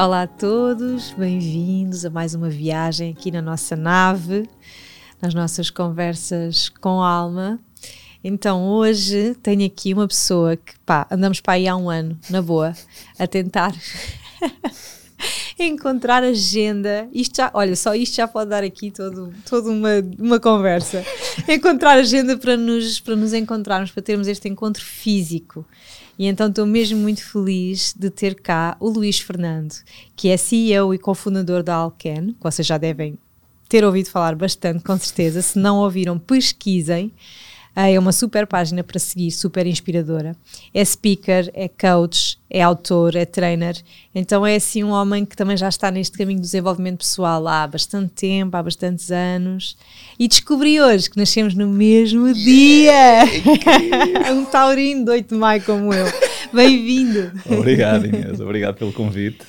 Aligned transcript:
Olá 0.00 0.22
a 0.22 0.26
todos, 0.28 1.10
bem-vindos 1.14 2.04
a 2.04 2.10
mais 2.10 2.32
uma 2.32 2.48
viagem 2.48 3.10
aqui 3.10 3.32
na 3.32 3.42
nossa 3.42 3.74
nave, 3.74 4.48
nas 5.20 5.34
nossas 5.34 5.70
conversas 5.70 6.68
com 6.68 7.02
alma. 7.02 7.58
Então 8.22 8.62
hoje 8.68 9.34
tenho 9.42 9.66
aqui 9.66 9.92
uma 9.92 10.06
pessoa 10.06 10.56
que 10.56 10.78
pá, 10.86 11.04
andamos 11.10 11.40
para 11.40 11.54
aí 11.54 11.66
há 11.66 11.76
um 11.76 11.90
ano, 11.90 12.16
na 12.30 12.40
boa, 12.40 12.76
a 13.18 13.26
tentar 13.26 13.74
encontrar 15.58 16.22
agenda. 16.22 17.08
Isto 17.12 17.38
já, 17.38 17.50
olha, 17.52 17.74
só 17.74 17.92
isto 17.92 18.14
já 18.14 18.28
pode 18.28 18.50
dar 18.50 18.62
aqui 18.62 18.92
todo, 18.92 19.34
toda 19.50 19.68
uma, 19.68 19.94
uma 20.16 20.38
conversa. 20.38 21.04
Encontrar 21.48 21.98
agenda 21.98 22.38
para 22.38 22.56
nos, 22.56 23.00
para 23.00 23.16
nos 23.16 23.32
encontrarmos, 23.32 23.90
para 23.90 24.02
termos 24.04 24.28
este 24.28 24.48
encontro 24.48 24.84
físico. 24.84 25.66
E 26.18 26.26
então 26.26 26.48
estou 26.48 26.66
mesmo 26.66 26.98
muito 26.98 27.22
feliz 27.24 27.94
de 27.96 28.10
ter 28.10 28.34
cá 28.34 28.76
o 28.80 28.88
Luís 28.88 29.20
Fernando, 29.20 29.74
que 30.16 30.28
é 30.28 30.36
CEO 30.36 30.92
e 30.92 30.98
cofundador 30.98 31.62
da 31.62 31.76
Alken, 31.76 32.32
que 32.32 32.42
vocês 32.42 32.66
já 32.66 32.76
devem 32.76 33.16
ter 33.68 33.84
ouvido 33.84 34.10
falar 34.10 34.34
bastante, 34.34 34.82
com 34.82 34.98
certeza. 34.98 35.40
Se 35.42 35.58
não 35.58 35.78
ouviram, 35.78 36.18
pesquisem. 36.18 37.12
É 37.86 37.96
uma 37.96 38.10
super 38.10 38.44
página 38.44 38.82
para 38.82 38.98
seguir, 38.98 39.30
super 39.30 39.64
inspiradora. 39.64 40.34
É 40.74 40.84
speaker, 40.84 41.48
é 41.54 41.68
coach, 41.68 42.36
é 42.50 42.60
autor, 42.60 43.14
é 43.14 43.24
trainer. 43.24 43.76
Então 44.12 44.44
é 44.44 44.56
assim 44.56 44.82
um 44.82 44.90
homem 44.90 45.24
que 45.24 45.36
também 45.36 45.56
já 45.56 45.68
está 45.68 45.88
neste 45.88 46.18
caminho 46.18 46.40
do 46.40 46.42
desenvolvimento 46.42 46.98
pessoal 46.98 47.46
há 47.46 47.64
bastante 47.68 48.12
tempo, 48.14 48.56
há 48.56 48.62
bastantes 48.64 49.12
anos. 49.12 49.76
E 50.18 50.26
descobri 50.26 50.80
hoje 50.80 51.08
que 51.08 51.16
nascemos 51.16 51.54
no 51.54 51.68
mesmo 51.68 52.34
dia. 52.34 53.24
É 54.26 54.32
um 54.32 54.44
taurino 54.44 55.04
de 55.04 55.10
8 55.12 55.28
de 55.28 55.34
maio 55.36 55.62
como 55.62 55.94
eu. 55.94 56.06
Bem-vindo. 56.52 57.30
Obrigado, 57.46 58.06
Inês. 58.06 58.40
Obrigado 58.40 58.76
pelo 58.76 58.92
convite. 58.92 59.44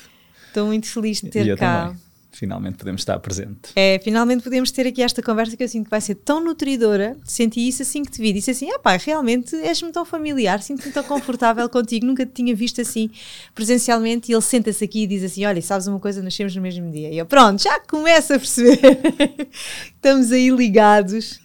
Estou 0.46 0.66
muito 0.66 0.86
feliz 0.86 1.20
de 1.20 1.30
ter 1.30 1.56
cá. 1.56 1.88
Também 1.88 2.09
finalmente 2.30 2.76
podemos 2.76 3.00
estar 3.00 3.18
presente. 3.18 3.72
É, 3.74 4.00
finalmente 4.02 4.42
podemos 4.42 4.70
ter 4.70 4.86
aqui 4.86 5.02
esta 5.02 5.22
conversa 5.22 5.56
que 5.56 5.62
eu 5.62 5.68
sinto 5.68 5.84
que 5.84 5.90
vai 5.90 6.00
ser 6.00 6.14
tão 6.14 6.42
nutridora. 6.42 7.16
Senti 7.24 7.66
isso 7.66 7.82
assim 7.82 8.04
que 8.04 8.10
te 8.10 8.20
vi. 8.20 8.32
Disse 8.32 8.50
assim: 8.50 8.70
ah 8.70 8.78
pá, 8.78 8.96
realmente 8.96 9.54
és-me 9.56 9.90
tão 9.92 10.04
familiar, 10.04 10.62
sinto-me 10.62 10.92
tão 10.92 11.02
confortável 11.04 11.68
contigo, 11.70 12.06
nunca 12.06 12.24
te 12.24 12.32
tinha 12.32 12.54
visto 12.54 12.80
assim 12.80 13.10
presencialmente. 13.54 14.30
E 14.30 14.34
ele 14.34 14.42
senta-se 14.42 14.84
aqui 14.84 15.02
e 15.02 15.06
diz 15.06 15.24
assim: 15.24 15.44
olha, 15.44 15.60
sabes 15.60 15.86
uma 15.86 15.98
coisa, 15.98 16.22
nascemos 16.22 16.54
no 16.54 16.62
mesmo 16.62 16.90
dia. 16.90 17.10
E 17.10 17.18
eu, 17.18 17.26
pronto, 17.26 17.62
já 17.62 17.80
começo 17.80 18.32
a 18.32 18.38
perceber. 18.38 18.78
Estamos 19.94 20.32
aí 20.32 20.50
ligados 20.50 21.40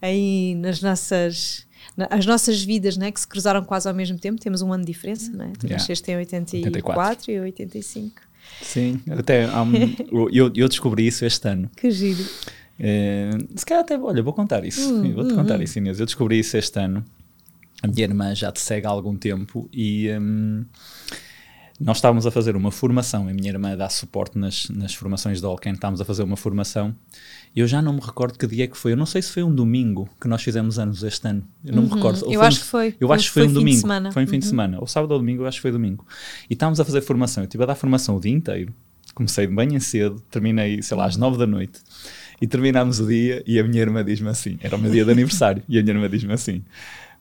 aí 0.00 0.54
nas 0.54 0.80
nossas 0.80 1.66
as 2.10 2.24
nossas 2.24 2.62
vidas, 2.62 2.96
né, 2.96 3.10
que 3.10 3.18
se 3.18 3.26
cruzaram 3.26 3.64
quase 3.64 3.88
ao 3.88 3.94
mesmo 3.94 4.16
tempo, 4.18 4.40
temos 4.40 4.62
um 4.62 4.72
ano 4.72 4.84
de 4.84 4.92
diferença, 4.92 5.32
né? 5.32 5.52
Tu 5.58 5.66
yeah. 5.66 5.82
nasceste 5.82 6.08
em 6.12 6.16
84, 6.16 6.68
84 6.68 7.32
e 7.32 7.40
85. 7.40 8.27
Sim, 8.62 9.00
até 9.10 9.46
um, 9.46 10.28
eu, 10.32 10.50
eu 10.54 10.68
descobri 10.68 11.06
isso 11.06 11.24
este 11.24 11.48
ano. 11.48 11.70
Que 11.76 11.90
giro. 11.90 12.24
É, 12.78 13.30
se 13.56 13.66
calhar 13.66 13.82
até, 13.82 13.98
olha, 13.98 14.22
vou 14.22 14.32
contar 14.32 14.64
isso. 14.64 14.92
Hum, 14.92 15.12
vou-te 15.14 15.32
hum, 15.32 15.36
contar 15.36 15.58
hum. 15.58 15.62
isso, 15.62 15.78
Inês. 15.78 15.98
Eu 15.98 16.06
descobri 16.06 16.38
isso 16.38 16.56
este 16.56 16.78
ano. 16.78 17.04
A 17.82 17.86
minha 17.86 18.02
irmã 18.02 18.34
já 18.34 18.50
te 18.50 18.60
segue 18.60 18.86
há 18.86 18.90
algum 18.90 19.16
tempo 19.16 19.68
e 19.72 20.10
um, 20.10 20.64
nós 21.80 21.98
estávamos 21.98 22.26
a 22.26 22.30
fazer 22.30 22.56
uma 22.56 22.72
formação. 22.72 23.28
A 23.28 23.32
minha 23.32 23.50
irmã 23.50 23.76
dá 23.76 23.88
suporte 23.88 24.36
nas, 24.36 24.68
nas 24.68 24.94
formações 24.94 25.40
da 25.40 25.46
Alken. 25.48 25.74
Estávamos 25.74 26.00
a 26.00 26.04
fazer 26.04 26.24
uma 26.24 26.36
formação 26.36 26.94
eu 27.60 27.66
já 27.66 27.80
não 27.80 27.94
me 27.94 28.00
recordo 28.00 28.38
que 28.38 28.46
dia 28.46 28.64
é 28.64 28.66
que 28.66 28.76
foi. 28.76 28.92
Eu 28.92 28.96
não 28.96 29.06
sei 29.06 29.22
se 29.22 29.32
foi 29.32 29.42
um 29.42 29.54
domingo 29.54 30.08
que 30.20 30.28
nós 30.28 30.42
fizemos 30.42 30.78
anos 30.78 31.02
este 31.02 31.26
ano. 31.26 31.42
Eu 31.64 31.74
não 31.74 31.82
uhum. 31.82 31.88
me 31.88 31.94
recordo. 31.94 32.24
Ou 32.26 32.32
eu 32.32 32.42
acho 32.42 32.58
um, 32.58 32.60
que 32.60 32.66
foi. 32.66 32.96
Eu 33.00 33.12
acho 33.12 33.24
que 33.24 33.30
foi, 33.30 33.42
foi 33.44 33.50
um 33.50 33.54
domingo. 33.54 33.80
Foi 34.12 34.22
um 34.22 34.26
fim 34.26 34.34
uhum. 34.34 34.38
de 34.40 34.46
semana. 34.46 34.78
Ou 34.80 34.86
sábado 34.86 35.12
ou 35.12 35.18
domingo, 35.18 35.42
eu 35.42 35.46
acho 35.46 35.58
que 35.58 35.62
foi 35.62 35.72
domingo. 35.72 36.06
E 36.48 36.52
estávamos 36.52 36.78
a 36.78 36.84
fazer 36.84 37.00
formação. 37.00 37.42
Eu 37.42 37.46
estive 37.46 37.62
a 37.62 37.66
dar 37.66 37.74
formação 37.74 38.16
o 38.16 38.20
dia 38.20 38.32
inteiro. 38.32 38.72
Comecei 39.14 39.46
de 39.46 39.52
manhã 39.52 39.80
cedo, 39.80 40.22
terminei, 40.30 40.82
sei 40.82 40.96
lá, 40.96 41.06
às 41.06 41.16
nove 41.16 41.38
da 41.38 41.46
noite. 41.46 41.80
E 42.40 42.46
terminámos 42.46 43.00
o 43.00 43.06
dia 43.06 43.42
e 43.46 43.58
a 43.58 43.64
minha 43.64 43.80
irmã 43.80 44.04
diz-me 44.04 44.28
assim: 44.28 44.58
era 44.60 44.76
o 44.76 44.78
meu 44.78 44.90
dia 44.92 45.04
de 45.04 45.10
aniversário. 45.10 45.62
e 45.68 45.78
a 45.78 45.82
minha 45.82 45.94
irmã 45.94 46.08
diz-me 46.08 46.32
assim: 46.32 46.62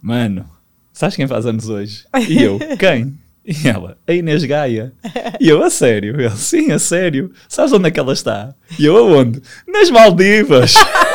Mano, 0.02 0.46
sabes 0.94 1.16
quem 1.16 1.28
faz 1.28 1.46
anos 1.46 1.68
hoje? 1.68 2.06
E 2.30 2.42
eu: 2.42 2.60
Quem? 2.78 3.18
E 3.48 3.66
ela, 3.66 3.98
a 4.06 4.12
Inês 4.12 4.44
Gaia. 4.44 4.92
E 5.40 5.48
eu, 5.48 5.64
a 5.64 5.70
sério? 5.70 6.20
Ele, 6.20 6.36
sim, 6.36 6.70
a 6.74 6.78
sério. 6.78 7.32
Sabes 7.48 7.72
onde 7.72 7.88
é 7.88 7.92
que 7.92 8.00
ela 8.00 8.12
está? 8.12 8.54
E 8.78 8.86
eu, 8.86 8.98
aonde? 8.98 9.42
Nas 9.66 9.90
Maldivas. 9.90 10.74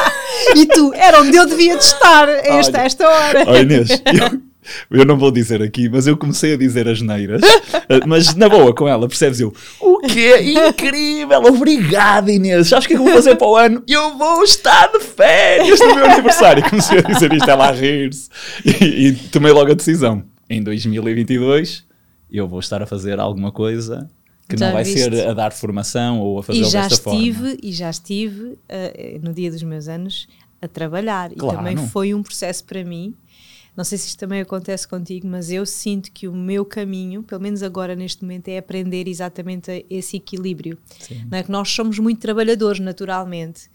e 0.57 0.65
tu, 0.65 0.95
era 0.95 1.21
onde 1.21 1.37
eu 1.37 1.47
devia 1.47 1.77
de 1.77 1.85
estar 1.85 2.27
esta, 2.31 2.79
Olha, 2.79 2.87
esta 2.87 3.07
hora. 3.07 3.45
Oh 3.49 3.57
Inês, 3.57 3.91
eu, 4.07 5.01
eu 5.01 5.05
não 5.05 5.19
vou 5.19 5.31
dizer 5.31 5.61
aqui, 5.63 5.91
mas 5.91 6.07
eu 6.07 6.17
comecei 6.17 6.55
a 6.55 6.57
dizer 6.57 6.89
as 6.89 7.03
neiras. 7.03 7.43
Eh, 7.89 8.01
mas 8.07 8.35
na 8.35 8.49
boa 8.49 8.75
com 8.75 8.89
ela, 8.89 9.07
percebes? 9.07 9.39
Eu, 9.39 9.53
o 9.79 9.99
quê? 9.99 10.55
Incrível! 10.69 11.43
Obrigado, 11.45 12.31
Inês. 12.31 12.69
Sabes 12.69 12.87
o 12.87 12.89
que 12.89 12.95
é 12.95 12.97
que 12.97 13.03
eu 13.03 13.05
vou 13.05 13.15
fazer 13.15 13.37
para 13.37 13.47
o 13.47 13.57
ano? 13.57 13.83
Eu 13.87 14.17
vou 14.17 14.43
estar 14.43 14.87
de 14.87 15.01
férias 15.01 15.79
no 15.81 15.95
meu 15.95 16.07
aniversário. 16.07 16.63
Comecei 16.67 16.99
a 17.01 17.03
dizer 17.03 17.31
isto, 17.31 17.51
ela 17.51 17.69
a 17.69 17.73
rir-se. 17.73 18.31
E, 18.65 19.09
e 19.09 19.13
tomei 19.31 19.53
logo 19.53 19.71
a 19.71 19.75
decisão. 19.75 20.25
Em 20.49 20.63
2022 20.63 21.92
eu 22.33 22.49
vou 22.49 22.61
estar 22.61 22.83
a 22.83 22.87
fazer 22.87 23.21
alguma 23.21 23.53
coisa 23.53 24.11
que 24.49 24.57
já 24.57 24.67
não 24.67 24.73
vai 24.73 24.85
viste. 24.85 24.99
ser 24.99 25.29
a 25.29 25.35
dar 25.35 25.53
formação 25.53 26.21
ou 26.21 26.39
a 26.39 26.43
fazer 26.43 26.61
desta 26.61 27.11
estive, 27.11 27.39
forma. 27.39 27.57
E 27.63 27.73
já 27.73 27.91
estive, 27.91 28.43
uh, 28.43 28.59
no 29.23 29.33
dia 29.33 29.51
dos 29.51 29.63
meus 29.63 29.89
anos, 29.89 30.27
a 30.61 30.69
trabalhar. 30.69 31.31
Claro. 31.31 31.55
E 31.55 31.59
também 31.59 31.77
foi 31.89 32.15
um 32.15 32.23
processo 32.23 32.65
para 32.65 32.85
mim. 32.85 33.15
Não 33.75 33.85
sei 33.85 33.97
se 33.97 34.09
isto 34.09 34.19
também 34.19 34.41
acontece 34.41 34.87
contigo, 34.87 35.27
mas 35.27 35.51
eu 35.51 35.65
sinto 35.65 36.13
que 36.13 36.29
o 36.29 36.35
meu 36.35 36.65
caminho, 36.65 37.23
pelo 37.23 37.41
menos 37.41 37.63
agora 37.63 37.97
neste 37.97 38.23
momento, 38.23 38.49
é 38.49 38.59
aprender 38.59 39.09
exatamente 39.09 39.87
esse 39.89 40.19
equilíbrio. 40.19 40.79
Não 41.31 41.39
é 41.39 41.43
que 41.43 41.51
nós 41.51 41.71
somos 41.71 41.99
muito 41.99 42.21
trabalhadores 42.21 42.81
naturalmente 42.81 43.71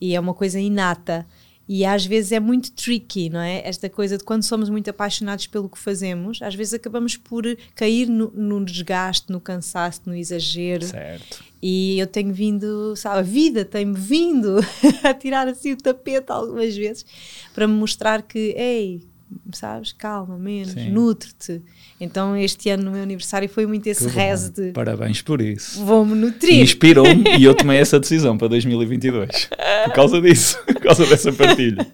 e 0.00 0.14
é 0.14 0.20
uma 0.20 0.34
coisa 0.34 0.58
inata. 0.60 1.26
E 1.72 1.84
às 1.84 2.04
vezes 2.04 2.32
é 2.32 2.40
muito 2.40 2.72
tricky, 2.72 3.30
não 3.30 3.38
é? 3.38 3.62
Esta 3.64 3.88
coisa 3.88 4.18
de 4.18 4.24
quando 4.24 4.42
somos 4.42 4.68
muito 4.68 4.90
apaixonados 4.90 5.46
pelo 5.46 5.68
que 5.68 5.78
fazemos, 5.78 6.42
às 6.42 6.52
vezes 6.52 6.74
acabamos 6.74 7.16
por 7.16 7.44
cair 7.76 8.08
no, 8.08 8.28
no 8.34 8.64
desgaste, 8.64 9.30
no 9.30 9.40
cansaço, 9.40 10.02
no 10.04 10.16
exagero. 10.16 10.84
Certo. 10.84 11.44
E 11.62 11.96
eu 12.00 12.08
tenho 12.08 12.34
vindo, 12.34 12.96
sabe, 12.96 13.20
a 13.20 13.22
vida 13.22 13.64
tem-me 13.64 13.96
vindo 13.96 14.58
a 15.04 15.14
tirar 15.14 15.46
assim 15.46 15.70
o 15.70 15.76
tapete 15.76 16.32
algumas 16.32 16.76
vezes 16.76 17.06
para 17.54 17.68
me 17.68 17.74
mostrar 17.74 18.22
que, 18.22 18.52
ei, 18.56 19.06
sabes, 19.52 19.92
calma, 19.92 20.38
menos, 20.38 20.74
nutre-te. 20.74 21.62
Então 22.00 22.36
este 22.36 22.70
ano 22.70 22.84
no 22.84 22.90
meu 22.92 23.02
aniversário 23.02 23.48
foi 23.48 23.66
muito 23.66 23.86
esse 23.86 24.06
reze 24.08 24.50
de... 24.52 24.72
Parabéns 24.72 25.22
por 25.22 25.40
isso. 25.40 25.84
Vou-me 25.84 26.14
nutrir. 26.14 26.60
Inspirou-me 26.60 27.24
e 27.38 27.44
eu 27.44 27.54
tomei 27.54 27.78
essa 27.78 27.98
decisão 27.98 28.36
para 28.36 28.48
2022. 28.48 29.50
Por 29.84 29.92
causa 29.92 30.20
disso, 30.20 30.58
por 30.66 30.80
causa 30.80 31.06
dessa 31.06 31.32
partilha. 31.32 31.86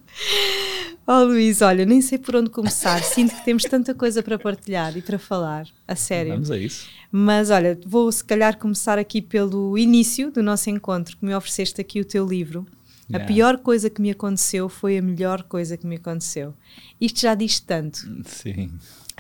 Oh 1.09 1.23
Luís, 1.23 1.63
olha, 1.63 1.87
nem 1.87 2.03
sei 2.03 2.19
por 2.19 2.35
onde 2.35 2.51
começar. 2.51 3.01
Sinto 3.03 3.35
que 3.37 3.45
temos 3.45 3.63
tanta 3.63 3.95
coisa 3.95 4.25
para 4.25 4.39
partilhar 4.39 4.97
e 4.97 5.03
para 5.03 5.21
falar, 5.21 5.67
a 5.87 5.95
sério. 5.95 6.33
Vamos 6.33 6.51
a 6.51 6.59
isso. 6.59 6.89
Mas 7.13 7.49
olha, 7.49 7.79
vou 7.87 8.11
se 8.11 8.25
calhar 8.25 8.59
começar 8.59 8.99
aqui 8.99 9.23
pelo 9.23 9.79
início 9.79 10.33
do 10.33 10.43
nosso 10.43 10.69
encontro, 10.69 11.17
que 11.17 11.25
me 11.25 11.33
ofereceste 11.33 11.81
aqui 11.81 12.01
o 12.01 12.05
teu 12.05 12.27
livro. 12.27 12.67
Yeah. 13.09 13.25
A 13.25 13.27
pior 13.27 13.59
coisa 13.59 13.89
que 13.89 14.03
me 14.03 14.11
aconteceu 14.11 14.69
foi 14.69 14.99
a 14.99 15.03
melhor 15.03 15.45
coisa 15.45 15.77
que 15.77 15.87
me 15.87 15.97
aconteceu. 15.97 16.55
Isto 17.01 17.21
já 17.21 17.35
diz 17.35 17.61
tanto. 17.61 17.99
Sim. 18.25 18.73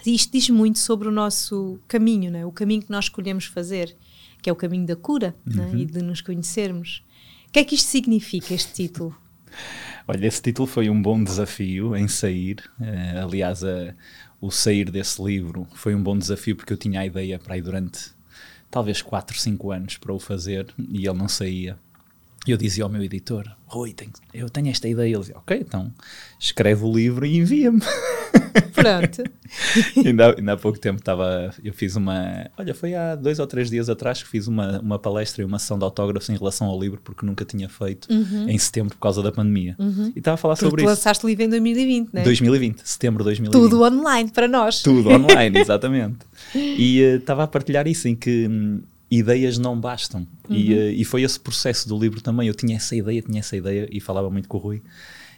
Isto 0.05 0.33
diz 0.33 0.51
muito 0.51 0.79
sobre 0.79 1.09
o 1.09 1.13
nosso 1.13 1.79
caminho, 1.87 2.31
né? 2.31 2.45
o 2.45 2.53
caminho 2.53 2.83
que 2.83 2.91
nós 2.91 3.07
escolhemos 3.07 3.47
fazer, 3.47 3.97
que 4.43 4.51
é 4.51 4.53
o 4.53 4.57
caminho 4.57 4.87
da 4.87 4.97
cura 4.97 5.35
né? 5.45 5.65
uhum. 5.65 5.73
né? 5.73 5.79
e 5.81 5.85
de 5.85 6.03
nos 6.03 6.21
conhecermos. 6.21 7.03
O 7.49 7.53
que 7.53 7.61
é 7.61 7.65
que 7.65 7.75
isto 7.75 7.89
significa, 7.89 8.53
este 8.53 8.73
título? 8.73 9.17
Olha, 10.09 10.27
esse 10.27 10.41
título 10.43 10.69
foi 10.69 10.89
um 10.91 11.01
bom 11.01 11.23
desafio 11.23 11.97
em 11.97 12.07
sair. 12.07 12.63
Uh, 12.79 13.25
aliás, 13.25 13.65
a, 13.65 13.95
o 14.41 14.51
sair 14.51 14.91
desse 14.91 15.23
livro 15.23 15.67
foi 15.75 15.95
um 15.95 16.03
bom 16.03 16.17
desafio 16.17 16.55
porque 16.55 16.73
eu 16.73 16.77
tinha 16.77 17.01
a 17.01 17.07
ideia 17.07 17.39
para 17.39 17.57
ir 17.57 17.63
durante 17.63 18.11
talvez 18.71 19.01
4, 19.03 19.39
5 19.39 19.73
anos 19.73 19.97
para 19.97 20.13
o 20.13 20.21
fazer 20.21 20.73
e 20.79 21.07
ele 21.07 21.19
não 21.19 21.29
saía. 21.29 21.79
Eu 22.53 22.57
dizia 22.57 22.85
ao 22.85 22.91
meu 22.91 23.03
editor, 23.03 23.45
Rui, 23.67 23.93
tenho, 23.93 24.13
eu 24.33 24.49
tenho 24.49 24.69
esta 24.69 24.89
ideia. 24.89 25.11
Ele 25.11 25.19
dizia, 25.19 25.37
ok, 25.37 25.59
então 25.61 25.93
escreve 26.39 26.85
o 26.85 26.93
livro 26.93 27.27
e 27.27 27.37
envia-me. 27.39 27.81
Pronto. 28.73 29.25
ainda, 30.07 30.35
ainda 30.37 30.53
há 30.53 30.57
pouco 30.57 30.79
tempo 30.79 30.99
estava, 30.99 31.53
eu 31.65 31.73
fiz 31.73 31.97
uma, 31.97 32.49
olha, 32.59 32.75
foi 32.75 32.95
há 32.95 33.15
dois 33.15 33.39
ou 33.39 33.47
três 33.47 33.71
dias 33.71 33.89
atrás 33.89 34.23
que 34.23 34.29
fiz 34.29 34.47
uma, 34.47 34.79
uma 34.81 34.99
palestra 34.99 35.43
e 35.43 35.45
uma 35.45 35.59
sessão 35.59 35.79
de 35.79 35.85
autógrafos 35.85 36.29
em 36.31 36.37
relação 36.37 36.67
ao 36.69 36.79
livro, 36.81 37.01
porque 37.03 37.25
nunca 37.27 37.45
tinha 37.45 37.69
feito 37.69 38.07
Uhum. 38.13 38.49
em 38.49 38.59
setembro 38.59 38.95
por 38.95 39.01
causa 39.01 39.23
da 39.23 39.33
pandemia. 39.33 39.77
E 40.15 40.19
estava 40.19 40.35
a 40.35 40.39
falar 40.39 40.55
Porque 40.55 40.67
sobre 40.67 40.83
isso. 40.83 40.89
lançaste 40.91 41.25
o 41.25 41.29
livro 41.29 41.45
em 41.45 41.49
2020, 41.49 42.11
não 42.13 42.21
é? 42.21 42.25
2020, 42.25 42.81
setembro 42.85 43.23
de 43.23 43.25
2020. 43.25 43.53
Tudo 43.61 43.83
online 43.83 44.31
para 44.31 44.47
nós. 44.49 44.83
Tudo 44.83 45.09
online, 45.11 45.59
exatamente. 45.59 46.19
E 46.55 47.03
eh, 47.03 47.17
estava 47.17 47.43
a 47.45 47.47
partilhar 47.47 47.87
isso, 47.87 48.07
em 48.09 48.15
que 48.15 48.47
hum, 48.49 48.81
ideias 49.11 49.59
não 49.59 49.79
bastam. 49.81 50.27
E, 50.51 50.73
Uhum. 50.73 50.81
eh, 50.81 50.91
e 50.93 51.05
foi 51.05 51.23
esse 51.23 51.39
processo 51.39 51.89
do 51.89 51.99
livro 51.99 52.21
também. 52.21 52.49
Eu 52.49 52.55
tinha 52.55 52.77
essa 52.77 52.95
ideia, 52.97 53.23
tinha 53.23 53.41
essa 53.41 53.57
ideia 53.57 53.89
e 53.91 54.01
falava 54.01 54.29
muito 54.31 54.49
com 54.49 54.57
o 54.59 54.61
Rui. 54.61 54.83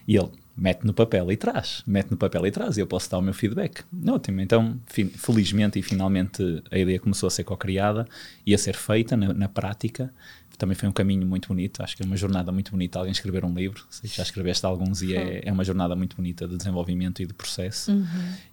E 0.09 0.17
ele 0.17 0.31
mete 0.57 0.85
no 0.85 0.93
papel 0.93 1.31
e 1.31 1.37
traz, 1.37 1.83
mete 1.87 2.11
no 2.11 2.17
papel 2.17 2.47
e 2.47 2.51
traz, 2.51 2.77
e 2.77 2.81
eu 2.81 2.87
posso 2.87 3.09
dar 3.11 3.19
o 3.19 3.23
meu 3.23 3.35
feedback. 3.35 3.85
Ótimo, 4.09 4.41
então, 4.41 4.81
felizmente 4.87 5.79
e 5.79 5.83
finalmente 5.83 6.63
a 6.71 6.79
ideia 6.79 6.99
começou 6.99 7.29
a 7.29 7.31
ser 7.31 7.45
co-criada 7.45 8.09
e 8.45 8.55
a 8.55 8.59
ser 8.59 8.75
feita 8.75 9.17
na, 9.17 9.33
na 9.33 9.49
prática. 9.49 10.13
Também 10.57 10.75
foi 10.75 10.89
um 10.89 10.93
caminho 10.93 11.25
muito 11.25 11.47
bonito, 11.47 11.85
acho 11.85 11.97
que 11.97 12.03
é 12.03 12.07
uma 12.07 12.17
jornada 12.17 12.51
muito 12.51 12.73
bonita 12.73 12.99
alguém 12.99 13.13
escrever 13.13 13.45
um 13.45 13.55
livro. 13.55 13.85
Sei 13.89 14.11
que 14.11 14.17
já 14.17 14.25
escreveste 14.25 14.67
alguns 14.67 15.03
e 15.03 15.15
é, 15.15 15.43
é 15.45 15.53
uma 15.53 15.63
jornada 15.63 15.95
muito 15.95 16.17
bonita 16.17 16.49
de 16.49 16.57
desenvolvimento 16.57 17.23
e 17.23 17.27
de 17.27 17.33
processo. 17.33 17.93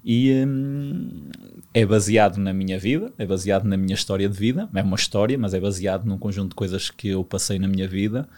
E 0.03 0.31
hum, 0.45 1.29
é 1.73 1.83
baseado 1.83 2.37
na 2.37 2.53
minha 2.53 2.77
vida, 2.77 3.11
é 3.17 3.25
baseado 3.25 3.63
na 3.63 3.75
minha 3.75 3.95
história 3.95 4.29
de 4.29 4.37
vida. 4.37 4.69
É 4.75 4.83
uma 4.83 4.95
história, 4.95 5.35
mas 5.35 5.55
é 5.55 5.59
baseado 5.59 6.05
num 6.05 6.19
conjunto 6.19 6.49
de 6.49 6.55
coisas 6.55 6.91
que 6.91 7.07
eu 7.07 7.23
passei 7.23 7.57
na 7.57 7.67
minha 7.67 7.87
vida. 7.87 8.29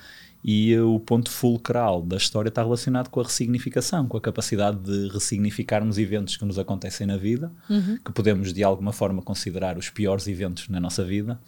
E 0.43 0.77
o 0.79 0.99
ponto 0.99 1.29
fulcral 1.29 2.01
da 2.01 2.15
história 2.15 2.49
está 2.49 2.61
relacionado 2.63 3.09
com 3.09 3.19
a 3.19 3.23
ressignificação, 3.23 4.07
com 4.07 4.15
a 4.17 4.21
capacidade 4.21 4.77
de 4.79 5.09
ressignificarmos 5.09 5.97
eventos 5.97 6.37
que 6.37 6.45
nos 6.45 6.57
acontecem 6.57 7.05
na 7.07 7.17
vida, 7.17 7.51
que 8.05 8.11
podemos 8.13 8.53
de 8.53 8.63
alguma 8.63 8.93
forma 8.93 9.21
considerar 9.21 9.77
os 9.77 9.89
piores 9.89 10.27
eventos 10.27 10.69
na 10.69 10.79
nossa 10.79 11.03
vida, 11.03 11.39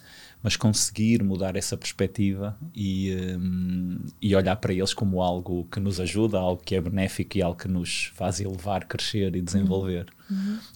mas 0.42 0.56
conseguir 0.56 1.24
mudar 1.24 1.56
essa 1.56 1.78
perspectiva 1.78 2.58
e, 2.76 3.14
hum, 3.40 4.00
e 4.22 4.36
olhar 4.36 4.56
para 4.56 4.74
eles 4.74 4.94
como 4.94 5.22
algo 5.22 5.68
que 5.72 5.80
nos 5.80 6.00
ajuda, 6.00 6.38
algo 6.40 6.62
que 6.64 6.76
é 6.76 6.82
benéfico 6.82 7.38
e 7.38 7.42
algo 7.42 7.58
que 7.58 7.68
nos 7.68 8.12
faz 8.16 8.40
elevar, 8.42 8.86
crescer 8.86 9.36
e 9.36 9.42
desenvolver. 9.42 10.08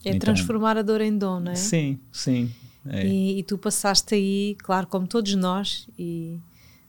É 0.05 0.09
Então- 0.09 0.19
transformar 0.19 0.77
a 0.77 0.81
dor 0.81 1.01
em 1.01 1.17
dom, 1.17 1.39
não 1.39 1.51
é? 1.51 1.55
Sim, 1.55 1.97
sim. 2.11 2.51
é. 2.85 3.05
E, 3.07 3.39
e 3.39 3.43
tu 3.43 3.57
passaste 3.57 4.15
aí, 4.15 4.55
claro, 4.59 4.87
como 4.87 5.07
todos 5.07 5.33
nós, 5.35 5.87
e 5.97 6.37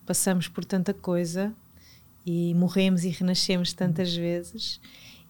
passamos 0.07 0.49
por 0.49 0.65
tanta 0.65 0.93
coisa, 0.95 1.53
e 2.27 2.55
morremos 2.55 3.05
e 3.05 3.09
renascemos 3.09 3.73
tantas 3.73 4.15
vezes, 4.15 4.81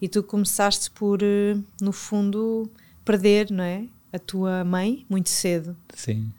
e 0.00 0.08
tu 0.08 0.22
começaste 0.22 0.90
por, 0.90 1.22
eh, 1.22 1.56
no 1.80 1.92
fundo, 1.92 2.70
perder, 3.04 3.50
não 3.50 3.64
é? 3.64 3.86
A 4.12 4.18
tua 4.18 4.64
mãe 4.64 5.04
muito 5.08 5.28
cedo. 5.28 5.76
Sim. 5.94 6.32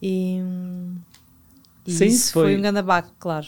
E, 0.00 0.38
hum, 0.40 0.96
e 1.86 1.92
Sim, 1.92 2.06
isso 2.06 2.32
foi, 2.32 2.42
foi- 2.44 2.56
um 2.56 2.60
grande 2.60 2.78
abaco, 2.78 3.12
claro. 3.18 3.46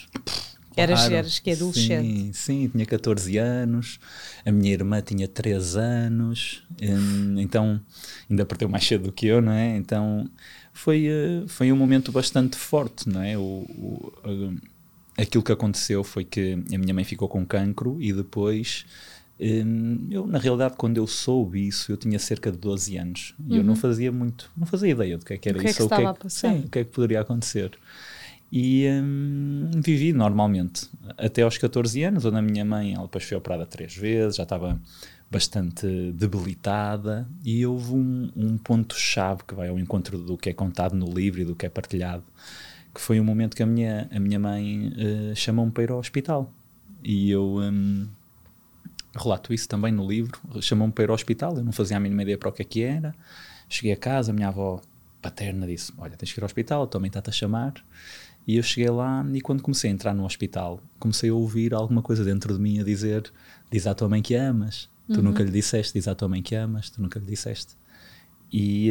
Eras, 0.77 1.01
Claro. 1.01 1.11
eras 1.11 1.39
que 1.41 1.51
adolescente. 1.53 2.17
Sim, 2.17 2.31
sim, 2.33 2.69
tinha 2.69 2.85
14 2.87 3.39
anos, 3.39 3.99
a 4.45 4.51
minha 4.53 4.73
irmã 4.73 5.01
tinha 5.01 5.29
3 5.29 5.77
anos, 5.77 6.63
hum, 6.83 7.37
então 7.39 7.81
ainda 8.29 8.45
perdeu 8.45 8.69
mais 8.69 8.85
cedo 8.87 9.05
do 9.05 9.13
que 9.13 9.27
eu, 9.27 9.41
não 9.41 9.53
é? 9.53 9.77
Então 9.77 10.29
foi, 10.73 11.07
eh, 11.07 11.45
foi 11.49 11.71
um 11.73 11.77
momento 11.77 12.11
bastante 12.13 12.57
forte, 12.57 13.09
não 13.09 13.23
é? 13.23 13.39
O, 13.39 13.43
o, 13.43 14.13
eh, 15.17 15.23
aquilo 15.23 15.43
que 15.45 15.53
aconteceu 15.53 16.05
foi 16.05 16.25
que 16.25 16.55
a 16.75 16.79
minha 16.79 16.95
mãe 16.95 17.05
ficou 17.05 17.29
com 17.29 17.45
cancro 17.47 17.97
e 18.01 18.13
depois. 18.13 18.85
hum, 19.41 20.07
eu, 20.11 20.27
na 20.27 20.39
realidade, 20.39 20.75
quando 20.77 20.97
eu 20.99 21.07
soube 21.07 21.67
isso, 21.67 21.93
eu 21.93 21.97
tinha 21.97 22.19
cerca 22.19 22.51
de 22.53 22.59
12 22.59 22.97
anos 22.97 23.35
e 23.49 23.57
eu 23.57 23.65
não 23.65 23.75
fazia 23.75 24.13
muito, 24.13 24.51
não 24.57 24.67
fazia 24.67 24.91
ideia 24.91 25.19
do 25.19 25.25
que 25.25 25.35
é 25.35 25.39
que 25.39 25.49
era 25.49 25.59
O 25.59 25.61
que 25.61 25.69
é 25.69 25.71
isso, 25.71 25.77
que 25.77 25.83
ou 25.83 25.89
o 25.89 25.91
que 25.93 26.03
é 26.03 26.09
passar? 26.15 26.29
sim, 26.29 26.65
o 26.67 26.69
que 26.71 26.79
é 26.81 26.85
que 26.85 26.91
poderia 26.91 27.21
acontecer. 27.21 27.73
E 28.57 28.89
hum, 28.89 29.69
vivi 29.83 30.13
normalmente 30.13 30.89
até 31.19 31.43
aos 31.43 31.59
14 31.59 32.05
anos, 32.05 32.25
onde 32.25 32.37
a 32.37 32.43
minha 32.43 32.65
mãe 32.65 32.95
ela 32.95 33.03
depois 33.03 33.25
foi 33.25 33.37
operada 33.37 33.67
três 33.67 33.97
vezes, 33.97 34.37
já 34.37 34.45
estava 34.45 34.81
bastante 35.29 36.13
debilitada 36.13 37.27
e 37.45 37.67
houve 37.67 37.95
um, 37.95 38.31
um 38.37 38.57
ponto-chave 38.57 39.43
que 39.43 39.57
vai 39.57 39.71
ao 39.71 39.77
encontro 39.77 40.19
do 40.19 40.39
que 40.39 40.51
é 40.51 40.53
contado 40.53 40.95
no 40.95 41.13
livro 41.13 41.41
e 41.41 41.45
do 41.45 41.57
que 41.57 41.67
é 41.67 41.69
partilhado, 41.69 42.23
que 42.95 43.01
foi 43.01 43.19
um 43.19 43.25
momento 43.25 43.57
que 43.57 43.63
a 43.65 43.67
minha, 43.67 44.09
a 44.15 44.21
minha 44.21 44.39
mãe 44.39 44.93
eh, 44.97 45.35
chamou-me 45.35 45.73
para 45.73 45.83
ir 45.83 45.91
ao 45.91 45.99
hospital. 45.99 46.49
E 47.03 47.33
eu 47.33 47.57
hum, 47.57 48.07
relato 49.17 49.53
isso 49.53 49.69
também 49.69 49.93
no 49.93 50.07
livro, 50.07 50.41
chamou-me 50.63 50.93
para 50.93 51.03
ir 51.03 51.09
ao 51.11 51.17
hospital, 51.17 51.57
eu 51.57 51.65
não 51.65 51.73
fazia 51.73 51.97
a 51.97 52.01
mínima 52.01 52.23
ideia 52.23 52.39
para 52.39 52.51
o 52.51 52.53
que 52.53 52.63
é 52.63 52.65
que 52.65 52.83
era. 52.85 53.17
Cheguei 53.69 53.91
a 53.91 53.97
casa, 53.97 54.31
a 54.31 54.35
minha 54.35 54.47
avó 54.47 54.81
paterna 55.21 55.67
disse, 55.67 55.93
olha, 55.99 56.17
tens 56.17 56.33
que 56.33 56.39
ir 56.39 56.43
ao 56.43 56.47
hospital, 56.47 56.85
a 56.85 56.87
tua 56.87 57.01
mãe 57.01 57.09
está-te 57.09 57.31
a 57.31 57.33
chamar. 57.33 57.73
E 58.47 58.57
eu 58.57 58.63
cheguei 58.63 58.91
lá 58.91 59.25
e 59.33 59.41
quando 59.41 59.63
comecei 59.63 59.91
a 59.91 59.93
entrar 59.93 60.15
no 60.15 60.25
hospital, 60.25 60.81
comecei 60.99 61.31
a 61.31 61.35
ouvir 61.35 61.73
alguma 61.73 62.03
coisa 62.03 62.25
dentro 62.25 62.55
de 62.55 62.61
mim 62.61 62.79
a 62.79 62.85
dizer: 62.85 63.31
diz 63.71 63.87
à 63.87 63.95
tua 63.95 64.09
mãe 64.09 64.21
que 64.23 64.35
amas. 64.35 64.89
Tu 65.07 65.23
nunca 65.23 65.43
lhe 65.43 65.51
disseste, 65.51 65.93
diz 65.93 66.09
à 66.09 66.15
tua 66.15 66.29
mãe 66.29 66.43
que 66.43 66.55
amas, 66.55 66.89
tu 66.89 67.03
nunca 67.03 67.19
lhe 67.19 67.27
disseste. 67.27 67.75
E 68.51 68.91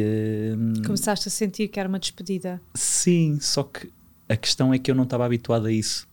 hum, 0.56 0.74
Começaste 0.84 1.26
a 1.26 1.30
sentir 1.30 1.66
que 1.68 1.80
era 1.80 1.88
uma 1.88 1.98
despedida. 1.98 2.60
sim, 2.74 3.38
só 3.40 3.64
que 3.64 3.90
a 4.28 4.36
questão 4.36 4.72
é 4.72 4.78
que 4.78 4.90
eu 4.90 4.94
não 4.94 5.04
estava 5.04 5.24
habituado 5.26 5.66
a 5.66 5.72
isso. 5.72 6.06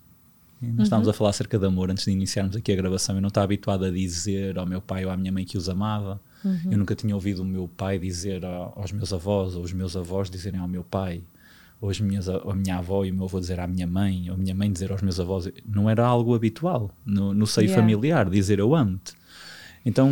Nós 0.61 0.83
estávamos 0.83 1.07
a 1.09 1.13
falar 1.13 1.31
acerca 1.31 1.57
de 1.57 1.65
amor 1.65 1.89
antes 1.89 2.05
de 2.05 2.11
iniciarmos 2.11 2.55
aqui 2.55 2.71
a 2.71 2.75
gravação. 2.75 3.15
Eu 3.15 3.21
não 3.21 3.29
estava 3.29 3.45
habituado 3.45 3.83
a 3.85 3.89
dizer 3.89 4.59
ao 4.59 4.65
meu 4.67 4.79
pai 4.79 5.03
ou 5.05 5.11
à 5.11 5.17
minha 5.17 5.31
mãe 5.31 5.43
que 5.43 5.57
os 5.57 5.67
amava. 5.67 6.21
Eu 6.69 6.77
nunca 6.77 6.93
tinha 6.95 7.15
ouvido 7.15 7.41
o 7.41 7.45
meu 7.45 7.67
pai 7.67 7.97
dizer 7.97 8.43
aos 8.45 8.91
meus 8.91 9.11
avós 9.11 9.55
ou 9.55 9.63
os 9.63 9.73
meus 9.73 9.95
avós 9.95 10.29
dizerem 10.29 10.59
ao 10.59 10.67
meu 10.67 10.83
pai 10.83 11.23
as 11.89 11.99
minhas, 11.99 12.29
a 12.29 12.53
minha 12.53 12.77
avó 12.77 13.03
e 13.03 13.11
o 13.11 13.13
meu 13.13 13.25
avô 13.25 13.39
dizer 13.39 13.59
à 13.59 13.67
minha 13.67 13.87
mãe, 13.87 14.29
ou 14.29 14.35
a 14.35 14.37
minha 14.37 14.53
mãe 14.53 14.71
dizer 14.71 14.91
aos 14.91 15.01
meus 15.01 15.19
avós, 15.19 15.49
não 15.65 15.89
era 15.89 16.05
algo 16.05 16.35
habitual 16.35 16.91
no, 17.05 17.33
no 17.33 17.47
seio 17.47 17.65
Yeah. 17.67 17.81
familiar, 17.81 18.29
dizer 18.29 18.59
eu 18.59 18.75
amo-te. 18.75 19.13
Então 19.85 20.09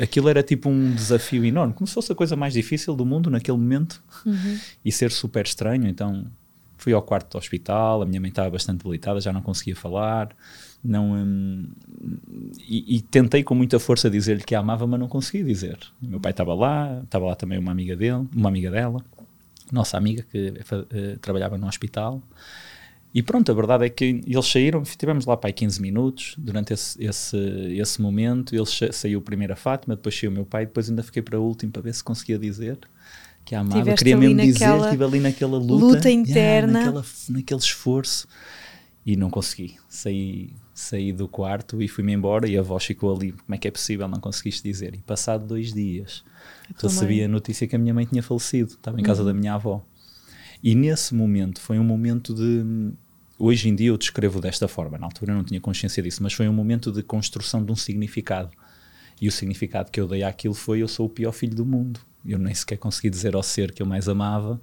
aquilo 0.00 0.28
era 0.28 0.42
tipo 0.42 0.68
um 0.68 0.92
desafio 0.94 1.44
enorme, 1.44 1.72
como 1.72 1.86
se 1.86 1.94
fosse 1.94 2.10
a 2.10 2.14
coisa 2.14 2.34
mais 2.34 2.52
difícil 2.52 2.96
do 2.96 3.06
mundo 3.06 3.30
naquele 3.30 3.56
momento 3.58 4.02
e 4.84 4.90
ser 4.90 5.12
super 5.12 5.44
estranho. 5.44 5.86
Então 5.86 6.26
fui 6.76 6.92
ao 6.92 7.00
quarto 7.02 7.30
do 7.32 7.38
hospital, 7.38 8.02
a 8.02 8.06
minha 8.06 8.20
mãe 8.20 8.28
estava 8.30 8.50
bastante 8.50 8.78
debilitada, 8.78 9.20
já 9.20 9.32
não 9.32 9.40
conseguia 9.40 9.76
falar. 9.76 10.34
Não, 10.82 11.12
hum, 11.12 11.68
e, 12.68 12.96
e 12.96 13.00
tentei 13.00 13.42
com 13.42 13.54
muita 13.54 13.78
força 13.78 14.10
dizer-lhe 14.10 14.42
que 14.42 14.54
a 14.54 14.58
amava, 14.58 14.86
mas 14.86 15.00
não 15.00 15.08
consegui 15.08 15.42
dizer. 15.42 15.78
O 16.02 16.06
meu 16.06 16.20
pai 16.20 16.32
estava 16.32 16.52
lá, 16.54 17.00
estava 17.04 17.24
lá 17.26 17.34
também 17.34 17.58
uma 17.58 17.70
amiga 17.72 17.96
dele, 17.96 18.26
uma 18.34 18.48
amiga 18.50 18.70
dela, 18.70 19.02
nossa 19.74 19.96
amiga 19.96 20.24
que 20.30 20.54
eh, 20.90 21.16
trabalhava 21.20 21.58
no 21.58 21.66
hospital. 21.66 22.22
E 23.12 23.22
pronto, 23.22 23.50
a 23.52 23.54
verdade 23.54 23.84
é 23.84 23.88
que 23.88 24.22
eles 24.26 24.46
saíram, 24.46 24.82
tivemos 24.82 25.24
lá 25.24 25.36
para 25.36 25.48
aí 25.48 25.52
15 25.52 25.80
minutos 25.80 26.34
durante 26.36 26.72
esse, 26.72 27.00
esse, 27.04 27.36
esse 27.78 28.02
momento. 28.02 28.54
Eles 28.56 28.70
sa- 28.70 28.90
saiu 28.90 29.20
primeiro 29.22 29.52
a 29.52 29.56
Fátima, 29.56 29.94
depois 29.94 30.18
saiu 30.18 30.30
o 30.32 30.34
meu 30.34 30.44
pai, 30.44 30.66
depois 30.66 30.88
ainda 30.90 31.02
fiquei 31.02 31.22
para 31.22 31.38
o 31.38 31.44
último 31.44 31.70
para 31.70 31.82
ver 31.82 31.94
se 31.94 32.02
conseguia 32.02 32.36
dizer 32.38 32.76
que 33.44 33.54
a 33.54 33.60
amava. 33.60 33.82
Tiveste 33.82 33.98
Queria 34.04 34.16
mesmo 34.16 34.40
dizer, 34.40 34.80
estive 34.80 35.04
ali 35.04 35.20
naquela 35.20 35.56
luta, 35.58 35.74
luta 35.74 36.10
yeah, 36.10 36.12
interna. 36.12 36.72
naquela, 36.72 37.04
naquele 37.28 37.60
esforço 37.60 38.26
e 39.06 39.16
não 39.16 39.30
consegui. 39.30 39.76
Saí, 39.88 40.50
saí 40.74 41.12
do 41.12 41.28
quarto 41.28 41.80
e 41.80 41.86
fui-me 41.86 42.12
embora 42.12 42.48
e 42.48 42.58
a 42.58 42.62
voz 42.62 42.84
ficou 42.84 43.14
ali. 43.14 43.32
Como 43.32 43.54
é 43.54 43.58
que 43.58 43.68
é 43.68 43.70
possível? 43.70 44.08
Não 44.08 44.18
conseguiste 44.18 44.62
dizer. 44.62 44.94
E 44.94 44.98
passado 44.98 45.46
dois 45.46 45.72
dias, 45.72 46.24
recebi 46.82 47.22
a 47.22 47.28
notícia 47.28 47.66
que 47.66 47.76
a 47.76 47.78
minha 47.78 47.94
mãe 47.94 48.04
tinha 48.04 48.22
falecido. 48.22 48.72
Estava 48.72 49.00
em 49.00 49.04
casa 49.04 49.24
da 49.24 49.32
minha 49.32 49.54
avó. 49.54 49.86
E 50.62 50.74
nesse 50.74 51.14
momento 51.14 51.60
foi 51.60 51.78
um 51.78 51.84
momento 51.84 52.34
de. 52.34 52.92
Hoje 53.38 53.68
em 53.68 53.74
dia 53.74 53.88
eu 53.88 53.96
descrevo 53.96 54.40
desta 54.40 54.66
forma, 54.68 54.96
na 54.96 55.06
altura 55.06 55.32
eu 55.32 55.36
não 55.36 55.44
tinha 55.44 55.60
consciência 55.60 56.02
disso, 56.02 56.22
mas 56.22 56.32
foi 56.32 56.48
um 56.48 56.52
momento 56.52 56.92
de 56.92 57.02
construção 57.02 57.64
de 57.64 57.70
um 57.70 57.76
significado. 57.76 58.50
E 59.20 59.28
o 59.28 59.32
significado 59.32 59.90
que 59.90 60.00
eu 60.00 60.08
dei 60.08 60.22
àquilo 60.22 60.54
foi: 60.54 60.80
eu 60.80 60.88
sou 60.88 61.06
o 61.06 61.10
pior 61.10 61.32
filho 61.32 61.54
do 61.54 61.64
mundo. 61.64 62.00
Eu 62.26 62.38
nem 62.38 62.54
sequer 62.54 62.78
consegui 62.78 63.10
dizer 63.10 63.34
ao 63.34 63.42
ser 63.42 63.72
que 63.72 63.82
eu 63.82 63.86
mais 63.86 64.08
amava 64.08 64.60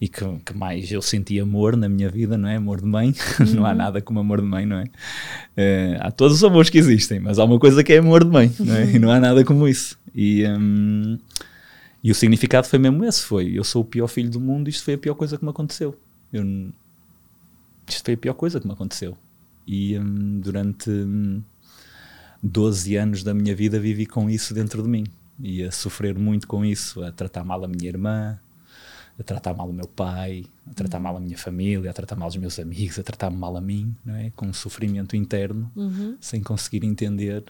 e 0.00 0.08
que, 0.08 0.24
que 0.44 0.54
mais 0.54 0.90
eu 0.92 1.00
senti 1.00 1.40
amor 1.40 1.76
na 1.76 1.88
minha 1.88 2.10
vida, 2.10 2.36
não 2.36 2.48
é? 2.48 2.56
Amor 2.56 2.80
de 2.80 2.86
mãe. 2.86 3.14
não 3.54 3.64
há 3.64 3.74
nada 3.74 4.00
como 4.00 4.20
amor 4.20 4.40
de 4.40 4.46
mãe, 4.46 4.66
não 4.66 4.78
é? 4.78 4.84
Eh, 5.56 5.96
há 6.00 6.10
todos 6.10 6.36
os 6.36 6.44
amores 6.44 6.68
que 6.68 6.78
existem, 6.78 7.18
mas 7.18 7.38
há 7.38 7.44
uma 7.44 7.58
coisa 7.58 7.82
que 7.82 7.92
é 7.92 7.98
amor 7.98 8.24
de 8.24 8.30
mãe, 8.30 8.52
não 8.58 8.74
é? 8.74 8.90
E 8.92 8.98
não 8.98 9.10
há 9.10 9.18
nada 9.18 9.44
como 9.44 9.66
isso. 9.66 9.98
E. 10.14 10.44
hum, 10.46 11.18
e 12.06 12.10
o 12.12 12.14
significado 12.14 12.68
foi 12.68 12.78
mesmo 12.78 13.04
esse: 13.04 13.22
foi 13.22 13.58
eu 13.58 13.64
sou 13.64 13.82
o 13.82 13.84
pior 13.84 14.06
filho 14.06 14.30
do 14.30 14.38
mundo, 14.38 14.68
isto 14.68 14.84
foi 14.84 14.94
a 14.94 14.98
pior 14.98 15.14
coisa 15.14 15.36
que 15.36 15.44
me 15.44 15.50
aconteceu. 15.50 15.98
Eu, 16.32 16.44
isto 17.88 18.04
foi 18.04 18.14
a 18.14 18.16
pior 18.16 18.34
coisa 18.34 18.60
que 18.60 18.66
me 18.66 18.72
aconteceu. 18.72 19.16
E 19.66 19.98
hum, 19.98 20.38
durante 20.40 20.88
hum, 20.88 21.42
12 22.42 22.94
anos 22.96 23.22
da 23.24 23.34
minha 23.34 23.56
vida 23.56 23.80
vivi 23.80 24.06
com 24.06 24.30
isso 24.30 24.54
dentro 24.54 24.82
de 24.82 24.88
mim. 24.88 25.04
E 25.40 25.64
a 25.64 25.72
sofrer 25.72 26.16
muito 26.16 26.46
com 26.46 26.64
isso, 26.64 27.02
a 27.02 27.10
tratar 27.10 27.44
mal 27.44 27.64
a 27.64 27.68
minha 27.68 27.88
irmã, 27.88 28.38
a 29.18 29.22
tratar 29.22 29.54
mal 29.54 29.68
o 29.68 29.72
meu 29.72 29.88
pai, 29.88 30.44
a 30.70 30.74
tratar 30.74 30.98
mal 31.00 31.16
a 31.16 31.20
minha 31.20 31.38
família, 31.38 31.90
a 31.90 31.94
tratar 31.94 32.16
mal 32.16 32.28
os 32.28 32.36
meus 32.36 32.58
amigos, 32.58 32.98
a 32.98 33.02
tratar 33.02 33.30
mal 33.30 33.56
a 33.56 33.60
mim, 33.60 33.96
não 34.04 34.14
é? 34.14 34.30
Com 34.36 34.46
um 34.46 34.52
sofrimento 34.52 35.16
interno, 35.16 35.70
uhum. 35.74 36.16
sem 36.20 36.42
conseguir 36.42 36.84
entender 36.84 37.44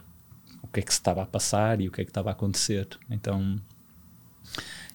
o 0.62 0.68
que 0.68 0.80
é 0.80 0.82
que 0.82 0.92
se 0.92 1.00
estava 1.00 1.22
a 1.22 1.26
passar 1.26 1.80
e 1.80 1.88
o 1.88 1.92
que 1.92 2.00
é 2.00 2.04
que 2.04 2.10
estava 2.10 2.30
a 2.30 2.32
acontecer. 2.32 2.88
Então 3.10 3.60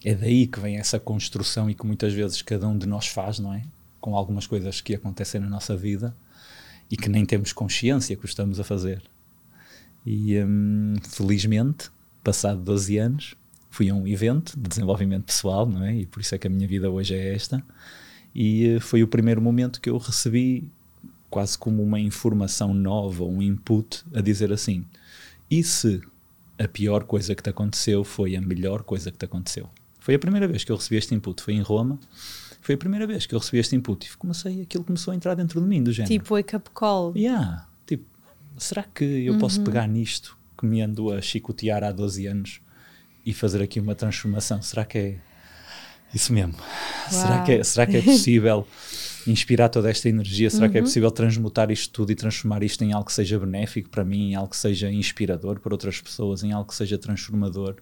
é 0.03 0.15
daí 0.15 0.47
que 0.47 0.59
vem 0.59 0.77
essa 0.77 0.99
construção 0.99 1.69
e 1.69 1.75
que 1.75 1.85
muitas 1.85 2.13
vezes 2.13 2.41
cada 2.41 2.67
um 2.67 2.77
de 2.77 2.87
nós 2.87 3.07
faz, 3.07 3.37
não 3.37 3.53
é? 3.53 3.63
Com 3.99 4.15
algumas 4.15 4.47
coisas 4.47 4.81
que 4.81 4.95
acontecem 4.95 5.41
na 5.41 5.49
nossa 5.49 5.75
vida 5.75 6.15
e 6.89 6.97
que 6.97 7.09
nem 7.09 7.25
temos 7.25 7.53
consciência 7.53 8.15
que 8.15 8.23
o 8.23 8.25
estamos 8.25 8.59
a 8.59 8.63
fazer. 8.63 9.01
E 10.05 10.39
hum, 10.39 10.95
felizmente, 11.03 11.91
passado 12.23 12.61
12 12.61 12.97
anos, 12.97 13.35
fui 13.71 13.89
a 13.89 13.95
um 13.95 14.05
evento 14.05 14.53
de 14.59 14.69
desenvolvimento 14.69 15.23
pessoal, 15.23 15.65
não 15.65 15.83
é? 15.83 15.95
E 15.95 16.05
por 16.05 16.19
isso 16.19 16.35
é 16.35 16.37
que 16.37 16.45
a 16.45 16.49
minha 16.49 16.67
vida 16.67 16.91
hoje 16.91 17.15
é 17.15 17.33
esta. 17.33 17.63
E 18.35 18.75
uh, 18.75 18.81
foi 18.81 19.01
o 19.01 19.07
primeiro 19.07 19.41
momento 19.41 19.79
que 19.81 19.89
eu 19.89 19.97
recebi 19.97 20.69
quase 21.29 21.57
como 21.57 21.81
uma 21.81 21.99
informação 21.99 22.73
nova, 22.73 23.23
um 23.23 23.41
input 23.41 24.03
a 24.13 24.21
dizer 24.21 24.51
assim: 24.51 24.85
e 25.49 25.63
se 25.63 26.01
a 26.59 26.67
pior 26.67 27.05
coisa 27.05 27.33
que 27.33 27.41
te 27.41 27.49
aconteceu 27.49 28.03
foi 28.03 28.35
a 28.35 28.41
melhor 28.41 28.83
coisa 28.83 29.09
que 29.09 29.17
te 29.17 29.25
aconteceu? 29.25 29.69
Foi 29.99 30.15
a 30.15 30.19
primeira 30.19 30.47
vez 30.47 30.63
que 30.63 30.71
eu 30.71 30.75
recebi 30.75 30.97
este 30.97 31.15
input, 31.15 31.41
foi 31.41 31.53
em 31.53 31.61
Roma. 31.61 31.97
Foi 32.59 32.75
a 32.75 32.77
primeira 32.77 33.07
vez 33.07 33.25
que 33.25 33.33
eu 33.33 33.39
recebi 33.39 33.57
este 33.57 33.75
input 33.75 34.05
e 34.05 34.17
comecei, 34.17 34.61
aquilo 34.61 34.83
começou 34.83 35.13
a 35.13 35.15
entrar 35.15 35.33
dentro 35.33 35.59
de 35.61 35.67
mim, 35.67 35.81
do 35.81 35.91
género. 35.91 36.13
Tipo 36.13 36.35
wake 36.35 36.55
up 36.55 36.69
call. 36.71 37.13
Yeah, 37.15 37.67
tipo, 37.87 38.05
será 38.57 38.83
que 38.83 39.03
eu 39.03 39.33
uhum. 39.33 39.39
posso 39.39 39.63
pegar 39.63 39.87
nisto 39.87 40.37
que 40.57 40.65
me 40.65 40.81
ando 40.81 41.11
a 41.11 41.21
chicotear 41.21 41.83
há 41.83 41.91
12 41.91 42.27
anos 42.27 42.61
e 43.25 43.33
fazer 43.33 43.61
aqui 43.61 43.79
uma 43.79 43.95
transformação? 43.95 44.61
Será 44.61 44.85
que 44.85 44.97
é 44.97 45.15
isso 46.13 46.33
mesmo? 46.33 46.55
Será 47.09 47.43
que, 47.43 47.51
é, 47.51 47.63
será 47.63 47.85
que 47.85 47.97
é 47.97 48.01
possível 48.01 48.67
inspirar 49.25 49.69
toda 49.69 49.89
esta 49.89 50.09
energia? 50.09 50.49
Será 50.49 50.65
uhum. 50.65 50.71
que 50.71 50.77
é 50.77 50.81
uhum. 50.81 50.87
possível 50.87 51.11
transmutar 51.11 51.71
isto 51.71 51.91
tudo 51.91 52.11
e 52.11 52.15
transformar 52.15 52.63
isto 52.63 52.83
em 52.83 52.93
algo 52.93 53.05
que 53.05 53.13
seja 53.13 53.39
benéfico 53.39 53.89
para 53.89 54.03
mim, 54.03 54.31
em 54.31 54.35
algo 54.35 54.49
que 54.49 54.57
seja 54.57 54.91
inspirador 54.91 55.59
para 55.59 55.73
outras 55.73 56.01
pessoas, 56.01 56.43
em 56.43 56.51
algo 56.51 56.69
que 56.69 56.75
seja 56.75 56.97
transformador? 56.97 57.75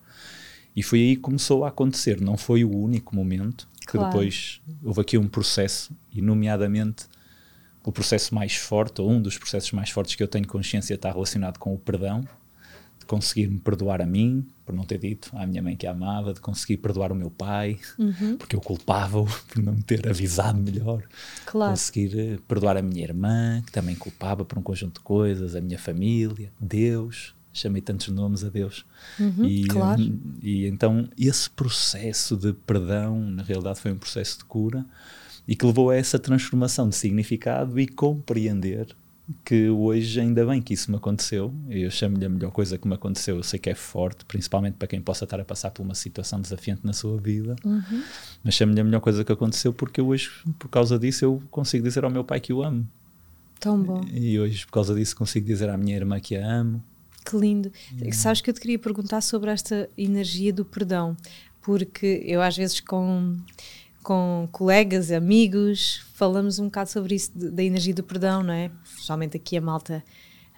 E 0.75 0.83
foi 0.83 0.99
aí 0.99 1.15
que 1.15 1.21
começou 1.21 1.65
a 1.65 1.69
acontecer. 1.69 2.21
Não 2.21 2.37
foi 2.37 2.63
o 2.63 2.75
único 2.75 3.15
momento, 3.15 3.67
que 3.81 3.97
claro. 3.97 4.09
depois 4.09 4.61
houve 4.83 5.01
aqui 5.01 5.17
um 5.17 5.27
processo, 5.27 5.91
e 6.11 6.21
nomeadamente 6.21 7.05
o 7.83 7.91
processo 7.91 8.35
mais 8.35 8.55
forte, 8.55 9.01
ou 9.01 9.09
um 9.09 9.21
dos 9.21 9.37
processos 9.37 9.71
mais 9.71 9.89
fortes 9.89 10.15
que 10.15 10.21
eu 10.21 10.27
tenho 10.27 10.47
consciência 10.47 10.93
está 10.93 11.11
relacionado 11.11 11.57
com 11.57 11.73
o 11.73 11.79
perdão, 11.79 12.23
conseguir 13.09 13.47
me 13.47 13.57
perdoar 13.57 14.03
a 14.03 14.05
mim, 14.05 14.47
por 14.63 14.75
não 14.75 14.83
ter 14.83 14.99
dito 14.99 15.31
à 15.33 15.47
minha 15.47 15.63
mãe 15.63 15.75
que 15.75 15.87
a 15.87 15.91
amava, 15.91 16.31
de 16.31 16.39
conseguir 16.39 16.77
perdoar 16.77 17.11
o 17.11 17.15
meu 17.15 17.31
pai, 17.31 17.79
uhum. 17.97 18.37
porque 18.37 18.55
eu 18.55 18.61
culpava-o 18.61 19.25
por 19.49 19.63
não 19.63 19.73
me 19.73 19.81
ter 19.81 20.07
avisado 20.07 20.61
melhor. 20.61 21.03
Claro. 21.43 21.71
Conseguir 21.71 22.19
eh, 22.19 22.37
perdoar 22.47 22.77
a 22.77 22.83
minha 22.83 23.03
irmã, 23.03 23.63
que 23.65 23.71
também 23.71 23.95
culpava 23.95 24.45
por 24.45 24.59
um 24.59 24.61
conjunto 24.61 24.99
de 24.99 25.03
coisas, 25.03 25.55
a 25.55 25.61
minha 25.61 25.79
família, 25.79 26.53
Deus, 26.61 27.33
chamei 27.51 27.81
tantos 27.81 28.09
nomes 28.09 28.43
a 28.43 28.49
Deus. 28.49 28.85
Uhum, 29.19 29.43
e, 29.43 29.65
claro. 29.65 30.19
e 30.43 30.67
então 30.67 31.09
esse 31.17 31.49
processo 31.49 32.37
de 32.37 32.53
perdão, 32.53 33.19
na 33.19 33.41
realidade, 33.41 33.79
foi 33.79 33.91
um 33.91 33.97
processo 33.97 34.37
de 34.37 34.45
cura 34.45 34.85
e 35.47 35.55
que 35.55 35.65
levou 35.65 35.89
a 35.89 35.95
essa 35.95 36.19
transformação 36.19 36.87
de 36.87 36.95
significado 36.95 37.79
e 37.79 37.87
compreender 37.87 38.95
que 39.45 39.69
hoje 39.69 40.19
ainda 40.19 40.45
bem 40.45 40.61
que 40.61 40.73
isso 40.73 40.89
me 40.89 40.97
aconteceu. 40.97 41.53
Eu 41.69 41.89
chamo-lhe 41.91 42.25
a 42.25 42.29
melhor 42.29 42.51
coisa 42.51 42.77
que 42.77 42.87
me 42.87 42.95
aconteceu. 42.95 43.37
Eu 43.37 43.43
sei 43.43 43.59
que 43.59 43.69
é 43.69 43.75
forte, 43.75 44.25
principalmente 44.25 44.75
para 44.75 44.87
quem 44.87 45.01
possa 45.01 45.23
estar 45.23 45.39
a 45.39 45.45
passar 45.45 45.71
por 45.71 45.83
uma 45.83 45.95
situação 45.95 46.41
desafiante 46.41 46.81
na 46.83 46.93
sua 46.93 47.17
vida. 47.17 47.55
Uhum. 47.63 48.03
Mas 48.43 48.55
chamo-lhe 48.55 48.79
a 48.79 48.83
melhor 48.83 49.01
coisa 49.01 49.23
que 49.23 49.31
aconteceu 49.31 49.73
porque 49.73 50.01
hoje, 50.01 50.29
por 50.57 50.69
causa 50.69 50.97
disso, 50.97 51.25
eu 51.25 51.43
consigo 51.51 51.83
dizer 51.83 52.03
ao 52.03 52.09
meu 52.09 52.23
pai 52.23 52.39
que 52.39 52.51
o 52.51 52.63
amo. 52.63 52.87
Tão 53.59 53.81
bom. 53.81 54.01
E 54.11 54.39
hoje, 54.39 54.65
por 54.65 54.71
causa 54.71 54.95
disso, 54.95 55.15
consigo 55.15 55.45
dizer 55.45 55.69
à 55.69 55.77
minha 55.77 55.95
irmã 55.95 56.19
que 56.19 56.35
a 56.35 56.45
amo. 56.45 56.81
Que 57.25 57.37
lindo. 57.37 57.71
Hum. 57.93 58.11
Sabes 58.11 58.41
que 58.41 58.49
eu 58.49 58.53
te 58.53 58.59
queria 58.61 58.79
perguntar 58.79 59.21
sobre 59.21 59.51
esta 59.51 59.89
energia 59.97 60.51
do 60.51 60.63
perdão, 60.63 61.15
porque 61.61 62.23
eu 62.25 62.41
às 62.41 62.55
vezes 62.55 62.79
com 62.79 63.37
com 64.03 64.47
colegas, 64.51 65.11
amigos, 65.11 66.05
falamos 66.13 66.59
um 66.59 66.65
bocado 66.65 66.89
sobre 66.89 67.15
isso, 67.15 67.31
da 67.35 67.63
energia 67.63 67.93
do 67.93 68.03
perdão, 68.03 68.43
não 68.43 68.53
é? 68.53 68.71
Especialmente 68.83 69.37
aqui 69.37 69.57
a 69.57 69.61
malta, 69.61 70.03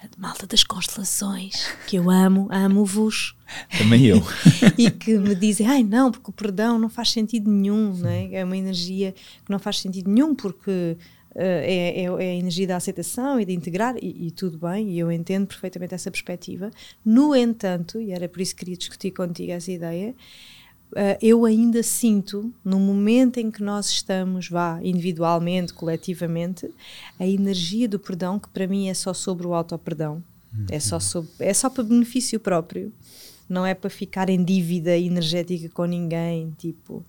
a 0.02 0.08
malta 0.22 0.46
das 0.48 0.64
constelações, 0.64 1.68
que 1.88 1.96
eu 1.96 2.10
amo, 2.10 2.48
amo-vos. 2.52 3.36
Também 3.78 4.06
eu. 4.06 4.22
e 4.78 4.90
que 4.90 5.18
me 5.18 5.36
dizem, 5.36 5.68
ai 5.68 5.84
não, 5.84 6.12
porque 6.12 6.30
o 6.30 6.34
perdão 6.34 6.78
não 6.80 6.90
faz 6.90 7.12
sentido 7.12 7.50
nenhum, 7.50 7.94
não 7.94 8.10
é? 8.10 8.34
É 8.34 8.44
uma 8.44 8.58
energia 8.58 9.14
que 9.14 9.52
não 9.52 9.60
faz 9.60 9.80
sentido 9.80 10.10
nenhum, 10.10 10.36
porque 10.36 10.98
Uh, 11.34 11.64
é, 11.64 12.02
é, 12.02 12.04
é, 12.04 12.08
a 12.08 12.36
energia 12.36 12.68
da 12.68 12.76
aceitação 12.76 13.40
e 13.40 13.46
de 13.46 13.54
integrar, 13.54 13.96
e, 14.02 14.28
e, 14.28 14.32
tudo 14.32 14.58
bem, 14.58 14.90
e 14.90 15.00
eu 15.00 15.10
entendo 15.10 15.48
perfeitamente 15.48 15.94
essa 15.94 16.12
perspectiva. 16.12 16.70
No 17.06 17.34
entanto, 17.34 18.02
e 18.02 18.12
era 18.12 18.28
por 18.28 18.42
isso 18.42 18.54
que 18.54 18.60
queria 18.60 18.76
discutir 18.76 19.12
contigo 19.12 19.54
essa 19.54 19.72
ideia, 19.72 20.14
uh, 20.92 21.18
eu 21.22 21.46
ainda 21.46 21.82
sinto, 21.84 22.54
no 22.64 22.80
momento 22.80 23.38
em 23.38 23.50
que 23.50 23.64
nós 23.64 23.90
estamos, 23.90 24.50
vá, 24.50 24.80
individualmente, 24.84 25.74
coletivamente, 25.74 26.70
a 27.20 27.26
energia 27.26 27.88
do 27.88 28.00
perdão, 28.00 28.40
que 28.40 28.50
para 28.50 28.68
mim 28.68 28.90
é 28.90 28.94
só 28.94 29.14
sobre 29.14 29.48
o 29.48 29.54
auto-perdão, 29.54 30.24
uhum. 30.54 30.66
é, 30.70 30.80
só 30.80 30.98
é 31.40 31.54
só 31.54 31.70
para 31.70 31.84
benefício 31.84 32.40
próprio, 32.40 32.92
não 33.50 33.66
é 33.66 33.74
para 33.74 33.90
ficar 33.90 34.30
em 34.30 34.44
dívida 34.44 34.98
energética 34.98 35.70
com 35.70 35.86
ninguém, 35.86 36.54
tipo, 36.58 37.04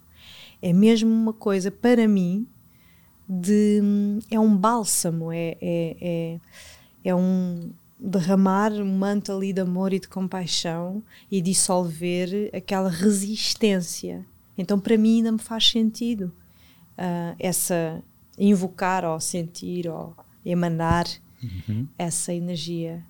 é 0.61 0.73
mesmo 0.73 1.11
uma 1.11 1.33
coisa, 1.33 1.71
para 1.71 2.07
mim, 2.07 2.47
de, 3.29 3.81
é 4.31 4.39
um 4.39 4.57
bálsamo, 4.57 5.33
é, 5.33 5.57
é, 5.61 5.97
é, 6.01 6.41
é 7.05 7.15
um, 7.15 7.71
derramar 8.03 8.73
um 8.73 8.99
manto 8.99 9.33
ali 9.33 9.53
de 9.53 9.61
amor 9.61 9.93
e 9.93 10.01
de 10.01 10.09
compaixão 10.09 11.03
e 11.31 11.41
dissolver 11.41 12.51
aquela 12.53 12.91
resistência. 12.91 14.27
Então, 14.59 14.79
para 14.79 14.99
mim, 14.99 15.19
ainda 15.19 15.33
me 15.33 15.39
faz 15.39 15.71
sentido 15.71 16.33
uh, 16.99 17.37
essa 17.39 18.03
invocar 18.37 19.05
ou 19.05 19.21
sentir 19.21 19.89
ou 19.89 20.17
emanar 20.45 21.07
uhum. 21.43 21.87
essa 21.97 22.35
energia. 22.35 23.05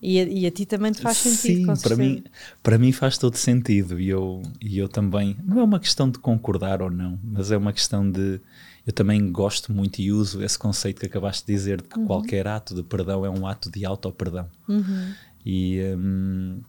E 0.00 0.20
a, 0.20 0.22
e 0.24 0.46
a, 0.46 0.50
ti 0.50 0.66
também 0.66 0.92
te 0.92 1.00
faz 1.00 1.16
sentido, 1.16 1.74
Sim, 1.74 1.82
para 1.82 1.96
mim, 1.96 2.24
para 2.62 2.78
mim 2.78 2.92
faz 2.92 3.16
todo 3.16 3.36
sentido 3.36 3.98
e 3.98 4.10
eu, 4.10 4.42
e 4.60 4.76
eu 4.76 4.86
também, 4.86 5.34
não 5.42 5.58
é 5.60 5.62
uma 5.62 5.80
questão 5.80 6.10
de 6.10 6.18
concordar 6.18 6.82
ou 6.82 6.90
não, 6.90 7.18
mas 7.24 7.50
é 7.50 7.56
uma 7.56 7.72
questão 7.72 8.08
de 8.08 8.38
eu 8.86 8.92
também 8.92 9.30
gosto 9.30 9.72
muito 9.72 10.00
e 10.00 10.12
uso 10.12 10.42
esse 10.42 10.58
conceito 10.58 11.00
que 11.00 11.06
acabaste 11.06 11.46
de 11.46 11.52
dizer 11.52 11.80
de 11.80 11.88
que 11.88 11.98
uhum. 11.98 12.06
qualquer 12.06 12.46
ato 12.46 12.74
de 12.74 12.82
perdão 12.82 13.24
é 13.24 13.30
um 13.30 13.46
ato 13.46 13.70
de 13.70 13.84
auto-perdão. 13.84 14.46
Uhum. 14.68 15.12
E 15.44 15.80
um, 15.96 16.60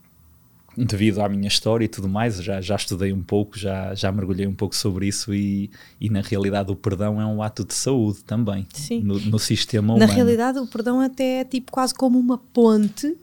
devido 0.76 1.20
à 1.20 1.28
minha 1.28 1.48
história 1.48 1.84
e 1.84 1.88
tudo 1.88 2.08
mais, 2.08 2.42
já, 2.42 2.60
já 2.60 2.76
estudei 2.76 3.12
um 3.12 3.22
pouco, 3.22 3.58
já, 3.58 3.94
já 3.94 4.10
mergulhei 4.10 4.46
um 4.46 4.54
pouco 4.54 4.74
sobre 4.74 5.06
isso 5.06 5.34
e, 5.34 5.70
e 6.00 6.08
na 6.08 6.20
realidade 6.20 6.70
o 6.70 6.76
perdão 6.76 7.20
é 7.20 7.26
um 7.26 7.42
ato 7.42 7.64
de 7.64 7.74
saúde 7.74 8.24
também 8.24 8.66
Sim. 8.72 9.02
No, 9.02 9.18
no 9.20 9.38
sistema 9.38 9.94
humano. 9.94 10.06
Na 10.06 10.12
realidade 10.12 10.58
o 10.58 10.66
perdão 10.66 11.00
até 11.00 11.40
é 11.40 11.44
tipo 11.44 11.70
quase 11.70 11.94
como 11.94 12.18
uma 12.18 12.38
ponte 12.38 13.16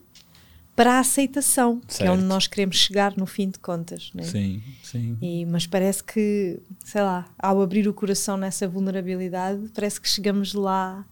para 0.76 0.94
a 0.94 1.00
aceitação, 1.00 1.82
certo. 1.88 1.98
que 1.98 2.04
é 2.08 2.12
onde 2.12 2.24
nós 2.24 2.48
queremos 2.48 2.78
chegar 2.78 3.16
no 3.16 3.26
fim 3.26 3.50
de 3.50 3.60
contas. 3.60 4.12
Né? 4.14 4.24
Sim, 4.24 4.62
sim. 4.84 5.18
E, 5.22 5.46
mas 5.46 5.68
parece 5.68 6.04
que, 6.04 6.60
sei 6.84 7.02
lá, 7.02 7.26
ao 7.38 7.62
abrir 7.62 7.88
o 7.88 7.94
coração 7.94 8.38
nessa 8.38 8.68
vulnerabilidade, 8.68 9.70
parece 9.74 10.02
que 10.02 10.10
chegamos 10.10 10.54
lá 10.54 11.06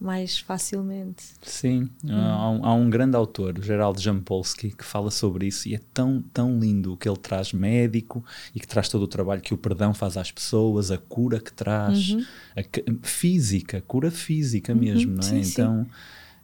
mais 0.00 0.38
facilmente. 0.38 1.22
Sim, 1.42 1.88
hum. 2.04 2.10
há, 2.12 2.50
um, 2.50 2.66
há, 2.66 2.74
um, 2.74 2.90
grande 2.90 3.16
autor, 3.16 3.54
Geraldo 3.62 4.00
Jampolsky, 4.00 4.72
que 4.72 4.84
fala 4.84 5.10
sobre 5.10 5.46
isso 5.46 5.68
e 5.68 5.76
é 5.76 5.80
tão, 5.94 6.22
tão 6.32 6.58
lindo 6.58 6.92
o 6.92 6.96
que 6.96 7.08
ele 7.08 7.16
traz 7.16 7.52
médico 7.52 8.24
e 8.52 8.58
que 8.58 8.66
traz 8.66 8.88
todo 8.88 9.02
o 9.02 9.08
trabalho 9.08 9.40
que 9.40 9.54
o 9.54 9.56
perdão 9.56 9.94
faz 9.94 10.16
às 10.16 10.32
pessoas, 10.32 10.90
a 10.90 10.98
cura 10.98 11.38
que 11.38 11.52
traz, 11.52 12.10
uhum. 12.10 12.24
a 12.56 13.06
física, 13.06 13.80
cura 13.80 14.10
física 14.10 14.74
mesmo, 14.74 15.12
uhum, 15.12 15.18
não 15.18 15.38
é? 15.38 15.42
Sim, 15.42 15.50
então. 15.50 15.84
Sim 15.84 15.90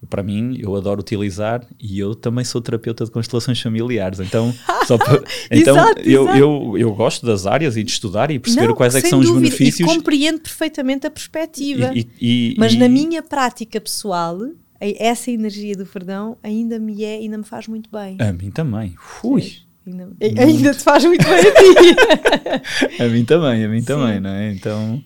para 0.07 0.23
mim, 0.23 0.57
eu 0.61 0.75
adoro 0.76 1.00
utilizar 1.00 1.67
e 1.78 1.99
eu 1.99 2.14
também 2.14 2.45
sou 2.45 2.61
terapeuta 2.61 3.05
de 3.05 3.11
constelações 3.11 3.61
familiares. 3.61 4.21
Então, 4.21 4.55
só 4.87 4.97
para, 4.97 5.23
então 5.50 5.76
exato, 5.76 6.00
eu, 6.00 6.23
exato. 6.23 6.38
Eu, 6.38 6.78
eu 6.78 6.95
gosto 6.95 7.26
das 7.26 7.47
áreas 7.47 7.76
e 7.76 7.83
de 7.83 7.90
estudar 7.90 8.31
e 8.31 8.38
perceber 8.38 8.69
Não, 8.69 8.75
quais 8.75 8.95
é 8.95 9.02
que 9.02 9.09
são 9.09 9.21
dúvida, 9.21 9.37
os 9.37 9.43
benefícios. 9.43 9.90
E 9.90 9.95
compreendo 9.95 10.40
perfeitamente 10.40 11.07
a 11.07 11.11
perspectiva. 11.11 11.90
E, 11.95 12.09
e, 12.21 12.55
Mas 12.57 12.75
e, 12.75 12.78
na 12.78 12.88
minha 12.88 13.23
prática 13.23 13.81
pessoal, 13.81 14.38
essa 14.81 15.31
energia 15.31 15.75
do 15.75 15.85
perdão 15.85 16.37
ainda 16.43 16.78
me 16.78 17.02
é, 17.02 17.17
ainda 17.17 17.37
me 17.37 17.45
faz 17.45 17.67
muito 17.67 17.90
bem. 17.90 18.17
A 18.21 18.33
mim 18.33 18.50
também. 18.50 18.95
Ui. 19.25 19.52
Ainda, 19.85 20.11
ainda 20.21 20.75
te 20.75 20.83
faz 20.83 21.05
muito 21.05 21.25
bem 21.25 21.35
a 21.35 21.43
ti. 21.43 23.02
a 23.02 23.09
mim 23.09 23.25
também, 23.25 23.64
a 23.64 23.69
mim 23.69 23.81
Sim. 23.81 23.87
também, 23.87 24.21
não 24.21 24.31
é? 24.31 24.52
Então, 24.52 25.02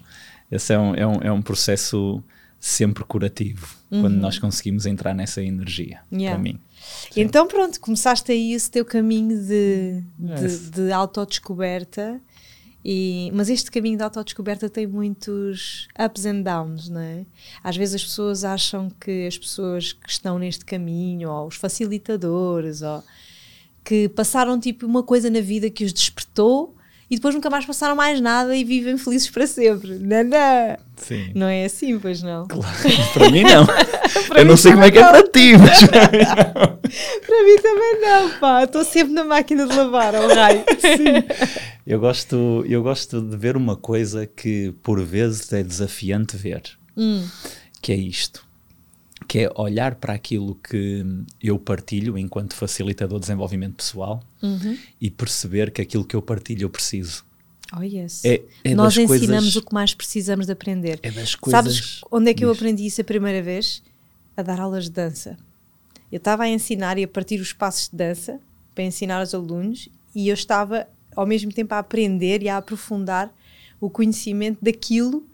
esse 0.50 0.74
é 0.74 0.78
um, 0.78 0.94
é 0.94 1.06
um, 1.06 1.14
é 1.22 1.32
um 1.32 1.40
processo 1.40 2.22
sempre 2.64 3.02
curativo 3.02 3.66
uhum. 3.90 4.02
quando 4.02 4.14
nós 4.14 4.38
conseguimos 4.38 4.86
entrar 4.86 5.12
nessa 5.12 5.42
energia, 5.42 6.00
yeah. 6.12 6.32
para 6.32 6.38
mim. 6.38 6.60
Sim. 7.10 7.22
Então 7.22 7.48
pronto, 7.48 7.80
começaste 7.80 8.30
aí 8.30 8.52
esse 8.52 8.70
teu 8.70 8.84
caminho 8.84 9.36
de, 9.36 10.00
de, 10.16 10.70
de 10.70 10.92
autodescoberta 10.92 12.20
E, 12.84 13.32
mas 13.34 13.48
este 13.48 13.68
caminho 13.68 13.98
da 13.98 14.04
autodescoberta 14.04 14.70
tem 14.70 14.86
muitos 14.86 15.88
ups 15.98 16.24
and 16.24 16.42
downs, 16.42 16.88
não 16.88 17.00
é? 17.00 17.26
Às 17.64 17.76
vezes 17.76 17.96
as 17.96 18.04
pessoas 18.04 18.44
acham 18.44 18.90
que 18.90 19.26
as 19.26 19.36
pessoas 19.36 19.92
que 19.92 20.08
estão 20.08 20.38
neste 20.38 20.64
caminho, 20.64 21.30
ou 21.30 21.48
os 21.48 21.56
facilitadores, 21.56 22.82
ou 22.82 23.02
que 23.84 24.08
passaram 24.08 24.58
tipo 24.58 24.86
uma 24.86 25.02
coisa 25.02 25.28
na 25.28 25.40
vida 25.40 25.68
que 25.68 25.84
os 25.84 25.92
despertou 25.92 26.76
e 27.12 27.16
depois 27.16 27.34
nunca 27.34 27.50
mais 27.50 27.66
passaram 27.66 27.94
mais 27.94 28.22
nada 28.22 28.56
e 28.56 28.64
vivem 28.64 28.96
felizes 28.96 29.28
para 29.28 29.46
sempre. 29.46 29.98
Não, 29.98 30.24
não. 30.24 30.76
Sim. 30.96 31.30
Não 31.34 31.46
é 31.46 31.66
assim, 31.66 31.98
pois 31.98 32.22
não? 32.22 32.46
Claro, 32.46 32.66
para 33.12 33.30
mim 33.30 33.42
não. 33.42 33.66
Para 34.28 34.40
Eu 34.40 34.44
mim 34.44 34.50
não 34.50 34.56
sei 34.56 34.72
como 34.72 34.84
é 34.84 34.90
que 34.90 34.96
é 34.98 35.02
para 35.02 35.22
ti, 35.24 35.52
mas 35.58 35.78
Para 35.90 37.44
mim 37.44 37.56
também 37.62 38.00
não, 38.00 38.30
pá. 38.38 38.64
Estou 38.64 38.82
sempre 38.82 39.12
na 39.12 39.24
máquina 39.24 39.66
de 39.66 39.76
lavar, 39.76 40.14
ao 40.14 40.26
raio. 40.28 40.64
eu 41.86 42.00
gosto, 42.00 42.64
eu 42.66 42.82
gosto 42.82 43.20
de 43.20 43.36
ver 43.36 43.56
uma 43.58 43.76
coisa 43.76 44.26
que 44.26 44.72
por 44.82 45.02
vezes 45.04 45.52
é 45.52 45.62
desafiante 45.62 46.34
ver, 46.36 46.62
Hum, 46.96 47.26
que 47.82 47.92
é 47.92 47.96
isto. 47.96 48.42
Que 49.26 49.40
é 49.40 49.50
olhar 49.54 49.94
para 49.94 50.12
aquilo 50.12 50.54
que 50.56 51.04
eu 51.42 51.58
partilho 51.58 52.18
enquanto 52.18 52.54
facilitador 52.54 53.18
de 53.18 53.22
desenvolvimento 53.22 53.76
pessoal 53.76 54.22
uhum. 54.42 54.76
e 55.00 55.10
perceber 55.10 55.70
que 55.70 55.80
aquilo 55.80 56.04
que 56.04 56.16
eu 56.16 56.22
partilho 56.22 56.64
eu 56.64 56.70
preciso. 56.70 57.24
Oh, 57.76 57.82
yes. 57.82 58.24
É, 58.24 58.42
é 58.64 58.74
Nós 58.74 58.96
ensinamos 58.96 59.44
coisas, 59.44 59.56
o 59.56 59.62
que 59.62 59.72
mais 59.72 59.94
precisamos 59.94 60.46
de 60.46 60.52
aprender. 60.52 61.00
É 61.02 61.10
das 61.10 61.34
coisas. 61.34 61.58
Sabes 61.58 62.00
onde 62.10 62.30
é 62.30 62.34
que 62.34 62.44
eu 62.44 62.50
aprendi 62.50 62.84
isso 62.84 63.00
a 63.00 63.04
primeira 63.04 63.42
vez? 63.42 63.82
A 64.36 64.42
dar 64.42 64.60
aulas 64.60 64.84
de 64.84 64.90
dança. 64.90 65.38
Eu 66.10 66.18
estava 66.18 66.42
a 66.42 66.48
ensinar 66.48 66.98
e 66.98 67.04
a 67.04 67.08
partir 67.08 67.40
os 67.40 67.54
passos 67.54 67.88
de 67.88 67.96
dança 67.96 68.38
para 68.74 68.84
ensinar 68.84 69.20
aos 69.20 69.34
alunos 69.34 69.88
e 70.14 70.28
eu 70.28 70.34
estava 70.34 70.86
ao 71.16 71.26
mesmo 71.26 71.50
tempo 71.52 71.74
a 71.74 71.78
aprender 71.78 72.42
e 72.42 72.48
a 72.48 72.58
aprofundar 72.58 73.32
o 73.80 73.88
conhecimento 73.88 74.58
daquilo 74.62 75.26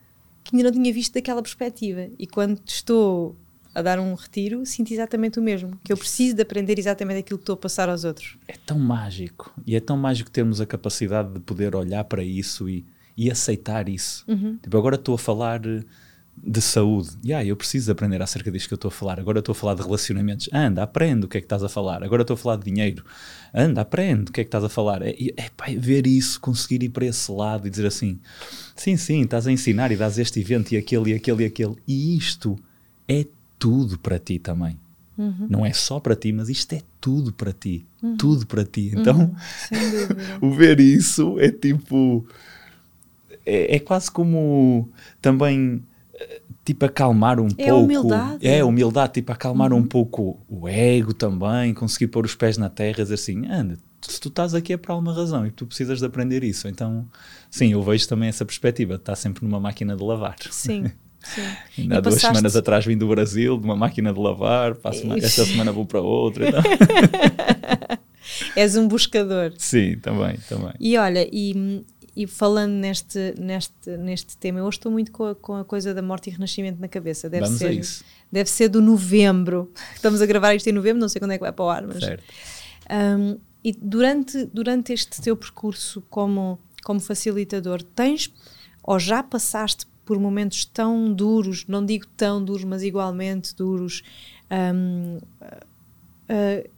que 0.44 0.56
ainda 0.56 0.70
não 0.70 0.80
tinha 0.80 0.92
visto 0.92 1.14
daquela 1.14 1.42
perspectiva. 1.42 2.08
E 2.18 2.26
quando 2.26 2.60
estou 2.64 3.36
a 3.78 3.82
dar 3.82 4.00
um 4.00 4.14
retiro, 4.14 4.66
sinto 4.66 4.92
exatamente 4.92 5.38
o 5.38 5.42
mesmo, 5.42 5.78
que 5.84 5.92
eu 5.92 5.96
preciso 5.96 6.34
de 6.34 6.42
aprender 6.42 6.78
exatamente 6.78 7.20
aquilo 7.20 7.38
que 7.38 7.42
estou 7.42 7.54
a 7.54 7.56
passar 7.56 7.88
aos 7.88 8.02
outros. 8.02 8.36
É 8.48 8.54
tão 8.66 8.78
mágico. 8.78 9.54
E 9.64 9.76
é 9.76 9.80
tão 9.80 9.96
mágico 9.96 10.30
termos 10.30 10.60
a 10.60 10.66
capacidade 10.66 11.32
de 11.32 11.40
poder 11.40 11.76
olhar 11.76 12.02
para 12.04 12.24
isso 12.24 12.68
e, 12.68 12.84
e 13.16 13.30
aceitar 13.30 13.88
isso. 13.88 14.24
Uhum. 14.26 14.58
Tipo, 14.60 14.76
agora 14.76 14.96
estou 14.96 15.14
a 15.14 15.18
falar 15.18 15.60
de 16.42 16.60
saúde. 16.60 17.10
Yeah, 17.24 17.46
eu 17.46 17.56
preciso 17.56 17.90
aprender 17.92 18.20
acerca 18.22 18.50
disto 18.50 18.68
que 18.68 18.74
eu 18.74 18.76
estou 18.76 18.88
a 18.88 18.92
falar. 18.92 19.20
Agora 19.20 19.38
estou 19.38 19.52
a 19.52 19.54
falar 19.54 19.74
de 19.74 19.82
relacionamentos. 19.82 20.48
Anda, 20.52 20.82
aprende 20.82 21.26
o 21.26 21.28
que 21.28 21.38
é 21.38 21.40
que 21.40 21.44
estás 21.44 21.62
a 21.62 21.68
falar. 21.68 22.02
Agora 22.02 22.22
estou 22.22 22.34
a 22.34 22.36
falar 22.36 22.56
de 22.56 22.64
dinheiro. 22.64 23.04
Anda, 23.54 23.80
aprende 23.80 24.30
o 24.30 24.32
que 24.32 24.40
é 24.40 24.44
que 24.44 24.48
estás 24.48 24.64
a 24.64 24.68
falar. 24.68 25.02
É, 25.02 25.14
é, 25.36 25.50
pá, 25.56 25.70
é 25.70 25.76
ver 25.76 26.06
isso, 26.06 26.40
conseguir 26.40 26.82
ir 26.82 26.88
para 26.88 27.06
esse 27.06 27.30
lado 27.30 27.66
e 27.66 27.70
dizer 27.70 27.86
assim: 27.86 28.18
sim, 28.74 28.96
sim, 28.96 29.22
estás 29.22 29.46
a 29.46 29.52
ensinar 29.52 29.92
e 29.92 29.96
dás 29.96 30.18
este 30.18 30.40
evento 30.40 30.72
e 30.72 30.76
aquele 30.76 31.12
e 31.12 31.14
aquele 31.14 31.44
e 31.44 31.46
aquele. 31.46 31.76
E 31.86 32.16
isto 32.16 32.58
é 33.08 33.24
tudo 33.58 33.98
para 33.98 34.18
ti 34.18 34.38
também. 34.38 34.78
Uhum. 35.16 35.46
Não 35.50 35.66
é 35.66 35.72
só 35.72 35.98
para 35.98 36.14
ti, 36.14 36.32
mas 36.32 36.48
isto 36.48 36.72
é 36.74 36.82
tudo 37.00 37.32
para 37.32 37.52
ti. 37.52 37.84
Tudo 38.16 38.46
para 38.46 38.64
ti. 38.64 38.92
Então, 38.94 39.34
Sem 39.68 39.78
dúvida. 39.90 40.38
o 40.40 40.50
ver 40.52 40.78
isso 40.78 41.38
é 41.40 41.50
tipo. 41.50 42.24
É, 43.44 43.76
é 43.76 43.78
quase 43.80 44.10
como 44.10 44.88
também. 45.20 45.82
eh, 46.14 46.40
Tipo, 46.64 46.84
acalmar 46.84 47.40
um 47.40 47.46
É 47.56 47.68
pouco. 47.68 47.84
humildade. 47.84 48.46
É, 48.46 48.62
humildade, 48.62 49.14
tipo, 49.14 49.32
acalmar 49.32 49.72
um 49.72 49.82
pouco 49.82 50.38
o 50.46 50.68
ego 50.68 51.14
também, 51.14 51.72
conseguir 51.72 52.08
pôr 52.08 52.26
os 52.26 52.34
pés 52.34 52.58
na 52.58 52.68
terra 52.68 52.98
e 53.00 53.02
dizer 53.02 53.14
assim: 53.14 53.46
anda, 53.46 53.78
se 54.02 54.20
tu 54.20 54.28
estás 54.28 54.54
aqui 54.54 54.74
é 54.74 54.76
por 54.76 54.92
alguma 54.92 55.14
razão 55.14 55.46
e 55.46 55.50
tu 55.50 55.64
precisas 55.66 55.98
de 55.98 56.04
aprender 56.04 56.44
isso. 56.44 56.68
Então, 56.68 57.08
sim, 57.50 57.72
eu 57.72 57.82
vejo 57.82 58.06
também 58.06 58.28
essa 58.28 58.44
perspectiva, 58.44 58.96
estar 58.96 59.16
sempre 59.16 59.44
numa 59.46 59.58
máquina 59.58 59.96
de 59.96 60.02
lavar. 60.04 60.36
Sim, 60.50 60.90
sim. 61.22 61.42
Ainda 61.82 61.98
há 61.98 62.00
duas 62.00 62.14
passaste- 62.14 62.36
semanas 62.36 62.56
atrás 62.56 62.84
vim 62.86 62.96
do 62.96 63.08
Brasil, 63.08 63.56
de 63.58 63.64
uma 63.64 63.76
máquina 63.76 64.12
de 64.12 64.18
lavar, 64.20 64.76
semana- 64.92 65.24
esta 65.24 65.44
semana 65.44 65.72
vou 65.72 65.84
para 65.86 66.00
outra. 66.00 66.48
Então. 66.48 66.62
És 68.54 68.76
um 68.76 68.86
buscador. 68.86 69.52
sim, 69.56 69.98
também, 69.98 70.36
também. 70.48 70.72
E 70.78 70.96
olha, 70.98 71.26
e, 71.32 71.84
e 72.14 72.26
falando 72.26 72.72
neste, 72.72 73.34
neste, 73.38 73.96
neste 73.96 74.36
tema, 74.36 74.58
eu 74.58 74.64
hoje 74.66 74.76
estou 74.78 74.92
muito 74.92 75.10
com 75.10 75.24
a, 75.26 75.34
com 75.34 75.54
a 75.56 75.64
coisa 75.64 75.94
da 75.94 76.02
morte 76.02 76.28
e 76.28 76.32
renascimento 76.32 76.80
na 76.80 76.88
cabeça. 76.88 77.28
Deve 77.30 77.44
Vamos 77.46 77.58
ser, 77.58 77.68
a 77.68 77.72
isso. 77.72 78.04
Deve 78.30 78.50
ser 78.50 78.68
do 78.68 78.80
novembro. 78.82 79.72
Estamos 79.94 80.20
a 80.20 80.26
gravar 80.26 80.54
isto 80.54 80.66
em 80.68 80.72
novembro, 80.72 81.00
não 81.00 81.08
sei 81.08 81.20
quando 81.20 81.32
é 81.32 81.38
que 81.38 81.42
vai 81.42 81.52
para 81.52 81.64
o 81.64 81.68
ar, 81.70 81.86
mas. 81.86 81.98
Certo. 82.04 82.22
Um, 82.90 83.38
e 83.64 83.72
durante, 83.72 84.44
durante 84.46 84.92
este 84.92 85.20
teu 85.22 85.36
percurso 85.36 86.02
como, 86.10 86.58
como 86.84 87.00
facilitador, 87.00 87.82
tens 87.82 88.32
ou 88.82 88.98
já 88.98 89.22
passaste 89.22 89.86
por 90.08 90.18
momentos 90.18 90.64
tão 90.64 91.12
duros, 91.12 91.66
não 91.68 91.84
digo 91.84 92.06
tão 92.16 92.42
duros, 92.42 92.64
mas 92.64 92.82
igualmente 92.82 93.54
duros, 93.54 94.02
um, 94.50 95.18
uh, 96.30 96.70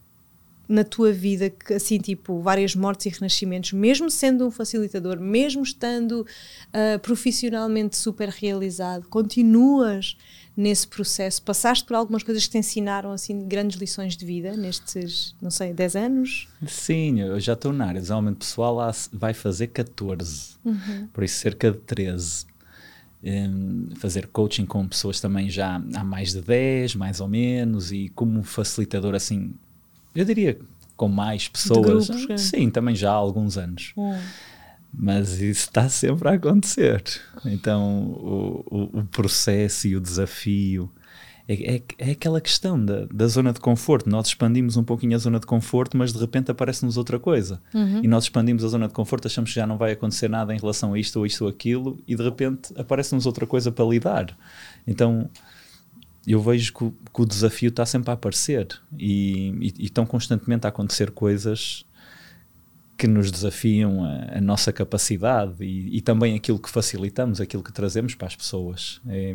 na 0.68 0.82
tua 0.82 1.12
vida, 1.12 1.48
que 1.48 1.74
assim, 1.74 1.98
tipo, 1.98 2.40
várias 2.40 2.74
mortes 2.74 3.06
e 3.06 3.08
renascimentos, 3.08 3.72
mesmo 3.72 4.10
sendo 4.10 4.44
um 4.48 4.50
facilitador, 4.50 5.20
mesmo 5.20 5.62
estando 5.62 6.22
uh, 6.22 6.98
profissionalmente 6.98 7.96
super 7.96 8.28
realizado, 8.30 9.06
continuas 9.08 10.16
nesse 10.56 10.88
processo? 10.88 11.40
Passaste 11.42 11.84
por 11.84 11.94
algumas 11.94 12.24
coisas 12.24 12.44
que 12.46 12.50
te 12.50 12.58
ensinaram, 12.58 13.12
assim, 13.12 13.46
grandes 13.46 13.80
lições 13.80 14.16
de 14.16 14.24
vida 14.26 14.56
nestes, 14.56 15.36
não 15.40 15.52
sei, 15.52 15.72
10 15.72 15.94
anos? 15.94 16.48
Sim, 16.66 17.20
eu 17.20 17.38
já 17.38 17.52
estou 17.52 17.72
na 17.72 17.84
área 17.86 18.00
de 18.00 18.02
desenvolvimento 18.02 18.38
pessoal, 18.38 18.80
há- 18.80 18.92
vai 19.12 19.32
fazer 19.34 19.68
14, 19.68 20.56
por 21.12 21.22
isso 21.22 21.36
cerca 21.38 21.70
de 21.70 21.78
13. 21.78 22.49
Hum, 23.22 23.90
fazer 23.96 24.28
coaching 24.28 24.64
com 24.64 24.88
pessoas 24.88 25.20
também 25.20 25.50
já 25.50 25.76
há 25.94 26.04
mais 26.04 26.32
de 26.32 26.40
10, 26.40 26.94
mais 26.94 27.20
ou 27.20 27.28
menos, 27.28 27.92
e 27.92 28.08
como 28.08 28.42
facilitador 28.42 29.14
assim, 29.14 29.54
eu 30.14 30.24
diria 30.24 30.58
com 30.96 31.08
mais 31.08 31.48
pessoas, 31.48 32.08
grupos, 32.08 32.30
é. 32.30 32.36
sim, 32.36 32.70
também 32.70 32.94
já 32.94 33.10
há 33.10 33.14
alguns 33.14 33.58
anos. 33.58 33.92
Mas 34.92 35.34
isso 35.34 35.66
está 35.66 35.88
sempre 35.88 36.28
a 36.28 36.32
acontecer. 36.32 37.02
Então, 37.44 38.04
o, 38.08 38.64
o, 38.70 38.98
o 39.00 39.04
processo 39.04 39.86
e 39.86 39.96
o 39.96 40.00
desafio 40.00 40.90
é, 41.52 41.76
é, 41.76 41.82
é 41.98 42.10
aquela 42.12 42.40
questão 42.40 42.82
da, 42.84 43.06
da 43.06 43.26
zona 43.26 43.52
de 43.52 43.58
conforto. 43.60 44.08
Nós 44.08 44.28
expandimos 44.28 44.76
um 44.76 44.84
pouquinho 44.84 45.14
a 45.16 45.18
zona 45.18 45.40
de 45.40 45.46
conforto, 45.46 45.96
mas 45.96 46.12
de 46.12 46.18
repente 46.18 46.50
aparece-nos 46.50 46.96
outra 46.96 47.18
coisa. 47.18 47.60
E 48.04 48.06
nós 48.08 48.24
expandimos 48.24 48.64
a 48.64 48.68
zona 48.68 48.86
de 48.86 48.94
conforto, 48.94 49.26
achamos 49.26 49.50
que 49.50 49.56
já 49.56 49.66
não 49.66 49.76
vai 49.76 49.92
acontecer 49.92 50.28
nada 50.28 50.54
em 50.54 50.58
relação 50.58 50.92
a 50.94 50.98
isto 50.98 51.16
ou 51.18 51.26
isto 51.26 51.42
ou 51.44 51.50
aquilo, 51.50 51.98
e 52.06 52.14
de 52.14 52.22
repente 52.22 52.72
aparece-nos 52.76 53.26
outra 53.26 53.46
coisa 53.46 53.72
para 53.72 53.84
lidar. 53.84 54.36
Então, 54.86 55.28
eu 56.26 56.40
vejo 56.40 56.72
que 56.74 56.84
o, 56.84 56.90
que 57.14 57.22
o 57.22 57.24
desafio 57.26 57.70
está 57.70 57.84
sempre 57.86 58.10
a 58.10 58.14
aparecer 58.14 58.68
e, 58.98 59.48
e- 59.60 59.74
e 59.80 59.84
estão 59.86 60.04
constantemente 60.06 60.66
a 60.66 60.68
acontecer 60.68 61.10
coisas 61.10 61.84
que 62.96 63.06
nos 63.08 63.30
desafiam 63.30 64.04
a, 64.04 64.36
a 64.36 64.40
nossa 64.42 64.72
capacidade 64.72 65.64
e, 65.64 65.96
e 65.96 66.00
também 66.02 66.36
aquilo 66.36 66.58
que 66.58 66.68
facilitamos, 66.68 67.40
aquilo 67.40 67.62
que 67.62 67.72
trazemos 67.72 68.14
para 68.14 68.28
as 68.28 68.36
pessoas. 68.36 69.00
É, 69.08 69.34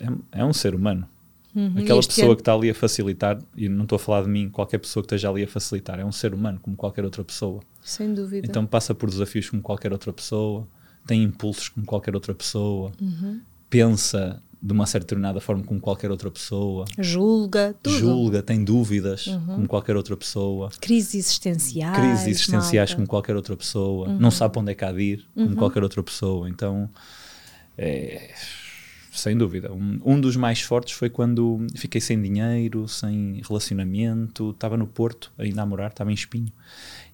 é, 0.00 0.40
é 0.40 0.44
um 0.44 0.52
ser 0.52 0.74
humano. 0.74 1.08
Uhum. 1.54 1.74
Aquela 1.78 2.00
pessoa 2.02 2.26
ano- 2.28 2.36
que 2.36 2.42
está 2.42 2.54
ali 2.54 2.70
a 2.70 2.74
facilitar, 2.74 3.38
e 3.56 3.68
não 3.68 3.82
estou 3.84 3.96
a 3.96 3.98
falar 3.98 4.22
de 4.22 4.28
mim, 4.28 4.48
qualquer 4.48 4.78
pessoa 4.78 5.02
que 5.02 5.06
esteja 5.06 5.30
ali 5.30 5.42
a 5.42 5.48
facilitar, 5.48 5.98
é 5.98 6.04
um 6.04 6.12
ser 6.12 6.34
humano 6.34 6.58
como 6.62 6.76
qualquer 6.76 7.04
outra 7.04 7.24
pessoa. 7.24 7.60
Sem 7.82 8.12
dúvida. 8.14 8.46
Então 8.46 8.64
passa 8.66 8.94
por 8.94 9.08
desafios 9.10 9.48
como 9.50 9.62
qualquer 9.62 9.92
outra 9.92 10.12
pessoa, 10.12 10.68
tem 11.06 11.22
impulsos 11.22 11.68
como 11.70 11.86
qualquer 11.86 12.14
outra 12.14 12.34
pessoa, 12.34 12.92
Uhum. 13.00 13.40
pensa 13.70 14.42
de 14.60 14.72
uma 14.72 14.86
certa 14.86 15.04
determinada 15.06 15.40
forma 15.40 15.62
como 15.64 15.80
qualquer 15.80 16.10
outra 16.10 16.30
pessoa, 16.30 16.84
Julga, 16.98 17.74
tudo. 17.82 17.92
Uhum. 17.94 17.98
julga, 18.00 18.42
tem 18.42 18.62
dúvidas 18.64 19.24
como 19.46 19.66
qualquer 19.68 19.96
outra 19.96 20.16
pessoa, 20.16 20.68
Crises 20.80 21.14
existenciais. 21.14 21.96
crises 21.96 22.26
existenciais 22.26 22.90
malta. 22.90 22.94
como 22.96 23.06
qualquer 23.08 23.36
outra 23.36 23.56
pessoa, 23.56 24.08
não 24.08 24.30
sabe 24.32 24.58
onde 24.58 24.72
é 24.72 24.74
que 24.74 24.84
há 24.84 24.92
de 24.92 25.00
ir 25.00 25.26
como 25.34 25.56
qualquer 25.56 25.82
outra 25.82 26.02
pessoa. 26.02 26.48
Então, 26.50 26.90
é, 27.76 28.30
sem 29.18 29.36
dúvida, 29.36 29.72
um, 29.72 30.00
um 30.04 30.20
dos 30.20 30.36
mais 30.36 30.60
fortes 30.62 30.94
foi 30.94 31.10
quando 31.10 31.66
fiquei 31.74 32.00
sem 32.00 32.20
dinheiro, 32.20 32.86
sem 32.86 33.40
relacionamento, 33.46 34.50
estava 34.50 34.76
no 34.76 34.86
Porto, 34.86 35.32
ainda 35.36 35.62
a 35.62 35.66
morar, 35.66 35.88
estava 35.88 36.10
em 36.10 36.14
Espinho. 36.14 36.52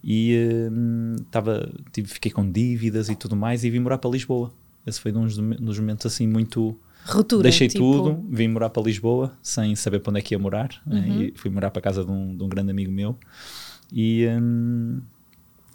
E 0.02 0.68
hum, 0.70 1.16
estava, 1.18 1.72
tive, 1.92 2.08
fiquei 2.08 2.30
com 2.30 2.50
dívidas 2.50 3.08
e 3.08 3.16
tudo 3.16 3.34
mais 3.34 3.64
e 3.64 3.70
vim 3.70 3.80
morar 3.80 3.98
para 3.98 4.10
Lisboa. 4.10 4.52
Esse 4.86 5.00
foi 5.00 5.12
um 5.12 5.26
dos, 5.26 5.78
momentos 5.78 6.04
assim 6.04 6.26
muito 6.26 6.78
Ruptura. 7.06 7.42
Deixei 7.42 7.68
tipo, 7.68 7.84
tudo, 7.84 8.24
vim 8.30 8.48
morar 8.48 8.70
para 8.70 8.82
Lisboa 8.82 9.32
sem 9.42 9.74
saber 9.74 10.00
para 10.00 10.10
onde 10.10 10.20
é 10.20 10.22
que 10.22 10.34
ia 10.34 10.38
morar. 10.38 10.70
né? 10.86 11.06
Uhum. 11.06 11.22
E 11.22 11.34
fui 11.36 11.50
morar 11.50 11.70
para 11.70 11.80
a 11.80 11.82
casa 11.82 12.04
de 12.04 12.10
um, 12.10 12.36
de 12.36 12.42
um 12.42 12.48
grande 12.48 12.70
amigo 12.70 12.92
meu. 12.92 13.16
E, 13.92 14.26
hum, 14.28 15.00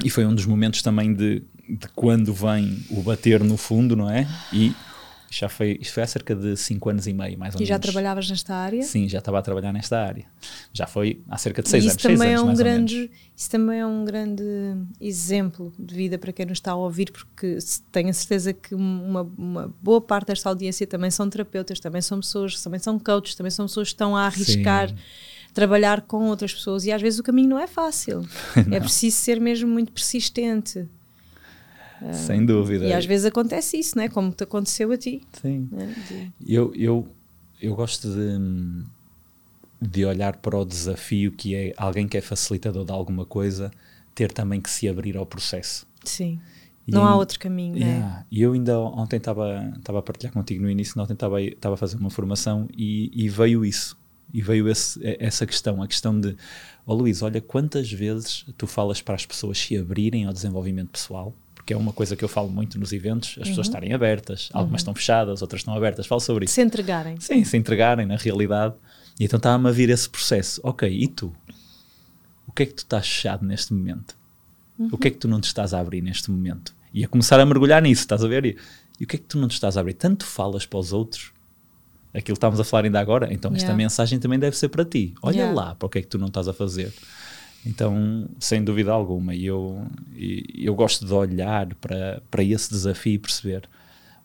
e 0.04 0.10
foi 0.10 0.26
um 0.26 0.34
dos 0.34 0.46
momentos 0.46 0.82
também 0.82 1.14
de, 1.14 1.42
de 1.68 1.88
quando 1.96 2.34
vem 2.34 2.84
o 2.90 3.02
bater 3.02 3.44
no 3.44 3.58
fundo, 3.58 3.96
não 3.96 4.10
é? 4.10 4.28
E 4.54 4.74
Já 5.32 5.48
foi, 5.48 5.78
isto 5.80 5.94
foi 5.94 6.04
há 6.04 6.08
cerca 6.08 6.36
de 6.36 6.58
5 6.58 6.90
anos 6.90 7.08
e 7.08 7.14
meio, 7.14 7.38
mais 7.38 7.54
ou 7.54 7.60
e 7.60 7.62
menos. 7.62 7.62
E 7.62 7.66
já 7.66 7.78
trabalhavas 7.78 8.30
nesta 8.30 8.56
área? 8.56 8.82
Sim, 8.82 9.08
já 9.08 9.20
estava 9.20 9.40
a 9.40 9.42
trabalhar 9.42 9.72
nesta 9.72 10.00
área. 10.00 10.26
Já 10.74 10.88
foi 10.88 11.22
há 11.30 11.38
cerca 11.38 11.62
de 11.62 11.70
6 11.70 11.84
anos. 11.86 11.96
Também 11.98 12.36
anos, 12.36 12.42
é 12.42 12.52
um 12.52 12.56
grande, 12.56 13.12
isso 13.36 13.50
também 13.50 13.80
é 13.80 13.86
um 13.86 14.06
grande 14.06 14.44
exemplo 15.00 15.72
de 15.78 15.94
vida 15.94 16.18
para 16.18 16.32
quem 16.32 16.46
nos 16.46 16.58
está 16.58 16.72
a 16.72 16.76
ouvir, 16.76 17.12
porque 17.12 17.58
tenho 17.92 18.10
a 18.10 18.14
certeza 18.14 18.54
que 18.54 18.74
uma, 18.74 19.22
uma 19.38 19.74
boa 19.82 20.02
parte 20.02 20.28
desta 20.28 20.50
audiência 20.50 20.88
também 20.88 21.12
são 21.12 21.30
terapeutas, 21.30 21.80
também 21.80 22.02
são 22.02 22.20
pessoas, 22.20 22.62
também 22.62 22.80
são 22.80 22.98
coaches, 22.98 23.36
também 23.36 23.52
são 23.52 23.66
pessoas 23.66 23.90
que 23.90 23.94
estão 23.94 24.16
a 24.16 24.26
arriscar. 24.26 24.90
Sim 24.90 24.96
trabalhar 25.52 26.02
com 26.02 26.28
outras 26.28 26.54
pessoas 26.54 26.86
e 26.86 26.92
às 26.92 27.02
vezes 27.02 27.20
o 27.20 27.24
caminho 27.24 27.50
não 27.50 27.60
é 27.60 27.68
fácil. 27.68 28.22
não. 28.68 28.78
É 28.78 28.80
preciso 28.80 29.18
ser 29.18 29.40
mesmo 29.42 29.70
muito 29.70 29.92
persistente. 29.92 30.88
Sem 32.14 32.46
dúvida. 32.46 32.86
E 32.86 32.94
às 32.94 33.06
vezes 33.06 33.26
acontece 33.26 33.78
isso, 33.78 33.98
né? 33.98 34.08
como 34.10 34.32
te 34.32 34.44
aconteceu 34.44 34.92
a 34.92 34.98
ti. 34.98 35.22
Sim. 35.42 35.68
Né? 35.72 35.96
De... 36.08 36.54
Eu, 36.54 36.74
eu, 36.76 37.08
eu 37.62 37.76
gosto 37.76 38.08
de, 38.08 38.86
de 39.82 40.06
olhar 40.06 40.38
para 40.38 40.58
o 40.58 40.66
desafio 40.66 41.32
que 41.32 41.56
é 41.56 41.74
alguém 41.78 42.08
que 42.08 42.18
é 42.18 42.22
facilitador 42.22 42.86
de 42.86 42.92
alguma 42.92 43.26
coisa 43.26 43.72
ter 44.16 44.32
também 44.32 44.60
que 44.62 44.70
se 44.70 44.88
abrir 44.88 45.18
ao 45.18 45.26
processo. 45.26 45.88
Sim. 46.04 46.40
E 46.88 46.92
não 46.92 47.06
há 47.06 47.16
outro 47.16 47.40
caminho, 47.40 47.78
yeah. 47.78 48.00
né? 48.00 48.26
E 48.32 48.42
eu 48.42 48.54
ainda 48.54 48.80
ontem 48.80 49.18
estava 49.18 49.74
a 49.88 50.02
partilhar 50.02 50.34
contigo 50.34 50.64
no 50.64 50.70
início, 50.70 51.00
ontem 51.00 51.14
estava 51.14 51.38
a 51.74 51.78
fazer 51.78 51.98
uma 51.98 52.10
formação 52.10 52.68
e, 52.76 53.12
e 53.14 53.30
veio 53.30 53.64
isso. 53.64 53.98
E 54.34 54.42
veio 54.42 54.68
esse, 54.68 55.00
essa 55.20 55.46
questão, 55.46 55.82
a 55.82 55.88
questão 55.88 56.20
de, 56.20 56.36
ó 56.86 56.94
oh, 56.94 56.96
Luís, 56.96 57.22
olha 57.22 57.42
quantas 57.42 57.92
vezes 57.92 58.46
tu 58.58 58.68
falas 58.68 59.02
para 59.02 59.16
as 59.16 59.26
pessoas 59.26 59.58
se 59.58 59.78
abrirem 59.78 60.26
ao 60.26 60.34
desenvolvimento 60.34 60.90
pessoal 60.90 61.34
que 61.70 61.74
é 61.74 61.78
uma 61.78 61.94
coisa 61.94 62.16
que 62.16 62.26
eu 62.26 62.28
falo 62.28 62.50
muito 62.50 62.80
nos 62.80 62.92
eventos, 62.92 63.30
as 63.34 63.38
uhum. 63.38 63.44
pessoas 63.44 63.68
estarem 63.68 63.94
abertas, 63.94 64.50
algumas 64.52 64.72
uhum. 64.72 64.78
estão 64.78 64.96
fechadas, 64.96 65.44
outras 65.44 65.62
estão 65.62 65.76
abertas, 65.76 66.08
falo 66.08 66.20
sobre 66.20 66.46
isso. 66.46 66.56
Se 66.56 66.64
entregarem. 66.64 67.20
Sim, 67.20 67.44
se 67.44 67.56
entregarem 67.56 68.08
na 68.08 68.16
realidade. 68.16 68.74
E 69.20 69.26
então 69.26 69.38
está-me 69.38 69.70
a 69.70 69.72
vir 69.72 69.92
esse 69.92 70.10
processo. 70.10 70.60
Ok, 70.64 70.90
e 70.90 71.08
tu? 71.08 71.32
O 72.48 72.52
que 72.52 72.64
é 72.64 72.66
que 72.66 72.74
tu 72.74 72.80
estás 72.80 73.08
fechado 73.08 73.46
neste 73.46 73.72
momento? 73.72 74.18
Uhum. 74.80 74.90
O 74.94 74.98
que 74.98 75.10
é 75.10 75.12
que 75.12 75.18
tu 75.18 75.28
não 75.28 75.40
te 75.40 75.44
estás 75.44 75.72
a 75.72 75.80
abrir 75.80 76.02
neste 76.02 76.32
momento? 76.32 76.74
E 76.92 77.06
a 77.06 77.08
começar 77.08 77.40
a 77.40 77.46
mergulhar 77.46 77.84
nisso, 77.84 78.02
estás 78.02 78.24
a 78.24 78.28
ver? 78.28 78.48
E, 78.48 78.58
e 79.00 79.04
o 79.04 79.08
que 79.08 79.18
é 79.18 79.20
que 79.20 79.26
tu 79.26 79.38
não 79.38 79.48
te 79.48 79.54
estás 79.54 79.78
a 79.78 79.82
abrir? 79.82 79.94
Tanto 79.94 80.26
falas 80.26 80.66
para 80.66 80.80
os 80.80 80.92
outros, 80.92 81.32
aquilo 82.12 82.34
que 82.34 82.40
estávamos 82.40 82.60
a 82.60 82.64
falar 82.64 82.86
ainda 82.86 83.00
agora, 83.00 83.32
então 83.32 83.52
esta 83.52 83.68
yeah. 83.68 83.78
mensagem 83.78 84.18
também 84.18 84.40
deve 84.40 84.58
ser 84.58 84.70
para 84.70 84.84
ti. 84.84 85.14
Olha 85.22 85.36
yeah. 85.36 85.54
lá 85.54 85.76
para 85.76 85.86
o 85.86 85.90
que 85.90 86.00
é 86.00 86.02
que 86.02 86.08
tu 86.08 86.18
não 86.18 86.30
estás 86.30 86.48
a 86.48 86.54
fazer. 86.54 86.92
Então, 87.66 88.30
sem 88.40 88.64
dúvida 88.64 88.92
alguma, 88.92 89.36
eu, 89.36 89.86
eu 90.54 90.74
gosto 90.76 91.06
de 91.06 91.14
olhar 91.14 91.74
para, 91.76 92.22
para 92.32 92.44
esse 92.44 92.70
desafio 92.70 93.14
e 93.14 93.20
perceber, 93.20 93.70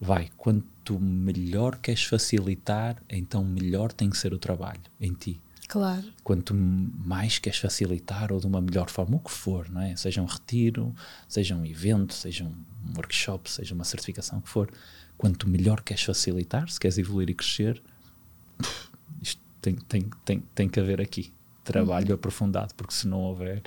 vai, 0.01 0.31
quanto 0.37 0.99
melhor 1.01 1.77
queres 1.79 2.05
facilitar, 2.05 2.97
então 3.09 3.45
melhor 3.45 3.93
tem 3.93 4.09
que 4.09 4.17
ser 4.17 4.33
o 4.33 4.39
trabalho 4.39 4.81
em 5.01 5.13
ti. 5.13 5.41
Claro. 5.67 6.05
Quanto 6.23 6.55
mais 6.55 7.39
queres 7.39 7.59
facilitar 7.59 8.31
ou 8.31 8.39
de 8.39 8.47
uma 8.47 8.61
melhor 8.61 8.89
forma, 8.89 9.17
o 9.17 9.21
que 9.21 9.31
for, 9.31 9.69
não 9.71 9.81
é? 9.81 9.97
Seja 9.97 10.23
um 10.23 10.27
retiro, 10.27 10.95
seja 11.27 11.57
um 11.57 11.65
evento, 11.65 12.15
seja 12.15 12.45
um 12.45 12.55
workshop, 12.97 13.51
seja 13.51 13.75
uma 13.75 13.85
certificação, 13.85 14.39
o 14.39 14.43
que 14.43 14.49
for, 14.49 14.71
quanto 15.17 15.49
melhor 15.49 15.81
queres 15.81 16.05
facilitar, 16.05 16.69
se 16.69 16.79
queres 16.79 16.99
evoluir 16.99 17.31
e 17.31 17.35
crescer, 17.35 17.83
isto 19.21 19.41
tem, 19.61 19.75
tem, 19.75 20.11
tem, 20.25 20.43
tem 20.55 20.69
que 20.69 20.79
haver 20.79 21.01
aqui 21.01 21.33
trabalho 21.65 22.09
uhum. 22.09 22.15
aprofundado, 22.15 22.75
porque 22.75 22.95
se 22.95 23.09
não 23.09 23.21
houver. 23.21 23.63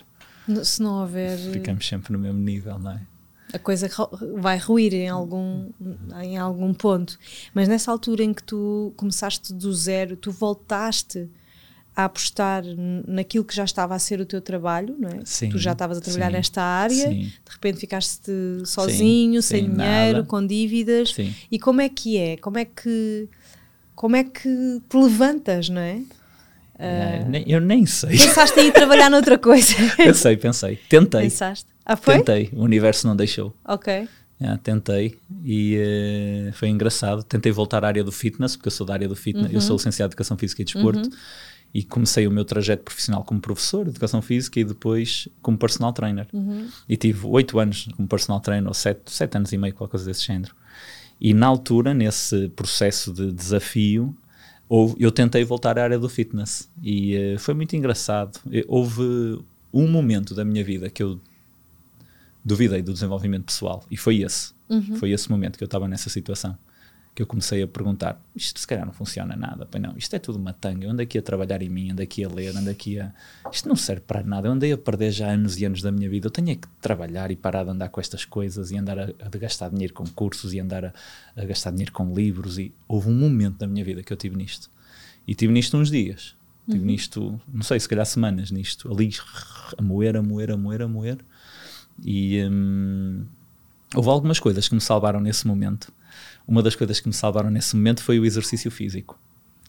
Se 0.63 0.81
não 0.81 1.01
houver. 1.01 1.37
Ficamos 1.37 1.85
sempre 1.85 2.13
no 2.13 2.19
mesmo 2.19 2.39
nível, 2.39 2.79
não 2.79 2.91
é? 2.91 3.01
A 3.53 3.59
coisa 3.59 3.89
vai 4.35 4.57
ruir 4.57 4.93
em 4.93 5.07
algum, 5.07 5.69
em 6.21 6.37
algum 6.37 6.73
ponto. 6.73 7.17
Mas 7.53 7.67
nessa 7.67 7.91
altura 7.91 8.23
em 8.23 8.33
que 8.33 8.43
tu 8.43 8.93
começaste 8.97 9.53
do 9.53 9.73
zero, 9.73 10.17
tu 10.17 10.31
voltaste 10.31 11.29
a 11.95 12.05
apostar 12.05 12.63
naquilo 13.07 13.43
que 13.43 13.55
já 13.55 13.63
estava 13.63 13.95
a 13.95 13.99
ser 13.99 14.19
o 14.19 14.25
teu 14.25 14.39
trabalho, 14.39 14.95
não 14.99 15.09
é? 15.09 15.21
Sim, 15.25 15.49
tu 15.49 15.57
já 15.57 15.71
estavas 15.71 15.97
a 15.97 16.01
trabalhar 16.01 16.27
sim, 16.27 16.33
nesta 16.33 16.61
área, 16.61 17.07
sim. 17.07 17.21
de 17.23 17.51
repente 17.51 17.79
ficaste 17.79 18.31
sozinho, 18.65 19.41
sem 19.41 19.63
dinheiro, 19.63 20.17
nada. 20.17 20.23
com 20.23 20.45
dívidas. 20.45 21.15
E 21.49 21.57
como 21.57 21.81
é 21.81 21.89
que 21.89 22.17
é? 22.17 22.37
Como 22.37 22.57
é 22.57 22.65
que 22.65 23.27
como 23.95 24.15
é 24.15 24.23
que 24.23 24.79
te 24.87 24.95
levantas, 24.95 25.69
não 25.69 25.81
é? 25.81 26.03
Uh, 26.77 27.43
eu 27.47 27.59
nem 27.59 27.85
sei. 27.85 28.11
Pensaste 28.11 28.59
em 28.59 28.67
ir 28.67 28.71
trabalhar 28.71 29.09
noutra 29.09 29.37
coisa? 29.37 29.73
pensei, 29.97 30.37
pensei. 30.37 30.79
Tentei. 30.87 31.23
Pensaste? 31.23 31.67
Ah, 31.85 31.95
foi? 31.95 32.15
Tentei. 32.15 32.49
O 32.53 32.63
universo 32.63 33.07
não 33.07 33.15
deixou. 33.15 33.55
Ok. 33.65 34.07
Yeah, 34.39 34.59
tentei 34.61 35.17
e 35.43 35.77
uh, 36.49 36.53
foi 36.53 36.69
engraçado. 36.69 37.23
Tentei 37.23 37.51
voltar 37.51 37.83
à 37.83 37.87
área 37.87 38.03
do 38.03 38.11
fitness, 38.11 38.55
porque 38.55 38.67
eu 38.67 38.71
sou 38.71 38.85
da 38.85 38.93
área 38.93 39.07
do 39.07 39.15
fitness. 39.15 39.47
Uhum. 39.47 39.53
Eu 39.53 39.61
sou 39.61 39.75
licenciado 39.75 40.09
em 40.09 40.11
Educação 40.11 40.37
Física 40.37 40.61
e 40.61 40.65
Desporto. 40.65 41.09
Uhum. 41.09 41.15
E 41.73 41.83
comecei 41.83 42.27
o 42.27 42.31
meu 42.31 42.45
trajeto 42.45 42.83
profissional 42.83 43.23
como 43.23 43.41
professor 43.41 43.83
de 43.83 43.89
Educação 43.89 44.21
Física 44.21 44.59
e 44.59 44.63
depois 44.63 45.27
como 45.41 45.57
personal 45.57 45.91
trainer. 45.91 46.27
Uhum. 46.31 46.67
E 46.87 46.95
tive 46.95 47.25
oito 47.25 47.59
anos 47.59 47.89
como 47.95 48.07
personal 48.07 48.39
trainer, 48.39 48.67
ou 48.67 48.73
sete 48.73 49.35
anos 49.35 49.51
e 49.51 49.57
meio, 49.57 49.73
qualquer 49.73 49.91
coisa 49.91 50.05
desse 50.05 50.25
género. 50.25 50.55
E 51.19 51.33
na 51.33 51.47
altura, 51.47 51.93
nesse 51.93 52.47
processo 52.49 53.11
de 53.11 53.31
desafio, 53.31 54.15
eu 54.99 55.11
tentei 55.11 55.43
voltar 55.43 55.79
à 55.79 55.83
área 55.83 55.99
do 55.99 56.09
fitness 56.09 56.69
e 56.83 57.35
uh, 57.35 57.39
foi 57.39 57.53
muito 57.53 57.75
engraçado. 57.75 58.39
Houve 58.67 59.41
um 59.73 59.87
momento 59.87 60.35
da 60.35 60.43
minha 60.43 60.63
vida 60.63 60.89
que 60.89 61.01
eu 61.01 61.19
duvidei 62.43 62.81
do 62.81 62.93
desenvolvimento 62.93 63.45
pessoal 63.45 63.83
e 63.89 63.97
foi 63.97 64.21
esse. 64.21 64.53
Uhum. 64.69 64.95
Foi 64.97 65.11
esse 65.11 65.29
momento 65.29 65.57
que 65.57 65.63
eu 65.63 65.67
estava 65.67 65.87
nessa 65.87 66.09
situação 66.09 66.57
que 67.17 67.23
eu 67.23 67.25
comecei 67.25 67.63
a 67.63 67.67
perguntar: 67.67 68.21
isto 68.35 68.59
se 68.59 68.67
calhar 68.67 68.85
não 68.85 68.93
funciona 68.93 69.35
nada, 69.35 69.65
pois 69.65 69.81
não, 69.81 69.97
isto 69.97 70.15
é 70.15 70.19
tudo 70.19 70.37
uma 70.37 70.53
tanga. 70.53 70.85
Eu 70.85 70.91
ando 70.91 71.01
aqui 71.01 71.17
a 71.17 71.21
trabalhar 71.21 71.63
em 71.63 71.69
mim, 71.69 71.89
ando 71.89 72.03
aqui 72.03 72.23
a 72.23 72.29
ler, 72.29 72.55
ando 72.55 72.69
aqui 72.69 72.99
a. 72.99 73.11
Isto 73.51 73.67
não 73.67 73.75
serve 73.75 74.01
para 74.01 74.21
nada. 74.21 74.47
Eu 74.47 74.51
andei 74.51 74.71
a 74.71 74.77
perder 74.77 75.09
já 75.09 75.31
anos 75.31 75.59
e 75.59 75.65
anos 75.65 75.81
da 75.81 75.91
minha 75.91 76.07
vida. 76.07 76.27
Eu 76.27 76.31
tenho 76.31 76.51
é 76.51 76.55
que 76.55 76.67
trabalhar 76.79 77.31
e 77.31 77.35
parar 77.35 77.63
de 77.63 77.71
andar 77.71 77.89
com 77.89 77.99
estas 77.99 78.23
coisas 78.23 78.69
e 78.69 78.77
andar 78.77 78.99
a, 78.99 79.09
a 79.19 79.29
gastar 79.29 79.69
dinheiro 79.69 79.95
com 79.95 80.05
cursos 80.05 80.53
e 80.53 80.59
andar 80.59 80.85
a, 80.85 80.93
a, 81.35 81.43
gastar 81.43 81.71
dinheiro 81.71 81.91
com 81.91 82.13
livros. 82.13 82.59
E 82.59 82.71
houve 82.87 83.09
um 83.09 83.15
momento 83.15 83.57
da 83.57 83.65
minha 83.65 83.83
vida 83.83 84.03
que 84.03 84.13
eu 84.13 84.17
tive 84.17 84.37
nisto. 84.37 84.69
E 85.27 85.33
tive 85.33 85.51
nisto 85.51 85.75
uns 85.75 85.89
dias. 85.89 86.35
Tive 86.67 86.81
uhum. 86.81 86.85
nisto, 86.85 87.41
não 87.51 87.63
sei, 87.63 87.79
se 87.79 87.89
calhar 87.89 88.05
semanas 88.05 88.51
nisto, 88.51 88.91
ali 88.91 89.09
a 89.75 89.81
moer, 89.81 90.17
a 90.17 90.21
moer, 90.21 90.51
a 90.51 90.57
moer, 90.57 90.81
a 90.83 90.87
moer. 90.87 91.17
E 92.05 92.43
hum, 92.43 93.25
houve 93.95 94.09
algumas 94.09 94.39
coisas 94.39 94.67
que 94.67 94.75
me 94.75 94.81
salvaram 94.81 95.19
nesse 95.19 95.47
momento 95.47 95.91
uma 96.47 96.63
das 96.63 96.75
coisas 96.75 96.99
que 96.99 97.07
me 97.07 97.13
salvaram 97.13 97.49
nesse 97.49 97.75
momento 97.75 98.01
foi 98.01 98.19
o 98.19 98.25
exercício 98.25 98.71
físico. 98.71 99.19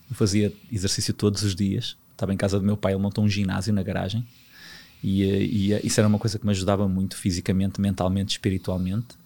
Eu 0.08 0.14
fazia 0.14 0.52
exercício 0.72 1.12
todos 1.12 1.42
os 1.42 1.54
dias. 1.54 1.96
Estava 2.12 2.32
em 2.32 2.36
casa 2.36 2.58
do 2.58 2.64
meu 2.64 2.76
pai, 2.76 2.92
ele 2.92 3.02
montou 3.02 3.24
um 3.24 3.28
ginásio 3.28 3.74
na 3.74 3.82
garagem. 3.82 4.26
E, 5.02 5.22
eh, 5.22 5.42
e 5.42 5.72
eh, 5.72 5.80
isso 5.84 6.00
era 6.00 6.08
uma 6.08 6.18
coisa 6.18 6.38
que 6.38 6.44
me 6.46 6.52
ajudava 6.52 6.88
muito 6.88 7.16
fisicamente, 7.16 7.80
mentalmente, 7.80 8.30
espiritualmente. 8.30 9.16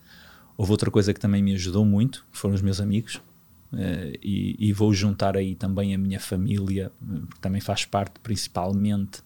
Houve 0.57 0.73
outra 0.73 0.91
coisa 0.91 1.13
que 1.13 1.21
também 1.21 1.43
me 1.43 1.55
ajudou 1.55 1.85
muito, 1.85 2.25
foram 2.33 2.55
os 2.55 2.63
meus 2.63 2.81
amigos. 2.81 3.21
Uh, 3.73 4.13
e, 4.23 4.55
e, 4.59 4.71
vou 4.71 4.93
juntar 4.93 5.35
aí 5.35 5.55
também 5.55 5.95
a 5.95 5.99
minha 5.99 6.21
família, 6.21 6.93
que 7.33 7.41
também 7.41 7.59
faz 7.59 7.87
parte 7.87 8.21
principalmente 8.23 9.23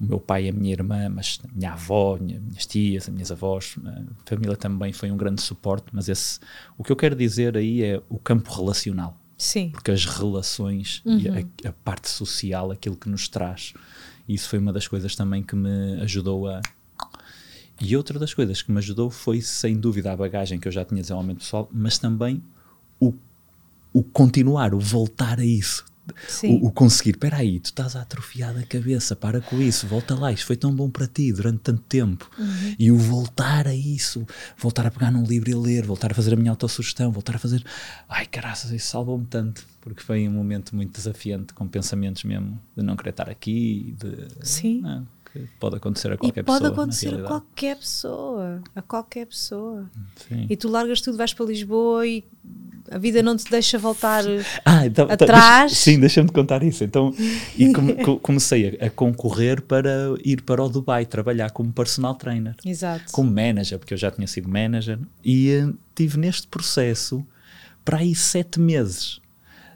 o 0.00 0.04
meu 0.04 0.18
pai 0.18 0.46
e 0.46 0.48
a 0.48 0.52
minha 0.52 0.72
irmã, 0.72 1.08
mas 1.08 1.38
a 1.44 1.54
minha 1.54 1.72
avó, 1.72 2.16
minha, 2.18 2.40
minhas 2.40 2.64
tias, 2.64 3.04
as 3.04 3.14
minhas 3.14 3.30
avós, 3.30 3.76
a 3.84 4.28
família 4.28 4.56
também 4.56 4.92
foi 4.92 5.10
um 5.10 5.16
grande 5.16 5.42
suporte, 5.42 5.88
mas 5.92 6.08
esse, 6.08 6.40
o 6.78 6.82
que 6.82 6.90
eu 6.90 6.96
quero 6.96 7.14
dizer 7.14 7.56
aí 7.56 7.82
é 7.82 8.02
o 8.08 8.18
campo 8.18 8.50
relacional. 8.52 9.16
Sim. 9.36 9.70
Porque 9.70 9.90
as 9.90 10.04
relações 10.04 11.02
uhum. 11.04 11.18
e 11.18 11.28
a, 11.28 11.32
uhum. 11.32 11.48
a, 11.66 11.72
parte 11.72 12.08
social, 12.08 12.70
aquilo 12.70 12.96
que 12.96 13.08
nos 13.08 13.28
traz, 13.28 13.74
isso 14.28 14.48
foi 14.48 14.58
uma 14.58 14.72
das 14.72 14.88
coisas 14.88 15.14
também 15.14 15.42
que 15.42 15.54
me 15.54 16.00
ajudou 16.00 16.48
a. 16.48 16.60
E 17.80 17.96
outra 17.96 18.18
das 18.18 18.34
coisas 18.34 18.60
que 18.60 18.70
me 18.70 18.78
ajudou 18.78 19.10
foi, 19.10 19.40
sem 19.40 19.78
dúvida, 19.78 20.12
a 20.12 20.16
bagagem 20.16 20.58
que 20.58 20.68
eu 20.68 20.72
já 20.72 20.84
tinha 20.84 20.96
de 20.96 21.02
desenvolvimento 21.02 21.38
pessoal, 21.38 21.68
mas 21.72 21.98
também 21.98 22.42
o, 23.00 23.14
o 23.92 24.02
continuar, 24.02 24.74
o 24.74 24.78
voltar 24.78 25.40
a 25.40 25.44
isso. 25.44 25.86
O, 26.44 26.68
o, 26.68 26.70
conseguir, 26.72 27.10
espera 27.10 27.38
aí, 27.38 27.60
tu 27.60 27.66
estás 27.66 27.96
a 27.96 28.02
atrofiar 28.02 28.56
a 28.56 28.62
cabeça, 28.62 29.14
para 29.16 29.40
com 29.40 29.60
isso, 29.60 29.86
volta 29.86 30.14
lá, 30.14 30.32
isto 30.32 30.46
foi 30.46 30.56
tão 30.56 30.74
bom 30.74 30.90
para 30.90 31.06
ti 31.06 31.32
durante 31.32 31.58
tanto 31.58 31.82
tempo. 31.82 32.30
Uhum. 32.38 32.74
E 32.78 32.90
o 32.90 32.96
voltar 32.96 33.66
a 33.66 33.74
isso, 33.74 34.26
voltar 34.56 34.86
a 34.86 34.90
pegar 34.90 35.10
num 35.10 35.24
livro 35.24 35.50
e 35.50 35.54
ler, 35.54 35.84
voltar 35.84 36.12
a 36.12 36.14
fazer 36.14 36.34
a 36.34 36.36
minha 36.36 36.50
autossugestão, 36.50 37.10
voltar 37.10 37.36
a 37.36 37.38
fazer. 37.38 37.64
Ai, 38.08 38.26
caraças, 38.26 38.70
isso 38.70 38.88
salvou-me 38.88 39.26
tanto, 39.26 39.64
porque 39.80 40.02
foi 40.02 40.28
um 40.28 40.32
momento 40.32 40.74
muito 40.74 40.94
desafiante, 40.94 41.52
com 41.54 41.66
pensamentos 41.66 42.24
mesmo 42.24 42.60
de 42.76 42.82
não 42.82 42.96
querer 42.96 43.10
estar 43.10 43.28
aqui, 43.28 43.94
de. 43.98 44.28
Sim. 44.42 44.80
Não, 44.80 45.06
que 45.32 45.48
pode 45.58 45.76
acontecer 45.76 46.12
a 46.12 46.16
qualquer 46.16 46.40
e 46.40 46.44
pode 46.44 46.60
pessoa. 46.60 46.74
Pode 46.74 46.80
acontecer 46.80 47.14
a 47.14 47.26
qualquer 47.26 47.76
pessoa, 47.76 48.62
a 48.74 48.82
qualquer 48.82 49.26
pessoa. 49.26 49.90
Sim. 50.28 50.46
E 50.48 50.56
tu 50.56 50.68
largas 50.68 51.00
tudo, 51.00 51.16
vais 51.16 51.32
para 51.32 51.46
Lisboa 51.46 52.06
e 52.06 52.24
a 52.90 52.98
vida 52.98 53.22
não 53.22 53.36
te 53.36 53.48
deixa 53.48 53.78
voltar 53.78 54.24
ah, 54.64 54.86
então, 54.86 55.04
então 55.04 55.14
atrás. 55.14 55.70
Deixa, 55.70 55.84
sim, 55.84 56.00
deixa-me 56.00 56.28
contar 56.30 56.62
isso. 56.62 56.82
Então, 56.82 57.14
e 57.56 57.72
comecei 58.20 58.78
a, 58.80 58.86
a, 58.86 58.90
concorrer 58.90 59.62
para 59.62 59.90
ir 60.24 60.42
para 60.42 60.62
o 60.62 60.68
Dubai 60.68 61.06
trabalhar 61.06 61.50
como 61.50 61.72
personal 61.72 62.14
trainer. 62.14 62.56
Exato. 62.64 63.12
Como 63.12 63.30
manager, 63.30 63.78
porque 63.78 63.94
eu 63.94 63.98
já 63.98 64.10
tinha 64.10 64.26
sido 64.26 64.48
manager. 64.48 64.98
E 65.24 65.56
uh, 65.62 65.78
tive 65.94 66.18
neste 66.18 66.48
processo 66.48 67.24
para 67.84 67.98
aí 67.98 68.14
sete 68.14 68.58
meses 68.58 69.20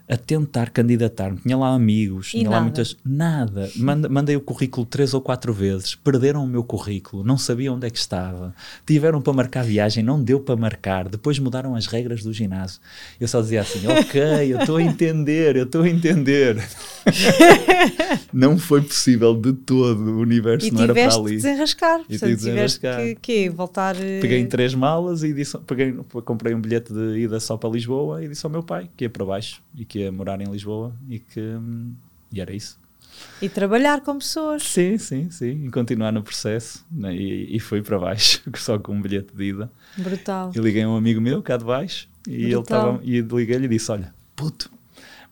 a 0.07 0.17
tentar 0.17 0.71
candidatar-me. 0.71 1.39
Tinha 1.39 1.57
lá 1.57 1.75
amigos, 1.75 2.31
tinha 2.31 2.49
lá 2.49 2.61
muitas. 2.61 2.97
Nada. 3.05 3.71
mandei 3.77 4.37
o 4.37 4.41
currículo 4.41 4.85
três 4.85 5.15
ou 5.15 5.21
quatro 5.21 5.53
vezes, 5.53 5.95
perderam 5.95 6.45
o 6.45 6.47
meu 6.47 6.63
currículo, 6.63 7.25
não 7.25 7.39
sabiam 7.39 7.77
onde 7.77 7.87
é 7.87 7.91
que 7.91 7.99
estava, 7.99 8.55
tiveram 8.87 9.23
para 9.23 9.33
marcar 9.33 9.65
viagem, 9.65 10.05
não 10.05 10.23
deu 10.23 10.41
para 10.41 10.57
marcar, 10.57 11.09
depois 11.09 11.39
mudaram 11.39 11.75
as 11.75 11.87
regras 11.87 12.23
do 12.23 12.33
ginásio. 12.33 12.81
Eu 13.19 13.27
só 13.27 13.41
dizia 13.41 13.63
assim: 13.63 13.87
ok, 13.87 14.21
eu 14.53 14.61
estou 14.61 14.77
a 14.77 14.83
entender, 14.83 15.57
eu 15.57 15.65
estou 15.65 15.83
a 15.83 15.89
entender. 15.89 16.63
não 18.33 18.59
foi 18.59 18.83
possível 18.83 19.35
de 19.35 19.53
todo, 19.55 20.01
o 20.01 20.19
universo 20.19 20.67
e 20.67 20.71
não 20.71 20.83
era 20.83 20.93
para 20.93 21.15
ali. 21.15 21.37
desenrascar, 21.37 22.01
e 22.09 22.19
portanto, 22.19 22.41
tiveste 22.41 22.81
que, 22.81 23.15
que 23.21 23.49
voltar. 23.49 23.97
Eh, 23.99 24.21
Peguei 24.21 24.41
em 24.41 24.47
três 24.47 24.75
malas 24.75 25.23
e 25.23 25.33
disse, 25.33 25.57
peguei, 25.67 25.93
comprei 26.25 26.55
um 26.55 26.61
bilhete 26.61 26.93
de 26.93 27.19
ida 27.21 27.41
só 27.41 27.57
para 27.57 27.71
Lisboa 27.71 28.23
e 28.23 28.29
disse 28.29 28.45
ao 28.45 28.51
meu 28.51 28.63
pai 28.63 28.91
que 28.97 29.05
ia 29.05 29.11
para 29.11 29.25
baixo 29.25 29.63
e 29.75 29.85
que 29.85 29.94
ia 29.99 30.13
morar 30.13 30.41
em 30.41 30.51
Lisboa 30.51 30.95
e 31.09 31.19
que 31.19 31.41
e 32.33 32.41
era 32.41 32.53
isso. 32.55 32.79
E 33.41 33.49
trabalhar 33.49 34.01
com 34.01 34.19
pessoas. 34.19 34.63
Sim, 34.65 34.99
sim, 34.99 35.31
sim. 35.31 35.67
E 35.67 35.71
continuar 35.71 36.13
no 36.13 36.23
processo. 36.23 36.85
Né? 36.91 37.15
E, 37.15 37.57
e 37.57 37.61
fui 37.61 37.81
para 37.81 37.99
baixo, 37.99 38.43
só 38.57 38.79
com 38.79 38.93
um 38.93 39.01
bilhete 39.01 39.35
de 39.35 39.45
ida. 39.45 39.71
Brutal. 39.97 40.51
E 40.55 40.59
liguei 40.59 40.83
a 40.83 40.89
um 40.89 40.97
amigo 40.97 41.21
meu 41.21 41.43
cá 41.43 41.57
de 41.57 41.65
baixo 41.65 42.09
e 42.27 42.45
ele 42.47 42.59
estava. 42.59 43.01
E 43.03 43.21
liguei-lhe 43.21 43.67
e 43.67 43.69
disse: 43.69 43.91
Olha, 43.93 44.13
puto, 44.35 44.71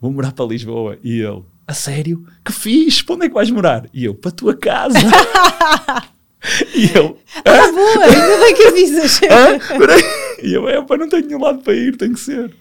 vou 0.01 0.13
morar 0.13 0.33
para 0.33 0.45
Lisboa. 0.45 0.97
E 1.03 1.21
ele, 1.21 1.43
a 1.67 1.75
sério? 1.75 2.27
Que 2.45 2.53
fiz? 2.53 3.03
Para 3.03 3.15
onde 3.15 3.27
é 3.27 3.29
que 3.29 3.35
vais 3.35 3.51
morar? 3.51 3.89
E 3.93 4.05
eu, 4.05 4.15
para 4.15 4.31
a 4.31 4.35
tua 4.35 4.57
casa. 4.57 4.99
e 6.75 6.91
eu, 6.97 7.19
ah, 7.45 7.73
boa, 7.73 8.05
ainda 8.05 8.39
bem 8.39 8.55
que 8.55 8.63
avisas. 8.65 9.21
e 10.43 10.53
eu, 10.53 10.69
é, 10.69 10.83
pá, 10.83 10.97
não 10.97 11.09
tenho 11.09 11.27
nenhum 11.27 11.41
lado 11.41 11.63
para 11.63 11.75
ir, 11.75 11.97
tem 11.97 12.13
que 12.13 12.21
ser. 12.21 12.55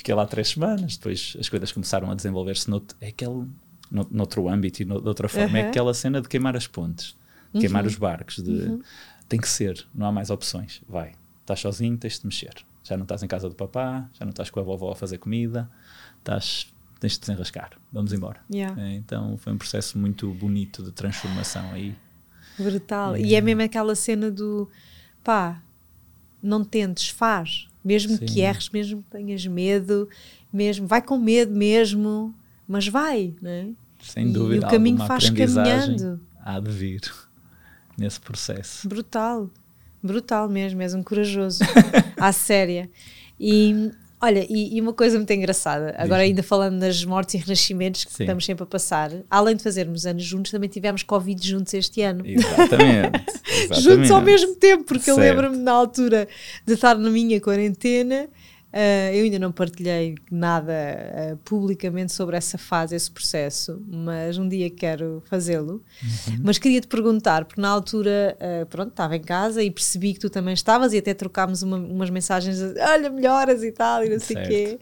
Fiquei 0.00 0.14
lá 0.14 0.24
três 0.24 0.48
semanas, 0.48 0.96
depois 0.96 1.36
as 1.38 1.46
coisas 1.50 1.70
começaram 1.72 2.10
a 2.10 2.14
desenvolver-se 2.14 2.66
é 3.02 3.08
aquele, 3.08 3.46
no, 3.90 4.08
noutro 4.10 4.48
âmbito 4.48 4.80
e 4.80 4.86
no, 4.86 4.98
de 4.98 5.06
outra 5.06 5.28
forma. 5.28 5.58
É 5.58 5.68
aquela 5.68 5.92
cena 5.92 6.22
de 6.22 6.26
queimar 6.26 6.56
as 6.56 6.66
pontes, 6.66 7.14
uhum. 7.52 7.60
queimar 7.60 7.84
os 7.84 7.96
barcos, 7.96 8.36
de 8.36 8.50
uhum. 8.50 8.82
tem 9.28 9.38
que 9.38 9.46
ser, 9.46 9.86
não 9.94 10.06
há 10.06 10.12
mais 10.12 10.30
opções. 10.30 10.80
Vai, 10.88 11.12
estás 11.42 11.60
sozinho, 11.60 11.98
tens 11.98 12.18
de 12.18 12.24
mexer. 12.24 12.54
Já 12.82 12.96
não 12.96 13.02
estás 13.02 13.22
em 13.22 13.26
casa 13.26 13.46
do 13.46 13.54
papá, 13.54 14.08
já 14.14 14.24
não 14.24 14.30
estás 14.30 14.48
com 14.48 14.58
a 14.58 14.62
vovó 14.62 14.90
a 14.90 14.96
fazer 14.96 15.18
comida, 15.18 15.70
estás, 16.16 16.72
tens 16.98 17.12
de 17.12 17.20
desenrascar. 17.20 17.72
Vamos 17.92 18.14
embora. 18.14 18.40
Yeah. 18.50 18.82
É, 18.82 18.94
então 18.94 19.36
foi 19.36 19.52
um 19.52 19.58
processo 19.58 19.98
muito 19.98 20.32
bonito 20.32 20.82
de 20.82 20.92
transformação 20.92 21.72
aí. 21.72 21.94
Brutal. 22.58 23.18
E, 23.18 23.26
e 23.26 23.34
é 23.34 23.40
mesmo 23.42 23.60
aquela 23.60 23.94
cena 23.94 24.30
do 24.30 24.66
pá, 25.22 25.60
não 26.42 26.64
tentes, 26.64 27.10
faz 27.10 27.68
mesmo 27.84 28.16
Sim. 28.16 28.26
que 28.26 28.40
erres, 28.40 28.68
mesmo 28.70 29.02
que 29.02 29.10
tenhas 29.10 29.46
medo, 29.46 30.08
mesmo 30.52 30.86
vai 30.86 31.02
com 31.02 31.18
medo 31.18 31.54
mesmo, 31.54 32.34
mas 32.66 32.86
vai, 32.88 33.34
não 33.40 33.50
é? 33.50 33.68
Sem 34.02 34.28
e 34.28 34.32
dúvida. 34.32 34.66
E 34.66 34.68
o 34.68 34.70
caminho 34.70 34.98
faz 34.98 35.30
caminhando. 35.30 36.20
Há 36.42 36.58
de 36.58 36.70
vir 36.70 37.00
nesse 37.96 38.20
processo. 38.20 38.88
Brutal, 38.88 39.50
brutal 40.02 40.48
mesmo, 40.48 40.80
és 40.82 40.94
um 40.94 41.02
corajoso, 41.02 41.60
à 42.16 42.32
séria. 42.32 42.90
E 43.38 43.90
Olha, 44.22 44.46
e, 44.50 44.76
e, 44.76 44.80
uma 44.80 44.92
coisa 44.92 45.16
muito 45.16 45.32
engraçada, 45.32 45.94
agora 45.96 46.22
ainda 46.22 46.42
falando 46.42 46.78
das 46.78 47.02
mortes 47.04 47.36
e 47.36 47.38
renascimentos 47.38 48.04
que 48.04 48.12
Sim. 48.12 48.24
estamos 48.24 48.44
sempre 48.44 48.64
a 48.64 48.66
passar, 48.66 49.10
além 49.30 49.56
de 49.56 49.62
fazermos 49.62 50.04
anos 50.04 50.24
juntos, 50.24 50.50
também 50.50 50.68
tivemos 50.68 51.02
Covid 51.02 51.48
juntos 51.48 51.72
este 51.72 52.02
ano. 52.02 52.22
Exatamente. 52.26 53.24
exatamente. 53.48 53.80
juntos 53.80 54.10
ao 54.10 54.20
mesmo 54.20 54.54
tempo, 54.56 54.84
porque 54.84 55.04
certo. 55.04 55.18
eu 55.18 55.24
lembro-me 55.24 55.56
na 55.56 55.72
altura 55.72 56.28
de 56.66 56.74
estar 56.74 56.98
na 56.98 57.08
minha 57.08 57.40
quarentena 57.40 58.28
Uh, 58.72 59.12
eu 59.12 59.24
ainda 59.24 59.38
não 59.38 59.50
partilhei 59.50 60.14
nada 60.30 60.72
uh, 60.72 61.36
publicamente 61.38 62.12
sobre 62.12 62.36
essa 62.36 62.56
fase, 62.56 62.94
esse 62.94 63.10
processo, 63.10 63.82
mas 63.88 64.38
um 64.38 64.48
dia 64.48 64.70
quero 64.70 65.20
fazê-lo. 65.26 65.82
Uhum. 66.02 66.40
Mas 66.44 66.56
queria 66.56 66.80
te 66.80 66.86
perguntar, 66.86 67.44
porque 67.44 67.60
na 67.60 67.68
altura, 67.68 68.38
uh, 68.38 68.66
pronto, 68.66 68.90
estava 68.90 69.16
em 69.16 69.22
casa 69.22 69.60
e 69.60 69.72
percebi 69.72 70.14
que 70.14 70.20
tu 70.20 70.30
também 70.30 70.54
estavas 70.54 70.92
e 70.92 70.98
até 70.98 71.12
trocámos 71.12 71.62
uma, 71.62 71.78
umas 71.78 72.10
mensagens, 72.10 72.58
olha, 72.60 73.10
melhoras 73.10 73.64
e 73.64 73.72
tal, 73.72 74.04
e 74.04 74.08
não 74.08 74.20
sei 74.20 74.36
o 74.36 74.46
quê. 74.46 74.78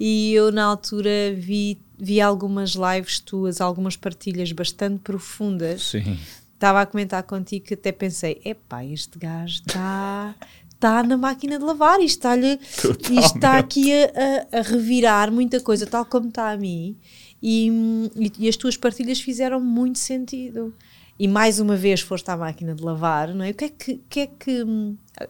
E 0.00 0.32
eu 0.32 0.50
na 0.50 0.64
altura 0.64 1.32
vi, 1.36 1.78
vi 1.96 2.20
algumas 2.20 2.70
lives 2.70 3.20
tuas, 3.20 3.60
algumas 3.60 3.96
partilhas 3.96 4.50
bastante 4.50 4.98
profundas. 5.00 5.82
Sim. 5.82 6.18
Estava 6.54 6.82
a 6.82 6.86
comentar 6.86 7.22
contigo 7.22 7.64
que 7.64 7.74
até 7.74 7.92
pensei, 7.92 8.40
epá, 8.44 8.84
este 8.84 9.18
gajo 9.18 9.62
está 9.66 10.34
está 10.80 11.02
na 11.02 11.18
máquina 11.18 11.58
de 11.58 11.64
lavar 11.64 12.00
e 12.00 12.06
está-lhe 12.06 12.58
está 13.10 13.58
aqui 13.58 13.92
a, 13.92 14.06
a, 14.06 14.58
a, 14.58 14.62
revirar 14.62 15.30
muita 15.30 15.60
coisa, 15.60 15.86
tal 15.86 16.06
como 16.06 16.28
está 16.28 16.50
a 16.50 16.56
mim. 16.56 16.96
E, 17.42 17.68
e, 18.16 18.32
e, 18.38 18.48
as 18.48 18.56
tuas 18.56 18.76
partilhas 18.78 19.20
fizeram 19.20 19.60
muito 19.60 19.98
sentido. 19.98 20.74
E 21.18 21.28
mais 21.28 21.60
uma 21.60 21.76
vez 21.76 22.00
foste 22.00 22.30
à 22.30 22.36
máquina 22.36 22.74
de 22.74 22.82
lavar, 22.82 23.34
não 23.34 23.44
é? 23.44 23.50
O 23.50 23.54
que 23.54 23.64
é 23.66 23.68
que, 23.68 24.00
que, 24.08 24.20
é 24.20 24.26
que 24.26 24.64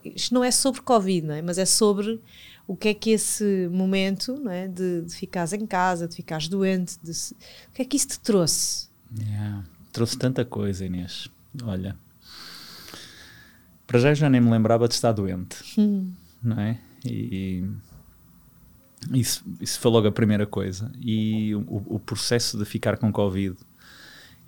isto 0.05 0.33
não 0.33 0.45
é 0.45 0.53
sobre 0.53 0.81
Covid, 0.83 1.27
não 1.27 1.35
é? 1.35 1.43
Mas 1.43 1.59
é 1.59 1.65
sobre 1.65 2.21
o 2.67 2.77
que 2.77 2.89
é 2.89 2.95
que 2.95 3.11
esse 3.11 3.69
momento, 3.73 4.39
não 4.41 4.53
é? 4.53 4.69
De, 4.69 5.03
de 5.03 5.15
ficares 5.15 5.53
em 5.53 5.67
casa, 5.67 6.07
de 6.07 6.15
ficares 6.15 6.47
doente, 6.47 6.97
de, 7.03 7.11
o 7.11 7.73
que 7.75 7.83
é 7.83 7.85
que 7.85 7.97
isso 7.97 8.07
te 8.07 8.21
trouxe? 8.21 8.89
Yeah. 9.19 9.65
Trouxe 9.93 10.17
tanta 10.17 10.45
coisa, 10.45 10.85
Inês. 10.85 11.29
Olha, 11.65 11.97
para 13.91 13.99
já 13.99 14.15
já 14.15 14.31
nem 14.31 14.41
me 14.41 14.49
lembrava 14.49 14.87
de 14.87 14.95
estar 14.95 15.11
doente, 15.11 15.57
hum. 15.77 16.13
não 16.41 16.61
é? 16.61 16.79
E, 17.05 17.65
isso, 19.13 19.45
isso 19.61 19.81
foi 19.81 19.91
logo 19.91 20.07
a 20.07 20.13
primeira 20.13 20.47
coisa. 20.47 20.93
E 21.01 21.53
o, 21.57 21.97
o, 21.97 21.99
processo 21.99 22.57
de 22.57 22.65
ficar 22.65 22.99
com 22.99 23.11
Covid 23.11 23.57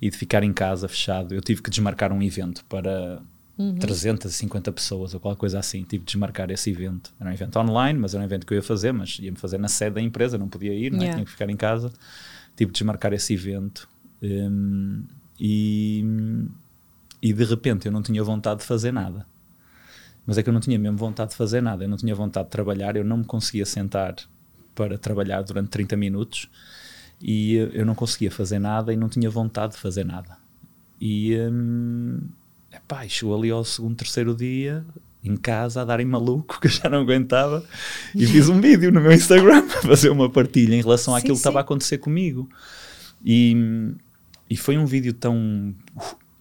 e 0.01 0.09
de 0.09 0.15
ficar 0.15 0.43
em 0.43 0.53
casa 0.53 0.87
fechado, 0.87 1.35
eu 1.35 1.41
tive 1.41 1.61
que 1.61 1.69
desmarcar 1.69 2.13
um 2.13 2.21
evento 2.21 2.63
para 2.69 3.21
uhum. 3.57 3.75
350 3.75 4.71
pessoas 4.71 5.13
ou 5.13 5.19
qualquer 5.19 5.39
coisa 5.39 5.59
assim. 5.59 5.83
Tive 5.83 6.05
que 6.05 6.11
desmarcar 6.13 6.49
esse 6.49 6.69
evento. 6.69 7.13
Era 7.19 7.29
um 7.29 7.33
evento 7.33 7.59
online, 7.59 7.99
mas 7.99 8.13
era 8.13 8.23
um 8.23 8.25
evento 8.25 8.45
que 8.45 8.53
eu 8.53 8.57
ia 8.57 8.63
fazer, 8.63 8.93
mas 8.93 9.19
ia-me 9.19 9.37
fazer 9.37 9.57
na 9.57 9.67
sede 9.67 9.95
da 9.95 10.01
empresa, 10.01 10.37
não 10.37 10.47
podia 10.47 10.73
ir, 10.73 10.89
não 10.89 11.03
é? 11.03 11.11
tinha 11.11 11.25
que 11.25 11.31
ficar 11.31 11.49
em 11.49 11.57
casa. 11.57 11.91
Tive 12.55 12.71
que 12.71 12.77
desmarcar 12.77 13.11
esse 13.11 13.33
evento. 13.33 13.89
Um, 14.21 15.03
e, 15.37 16.05
e 17.21 17.33
de 17.33 17.43
repente 17.43 17.87
eu 17.87 17.91
não 17.91 18.01
tinha 18.01 18.23
vontade 18.23 18.61
de 18.61 18.65
fazer 18.65 18.93
nada. 18.93 19.32
Mas 20.25 20.37
é 20.37 20.43
que 20.43 20.49
eu 20.49 20.53
não 20.53 20.61
tinha 20.61 20.79
mesmo 20.79 20.97
vontade 20.97 21.31
de 21.31 21.35
fazer 21.35 21.61
nada, 21.61 21.83
eu 21.83 21.89
não 21.89 21.97
tinha 21.97 22.15
vontade 22.15 22.45
de 22.45 22.51
trabalhar, 22.51 22.95
eu 22.95 23.03
não 23.03 23.17
me 23.17 23.25
conseguia 23.25 23.65
sentar 23.65 24.15
para 24.73 24.97
trabalhar 24.97 25.41
durante 25.41 25.69
30 25.69 25.95
minutos 25.97 26.49
e 27.21 27.55
eu 27.55 27.85
não 27.85 27.95
conseguia 27.95 28.31
fazer 28.31 28.59
nada 28.59 28.93
e 28.93 28.97
não 28.97 29.09
tinha 29.09 29.29
vontade 29.29 29.73
de 29.73 29.79
fazer 29.79 30.03
nada. 30.03 30.37
E 30.99 31.37
hum, 31.37 32.19
epá, 32.71 33.07
chegou 33.07 33.37
ali 33.37 33.49
ao 33.49 33.63
segundo, 33.63 33.95
terceiro 33.95 34.35
dia, 34.35 34.85
em 35.23 35.35
casa, 35.35 35.81
a 35.81 35.85
darem 35.85 36.05
maluco, 36.05 36.59
que 36.61 36.67
eu 36.67 36.71
já 36.71 36.89
não 36.89 37.01
aguentava, 37.01 37.63
e 38.15 38.25
fiz 38.25 38.49
um 38.49 38.59
vídeo 38.59 38.91
no 38.91 39.01
meu 39.01 39.11
Instagram 39.11 39.67
para 39.67 39.81
fazer 39.81 40.09
uma 40.09 40.29
partilha 40.29 40.75
em 40.75 40.81
relação 40.81 41.13
sim, 41.13 41.19
àquilo 41.19 41.35
sim. 41.35 41.41
que 41.41 41.47
estava 41.47 41.59
a 41.59 41.61
acontecer 41.61 41.97
comigo. 41.97 42.49
E, 43.23 43.55
e 44.49 44.57
foi 44.57 44.77
um 44.77 44.85
vídeo 44.85 45.13
tão 45.13 45.73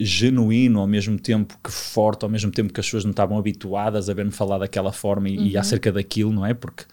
genuíno 0.05 0.81
ao 0.81 0.87
mesmo 0.87 1.19
tempo 1.19 1.59
que 1.63 1.71
forte, 1.71 2.25
ao 2.25 2.31
mesmo 2.31 2.51
tempo 2.51 2.73
que 2.73 2.81
as 2.81 2.87
pessoas 2.87 3.05
não 3.05 3.11
estavam 3.11 3.39
habituadas 3.39 4.09
a 4.09 4.15
ver-me 4.15 4.31
falar 4.31 4.59
daquela 4.59 4.93
forma 4.93 5.29
e, 5.29 5.39
uhum. 5.39 5.47
e, 5.47 5.57
acerca 5.57 5.93
daquilo, 5.93 6.33
não 6.33 6.45
é? 6.45 6.55
Porque 6.55 6.85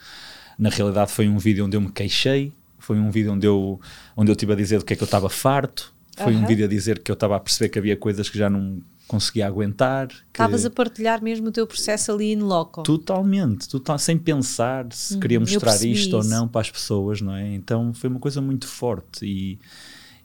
na 0.58 0.69
realidade 0.69 1.12
foi 1.12 1.28
um 1.28 1.38
vídeo 1.38 1.65
onde 1.65 1.78
eu 1.78 1.82
me 1.82 1.91
queixei, 1.91 2.54
foi 2.78 2.98
um 2.98 3.12
vídeo 3.12 3.34
onde 3.34 3.45
eu, 3.45 3.80
onde 4.15 4.32
eu 4.32 4.34
estive 4.34 4.54
a 4.54 4.56
dizer 4.56 4.80
do 4.80 4.86
que 4.86 4.93
é 4.93 4.95
que 4.95 5.04
eu 5.04 5.06
estava 5.06 5.30
farto, 5.30 5.93
foi 6.17 6.34
uhum. 6.34 6.43
um 6.43 6.45
vídeo 6.45 6.65
a 6.65 6.67
dizer 6.67 7.00
que 7.00 7.12
eu 7.12 7.13
estava 7.13 7.36
a 7.36 7.39
perceber 7.39 7.69
que 7.69 7.80
havia 7.80 7.95
coisas 7.95 8.30
que 8.30 8.38
já 8.38 8.50
não 8.50 8.82
conseguia 9.08 9.48
aguentar. 9.48 10.08
Estavas 10.28 10.65
a 10.65 10.69
partilhar 10.69 11.22
mesmo 11.24 11.48
o 11.48 11.52
teu 11.52 11.65
processo 11.65 12.12
ali 12.12 12.32
in 12.32 12.41
loco. 12.41 12.84
Totalmente, 12.84 13.67
total, 13.67 13.98
sem 13.98 14.17
pensar 14.17 14.86
se 14.91 15.15
uhum. 15.15 15.19
queria 15.19 15.39
mostrar 15.39 15.76
isto 15.76 15.86
isso. 15.86 16.15
ou 16.15 16.24
não 16.24 16.48
para 16.48 16.62
as 16.62 16.69
pessoas, 16.69 17.19
não 17.19 17.36
é? 17.36 17.54
Então 17.56 17.93
foi 17.93 18.10
uma 18.10 18.19
coisa 18.19 18.39
muito 18.41 18.67
forte 18.67 19.26
e 19.26 19.60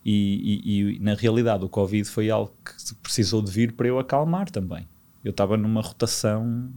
e, 0.04 0.60
e, 0.64 0.96
e, 0.96 0.98
na 1.00 1.14
realidade 1.14 1.64
o 1.64 1.68
Covid 1.68 2.06
foi 2.06 2.28
algo 2.30 2.52
que 2.62 2.94
precisou 2.96 3.40
de 3.40 3.50
vir 3.50 3.72
para 3.72 3.88
eu 3.88 3.98
acalmar 3.98 4.50
também. 4.50 4.86
Eu 5.24 5.30
estava 5.30 5.56
numa 5.56 5.80
rotação 5.80 6.70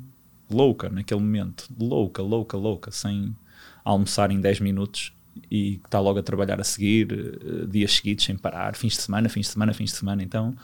louca 0.49 0.89
naquele 0.89 1.19
momento, 1.19 1.67
louca, 1.77 2.21
louca, 2.21 2.55
louca, 2.55 2.89
sem 2.89 3.35
almoçar 3.83 4.31
em 4.31 4.39
10 4.39 4.61
minutos 4.61 5.13
e 5.51 5.81
está 5.83 5.99
logo 5.99 6.19
a 6.19 6.23
trabalhar 6.23 6.59
a 6.61 6.63
seguir, 6.63 7.11
uh, 7.11 7.67
dias 7.67 7.93
seguidos 7.93 8.23
sem 8.23 8.37
parar, 8.37 8.75
fins 8.75 8.93
de 8.93 9.01
semana, 9.01 9.27
fins 9.27 9.47
de 9.47 9.51
semana, 9.51 9.73
fins 9.73 9.91
de 9.91 9.97
semana. 9.97 10.23
Então 10.23 10.55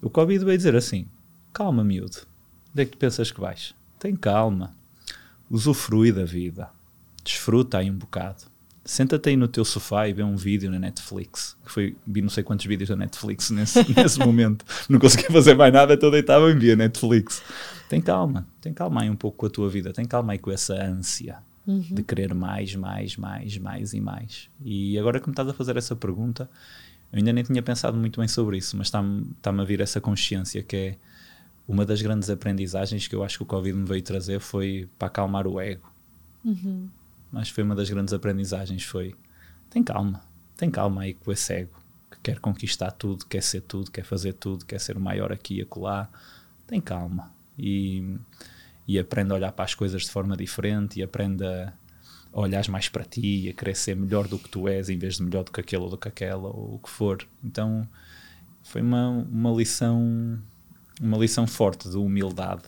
o 0.00 0.08
Covid 0.08 0.42
veio 0.46 0.56
dizer 0.56 0.74
assim: 0.74 1.06
calma, 1.52 1.84
miúdo, 1.84 2.26
onde 2.72 2.82
é 2.82 2.84
que 2.86 2.92
tu 2.92 2.98
pensas 2.98 3.30
que 3.30 3.40
vais? 3.40 3.74
Tem 3.98 4.16
calma, 4.16 4.74
usufrui 5.50 6.10
da 6.10 6.24
vida, 6.24 6.70
desfruta 7.22 7.78
aí 7.78 7.90
um 7.90 7.98
bocado 7.98 8.44
senta-te 8.88 9.28
aí 9.28 9.36
no 9.36 9.46
teu 9.46 9.66
sofá 9.66 10.08
e 10.08 10.14
vê 10.14 10.22
um 10.22 10.34
vídeo 10.34 10.70
na 10.70 10.78
Netflix. 10.78 11.54
Que 11.62 11.70
foi, 11.70 11.96
vi 12.06 12.22
não 12.22 12.30
sei 12.30 12.42
quantos 12.42 12.64
vídeos 12.64 12.88
da 12.88 12.96
Netflix 12.96 13.50
nesse, 13.50 13.84
nesse 13.94 14.18
momento. 14.18 14.64
Não 14.88 14.98
conseguia 14.98 15.30
fazer 15.30 15.54
mais 15.54 15.72
nada, 15.72 15.92
então 15.92 16.10
deitava 16.10 16.50
e 16.50 16.54
via 16.54 16.74
Netflix. 16.74 17.42
Tem 17.86 18.00
calma, 18.00 18.46
tem 18.62 18.72
calma 18.72 19.02
aí 19.02 19.10
um 19.10 19.16
pouco 19.16 19.36
com 19.36 19.46
a 19.46 19.50
tua 19.50 19.68
vida, 19.68 19.92
tem 19.92 20.06
calma 20.06 20.32
aí 20.32 20.38
com 20.38 20.50
essa 20.50 20.74
ânsia. 20.74 21.36
uhum. 21.66 21.80
de 21.80 22.02
querer 22.02 22.32
mais, 22.32 22.74
mais, 22.74 23.16
mais, 23.18 23.58
mais 23.58 23.92
e 23.92 24.00
mais. 24.00 24.48
E 24.64 24.98
agora 24.98 25.20
que 25.20 25.28
me 25.28 25.32
estás 25.32 25.48
a 25.48 25.52
fazer 25.52 25.76
essa 25.76 25.94
pergunta, 25.94 26.48
eu 27.12 27.18
ainda 27.18 27.30
nem 27.30 27.44
tinha 27.44 27.62
pensado 27.62 27.96
muito 27.96 28.18
bem 28.18 28.28
sobre 28.28 28.56
isso, 28.56 28.74
mas 28.74 28.86
está-me 28.86 29.26
está 29.36 29.50
a 29.50 29.64
vir 29.64 29.82
essa 29.82 30.00
consciência 30.00 30.62
que 30.62 30.76
é 30.76 30.96
uma 31.68 31.84
das 31.84 32.00
grandes 32.00 32.30
aprendizagens 32.30 33.06
que 33.06 33.14
eu 33.14 33.22
acho 33.22 33.36
que 33.36 33.42
o 33.42 33.46
Covid 33.46 33.76
me 33.76 33.84
veio 33.84 34.02
trazer 34.02 34.40
foi 34.40 34.88
para 34.98 35.08
acalmar 35.08 35.46
o 35.46 35.60
ego. 35.60 35.92
Uhum. 36.42 36.88
Que 37.32 37.52
foi 37.52 37.64
uma 37.64 37.74
das 37.74 37.90
grandes 37.90 38.14
aprendizagens, 38.14 38.84
foi 38.84 39.14
tem 39.70 39.82
calma, 39.82 40.22
tem 40.56 40.70
calma 40.70 41.02
aí 41.02 41.14
com 41.14 41.30
esse 41.30 41.52
ego 41.52 41.78
que 42.10 42.18
quer 42.22 42.38
conquistar 42.40 42.90
tudo, 42.90 43.26
quer 43.26 43.42
ser 43.42 43.60
tudo, 43.62 43.90
quer 43.90 44.04
fazer 44.04 44.32
tudo, 44.32 44.64
quer 44.64 44.80
ser 44.80 44.96
o 44.96 45.00
maior 45.00 45.32
aqui 45.32 45.58
e 45.58 45.62
acolá. 45.62 46.08
Tem 46.66 46.80
calma. 46.80 47.32
E, 47.58 48.16
e 48.86 48.98
aprende 48.98 49.32
a 49.32 49.34
olhar 49.34 49.52
para 49.52 49.64
as 49.64 49.74
coisas 49.74 50.02
de 50.02 50.10
forma 50.10 50.36
diferente 50.36 50.98
e 50.98 51.02
aprende 51.02 51.44
a 51.44 51.72
olhar 52.32 52.66
mais 52.68 52.88
para 52.88 53.04
ti 53.04 53.46
e 53.46 53.48
a 53.50 53.52
querer 53.52 53.74
ser 53.74 53.96
melhor 53.96 54.28
do 54.28 54.38
que 54.38 54.48
tu 54.48 54.68
és 54.68 54.88
em 54.88 54.98
vez 54.98 55.16
de 55.16 55.22
melhor 55.22 55.44
do 55.44 55.52
que 55.52 55.60
aquele 55.60 55.82
ou 55.82 55.90
do 55.90 55.98
que 55.98 56.08
aquela 56.08 56.48
ou 56.48 56.74
o 56.74 56.78
que 56.78 56.90
for. 56.90 57.26
Então 57.42 57.86
foi 58.62 58.82
uma, 58.82 59.08
uma 59.08 59.50
lição 59.50 60.38
uma 61.00 61.16
lição 61.16 61.46
forte 61.46 61.88
de 61.88 61.96
humildade 61.96 62.64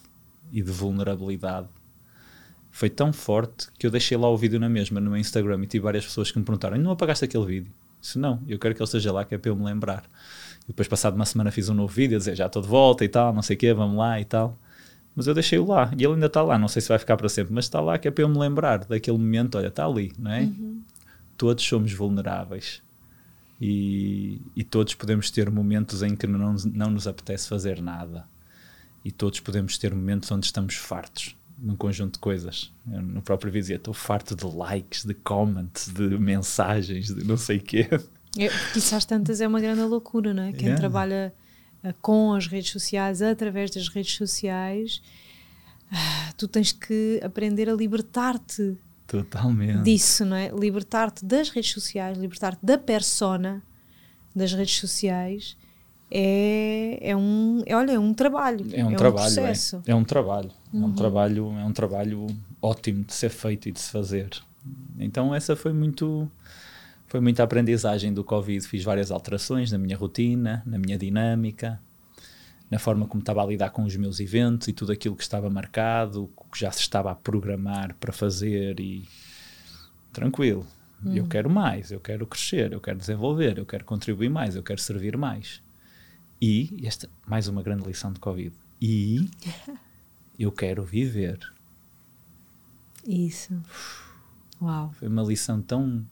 e 0.53 0.63
de 0.63 0.71
vulnerabilidade 0.71 1.69
foi 2.71 2.89
tão 2.89 3.13
forte 3.13 3.69
que 3.79 3.87
eu 3.87 3.91
deixei 3.91 4.17
lá 4.17 4.29
o 4.29 4.37
vídeo 4.37 4.59
na 4.61 4.69
mesma 4.69 5.01
no 5.01 5.11
meu 5.11 5.19
Instagram 5.19 5.63
e 5.63 5.67
tive 5.67 5.83
várias 5.83 6.05
pessoas 6.05 6.31
que 6.31 6.39
me 6.39 6.45
perguntaram: 6.45 6.79
não 6.79 6.93
apagaste 6.93 7.25
aquele 7.25 7.45
vídeo? 7.45 7.73
Se 8.01 8.19
não, 8.19 8.41
eu 8.49 8.59
quero 8.59 8.75
que 8.75 8.81
ele 8.81 8.87
esteja 8.87 9.13
lá, 9.13 9.25
que 9.25 9.35
é 9.35 9.39
para 9.39 9.51
eu 9.51 9.57
me 9.57 9.65
lembrar. 9.65 10.05
E 10.65 10.69
depois, 10.69 10.89
passado 10.89 11.15
uma 11.15 11.27
semana, 11.27 11.51
fiz 11.51 11.69
um 11.69 11.75
novo 11.75 11.93
vídeo 11.93 12.17
a 12.17 12.19
dizer 12.19 12.35
já 12.37 12.47
estou 12.47 12.63
de 12.63 12.69
volta 12.69 13.05
e 13.05 13.09
tal, 13.09 13.33
não 13.35 13.43
sei 13.43 13.57
o 13.57 13.59
quê, 13.59 13.75
vamos 13.75 13.99
lá 13.99 14.21
e 14.21 14.25
tal. 14.25 14.59
Mas 15.15 15.27
eu 15.27 15.35
deixei-o 15.35 15.67
lá 15.67 15.93
e 15.99 16.05
ele 16.05 16.15
ainda 16.15 16.27
está 16.27 16.41
lá. 16.43 16.59
Não 16.59 16.69
sei 16.69 16.81
se 16.81 16.89
vai 16.89 16.99
ficar 16.99 17.17
para 17.17 17.29
sempre, 17.29 17.53
mas 17.53 17.65
está 17.65 17.81
lá, 17.81 17.99
que 17.99 18.09
é 18.09 18.11
para 18.11 18.23
eu 18.23 18.29
me 18.29 18.39
lembrar 18.39 18.85
daquele 18.85 19.19
momento. 19.19 19.59
Olha, 19.59 19.67
está 19.67 19.85
ali, 19.85 20.13
não 20.19 20.31
é? 20.31 20.43
Uhum. 20.43 20.81
Todos 21.37 21.65
somos 21.65 21.93
vulneráveis 21.93 22.83
e, 23.61 24.41
e, 24.55 24.63
todos 24.63 24.95
podemos 24.95 25.31
ter 25.31 25.51
momentos 25.51 26.03
em 26.03 26.15
que 26.15 26.27
não, 26.27 26.55
não 26.73 26.91
nos 26.91 27.07
apetece 27.07 27.49
fazer 27.49 27.83
nada. 27.83 28.25
E 29.05 29.11
todos 29.11 29.41
podemos 29.41 29.77
ter 29.77 29.95
momentos 29.95 30.31
onde 30.31 30.47
estamos 30.47 30.77
fartos 30.77 31.35
num 31.61 31.77
conjunto 31.77 32.15
de 32.15 32.19
coisas. 32.19 32.73
Eu, 32.91 33.03
no 33.03 33.23
próprio 33.23 33.53
vídeo 33.53 33.77
estou 33.77 33.93
farto 33.93 34.35
de 34.35 34.45
likes, 34.45 35.05
de 35.05 35.15
comments, 35.15 35.89
de 35.89 36.19
mensagens, 36.19 37.15
de 37.15 37.25
não 37.25 37.37
sei 37.37 37.59
o 37.59 37.63
quê. 37.63 37.89
É, 38.39 38.47
isso 38.77 38.95
às 38.95 39.05
tantas 39.05 39.41
é 39.41 39.47
uma 39.47 39.61
grande 39.61 39.83
loucura, 39.83 40.33
não 40.33 40.45
é? 40.45 40.53
Quem 40.53 40.69
yeah. 40.69 40.79
trabalha 40.79 41.35
uh, 41.85 41.93
com 42.01 42.33
as 42.33 42.47
redes 42.47 42.71
sociais, 42.71 43.21
através 43.21 43.71
das 43.71 43.89
redes 43.89 44.15
sociais, 44.15 45.03
uh, 45.93 46.35
tu 46.37 46.47
tens 46.49 46.73
que 46.73 47.21
aprender 47.23 47.69
a 47.69 47.75
libertar-te 47.75 48.77
Totalmente. 49.07 49.83
disso, 49.83 50.25
não 50.25 50.37
é? 50.37 50.49
Libertar-te 50.49 51.25
das 51.25 51.51
redes 51.51 51.73
sociais, 51.73 52.17
libertar-te 52.17 52.65
da 52.65 52.79
persona 52.79 53.63
das 54.35 54.53
redes 54.53 54.79
sociais 54.79 55.57
é, 56.11 57.11
é 57.11 57.17
um 57.17 57.63
é, 57.65 57.77
olha, 57.77 57.93
é 57.93 57.99
um 57.99 58.13
trabalho. 58.13 58.67
É 58.73 58.85
um, 58.85 58.91
é 58.91 58.97
trabalho, 58.97 59.43
um. 59.43 59.47
É, 59.47 59.91
é 59.91 59.95
um 59.95 60.05
trabalho. 60.05 60.51
Uhum. 60.73 60.83
É 60.83 60.87
um 60.87 60.93
trabalho, 60.93 61.53
é 61.59 61.65
um 61.65 61.73
trabalho 61.73 62.27
ótimo 62.61 63.05
de 63.05 63.13
ser 63.13 63.31
feito 63.31 63.69
e 63.69 63.73
de 63.73 63.81
se 63.81 63.91
fazer. 63.91 64.31
Então 64.99 65.35
essa 65.35 65.55
foi 65.55 65.73
muito 65.73 66.31
foi 67.07 67.21
muita 67.21 67.43
aprendizagem 67.43 68.13
do 68.13 68.25
Covid. 68.25 68.67
Fiz 68.67 68.85
várias 68.85 69.11
alterações 69.11 69.71
na 69.71 69.79
minha 69.79 69.97
rotina, 69.97 70.63
na 70.67 70.79
minha 70.79 70.99
dinâmica, 70.99 71.81
na 72.71 72.79
forma 72.79 73.07
como 73.07 73.21
estava 73.21 73.43
a 73.43 73.47
lidar 73.47 73.71
com 73.71 73.85
os 73.85 73.97
meus 73.97 74.21
eventos 74.21 74.69
e 74.69 74.73
tudo 74.73 74.93
aquilo 74.93 75.17
que 75.17 75.23
estava 75.23 75.49
marcado, 75.49 76.31
que 76.53 76.59
já 76.59 76.71
se 76.71 76.81
estava 76.81 77.13
a 77.13 77.15
programar 77.15 77.95
para 77.99 78.13
fazer 78.13 78.79
e 78.81 79.09
tranquilo. 80.13 80.67
Hum. 81.05 81.15
Eu 81.15 81.27
quero 81.27 81.49
mais, 81.49 81.91
eu 81.91 82.01
quero 82.01 82.27
crescer, 82.27 82.73
eu 82.73 82.81
quero 82.81 82.99
desenvolver, 82.99 83.59
eu 83.59 83.67
quero 83.67 83.85
contribuir 83.85 84.29
mais, 84.29 84.55
eu 84.55 84.63
quero 84.63 84.81
servir 84.81 85.17
mais. 85.17 85.63
E, 86.41 86.81
esta, 86.87 87.09
mais 87.27 87.49
uma 87.49 87.63
grande 87.63 87.87
lição 87.87 88.13
de 88.13 88.19
Covid, 88.19 88.55
e 88.81 89.29
eu 90.39 90.51
quero 90.51 90.83
viver. 90.85 91.39
Isso. 93.07 93.61
Uau. 94.61 94.91
Foi 94.93 95.09
uma 95.09 95.23
lição 95.23 95.61
tão. 95.61 96.05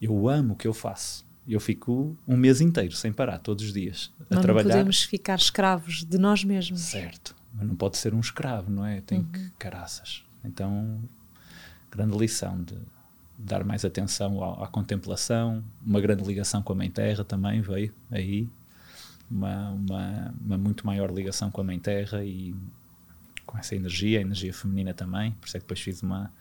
Eu 0.00 0.28
amo 0.28 0.54
o 0.54 0.56
que 0.56 0.66
eu 0.66 0.74
faço. 0.74 1.26
Eu 1.46 1.60
fico 1.60 2.16
um 2.26 2.36
mês 2.36 2.60
inteiro 2.60 2.94
sem 2.94 3.12
parar, 3.12 3.38
todos 3.38 3.64
os 3.64 3.72
dias, 3.72 4.12
a 4.30 4.40
trabalhar. 4.40 4.64
Não 4.64 4.70
podemos 4.70 5.02
ficar 5.02 5.36
escravos 5.36 6.04
de 6.04 6.18
nós 6.18 6.44
mesmos. 6.44 6.80
Certo, 6.80 7.34
mas 7.54 7.66
não 7.66 7.74
pode 7.74 7.96
ser 7.96 8.12
um 8.12 8.20
escravo, 8.20 8.70
não 8.70 8.84
é? 8.84 9.00
Tem 9.00 9.20
uhum. 9.20 9.24
que 9.32 9.50
caraças. 9.58 10.24
Então, 10.44 11.00
grande 11.90 12.18
lição 12.18 12.62
de 12.62 12.76
dar 13.38 13.64
mais 13.64 13.84
atenção 13.84 14.42
à, 14.42 14.64
à, 14.64 14.66
contemplação, 14.66 15.64
uma 15.84 16.00
grande 16.00 16.22
ligação 16.24 16.62
com 16.62 16.72
a 16.72 16.76
Mãe 16.76 16.90
Terra 16.90 17.24
também 17.24 17.62
veio 17.62 17.94
aí 18.10 18.48
uma, 19.30 19.70
uma, 19.70 20.34
uma, 20.44 20.58
muito 20.58 20.86
maior 20.86 21.10
ligação 21.10 21.50
com 21.50 21.60
a 21.60 21.64
Mãe 21.64 21.78
Terra 21.78 22.24
e 22.24 22.54
com 23.44 23.56
essa 23.58 23.74
energia, 23.74 24.18
a 24.18 24.22
energia 24.22 24.52
feminina 24.52 24.92
também. 24.92 25.32
Por 25.32 25.46
isso 25.46 25.56
é 25.56 25.60
que 25.60 25.64
depois 25.64 25.80
fiz 25.80 26.02
uma, 26.02 26.32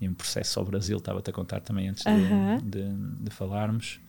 um 0.00 0.14
processo 0.14 0.58
ao 0.58 0.64
Brasil, 0.64 0.98
estava-te 0.98 1.30
a 1.30 1.32
contar 1.32 1.60
também 1.60 1.88
antes 1.88 2.04
de, 2.04 2.70
de, 2.70 3.24
de 3.24 3.30
falarmos. 3.30 4.00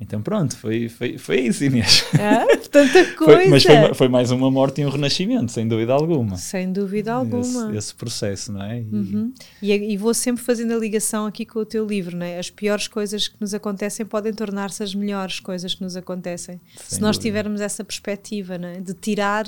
Então 0.00 0.22
pronto, 0.22 0.56
foi, 0.56 0.88
foi, 0.88 1.18
foi 1.18 1.40
isso, 1.40 1.62
Inês. 1.62 2.04
É, 2.18 2.56
tanta 2.56 3.04
coisa. 3.12 3.20
Foi, 3.40 3.48
mas 3.48 3.62
foi, 3.62 3.94
foi, 3.94 4.08
mais 4.08 4.30
uma 4.30 4.50
morte 4.50 4.80
e 4.80 4.86
um 4.86 4.88
renascimento, 4.88 5.52
sem 5.52 5.68
dúvida 5.68 5.92
alguma. 5.92 6.36
Sem 6.36 6.72
dúvida 6.72 7.12
alguma. 7.12 7.68
Esse, 7.68 7.76
esse 7.76 7.94
processo, 7.94 8.52
não 8.52 8.62
é? 8.62 8.80
E, 8.80 8.84
uhum. 8.90 9.32
e, 9.60 9.72
e, 9.72 9.96
vou 9.98 10.14
sempre 10.14 10.42
fazendo 10.42 10.72
a 10.72 10.76
ligação 10.76 11.26
aqui 11.26 11.44
com 11.44 11.58
o 11.58 11.66
teu 11.66 11.86
livro, 11.86 12.16
não 12.16 12.24
é? 12.24 12.38
As 12.38 12.48
piores 12.48 12.88
coisas 12.88 13.28
que 13.28 13.36
nos 13.38 13.52
acontecem 13.52 14.06
podem 14.06 14.32
tornar-se 14.32 14.82
as 14.82 14.94
melhores 14.94 15.38
coisas 15.38 15.74
que 15.74 15.82
nos 15.82 15.96
acontecem. 15.96 16.58
Sem 16.76 16.96
se 16.96 17.00
nós 17.00 17.18
dúvida. 17.18 17.28
tivermos 17.28 17.60
essa 17.60 17.84
perspectiva, 17.84 18.56
não 18.56 18.68
é? 18.68 18.80
De 18.80 18.94
tirar 18.94 19.46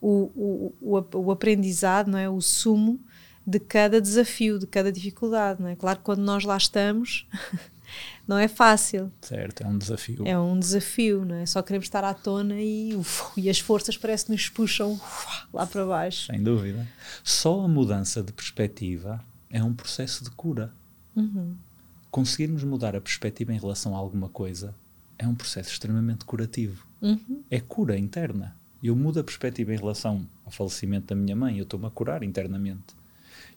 o, 0.00 0.30
o, 0.36 0.74
o, 0.80 1.04
o 1.14 1.30
aprendizado, 1.30 2.10
não 2.10 2.18
é? 2.18 2.28
O 2.28 2.40
sumo 2.42 3.00
de 3.46 3.58
cada 3.58 4.00
desafio, 4.00 4.58
de 4.58 4.66
cada 4.66 4.92
dificuldade, 4.92 5.62
não 5.62 5.70
é? 5.70 5.74
Claro 5.74 5.98
que 5.98 6.04
quando 6.04 6.20
nós 6.20 6.44
lá 6.44 6.56
estamos... 6.58 7.26
não 8.30 8.38
é 8.38 8.46
fácil. 8.46 9.10
Certo, 9.20 9.64
é 9.64 9.66
um 9.66 9.76
desafio. 9.76 10.22
É 10.24 10.38
um 10.38 10.56
desafio, 10.56 11.24
não 11.24 11.34
é? 11.34 11.46
Só 11.46 11.60
queremos 11.62 11.86
estar 11.86 12.04
à 12.04 12.14
tona 12.14 12.60
e, 12.60 12.94
uf, 12.94 13.32
e 13.36 13.50
as 13.50 13.58
forças 13.58 13.96
parece 13.96 14.26
que 14.26 14.30
nos 14.30 14.48
puxam 14.48 14.92
uf, 14.92 15.46
lá 15.52 15.66
para 15.66 15.84
baixo. 15.84 16.26
Sem 16.26 16.40
dúvida. 16.40 16.86
Só 17.24 17.64
a 17.64 17.66
mudança 17.66 18.22
de 18.22 18.32
perspectiva 18.32 19.20
é 19.50 19.60
um 19.64 19.74
processo 19.74 20.22
de 20.22 20.30
cura. 20.30 20.72
Uhum. 21.16 21.56
Conseguirmos 22.08 22.62
mudar 22.62 22.94
a 22.94 23.00
perspectiva 23.00 23.52
em 23.52 23.58
relação 23.58 23.96
a 23.96 23.98
alguma 23.98 24.28
coisa 24.28 24.72
é 25.18 25.26
um 25.26 25.34
processo 25.34 25.72
extremamente 25.72 26.24
curativo. 26.24 26.86
Uhum. 27.02 27.42
É 27.50 27.58
cura 27.58 27.98
interna. 27.98 28.56
Eu 28.80 28.94
mudo 28.94 29.18
a 29.18 29.24
perspectiva 29.24 29.74
em 29.74 29.76
relação 29.76 30.24
ao 30.44 30.52
falecimento 30.52 31.08
da 31.08 31.16
minha 31.16 31.34
mãe, 31.34 31.58
eu 31.58 31.64
estou-me 31.64 31.86
a 31.86 31.90
curar 31.90 32.22
internamente. 32.22 32.94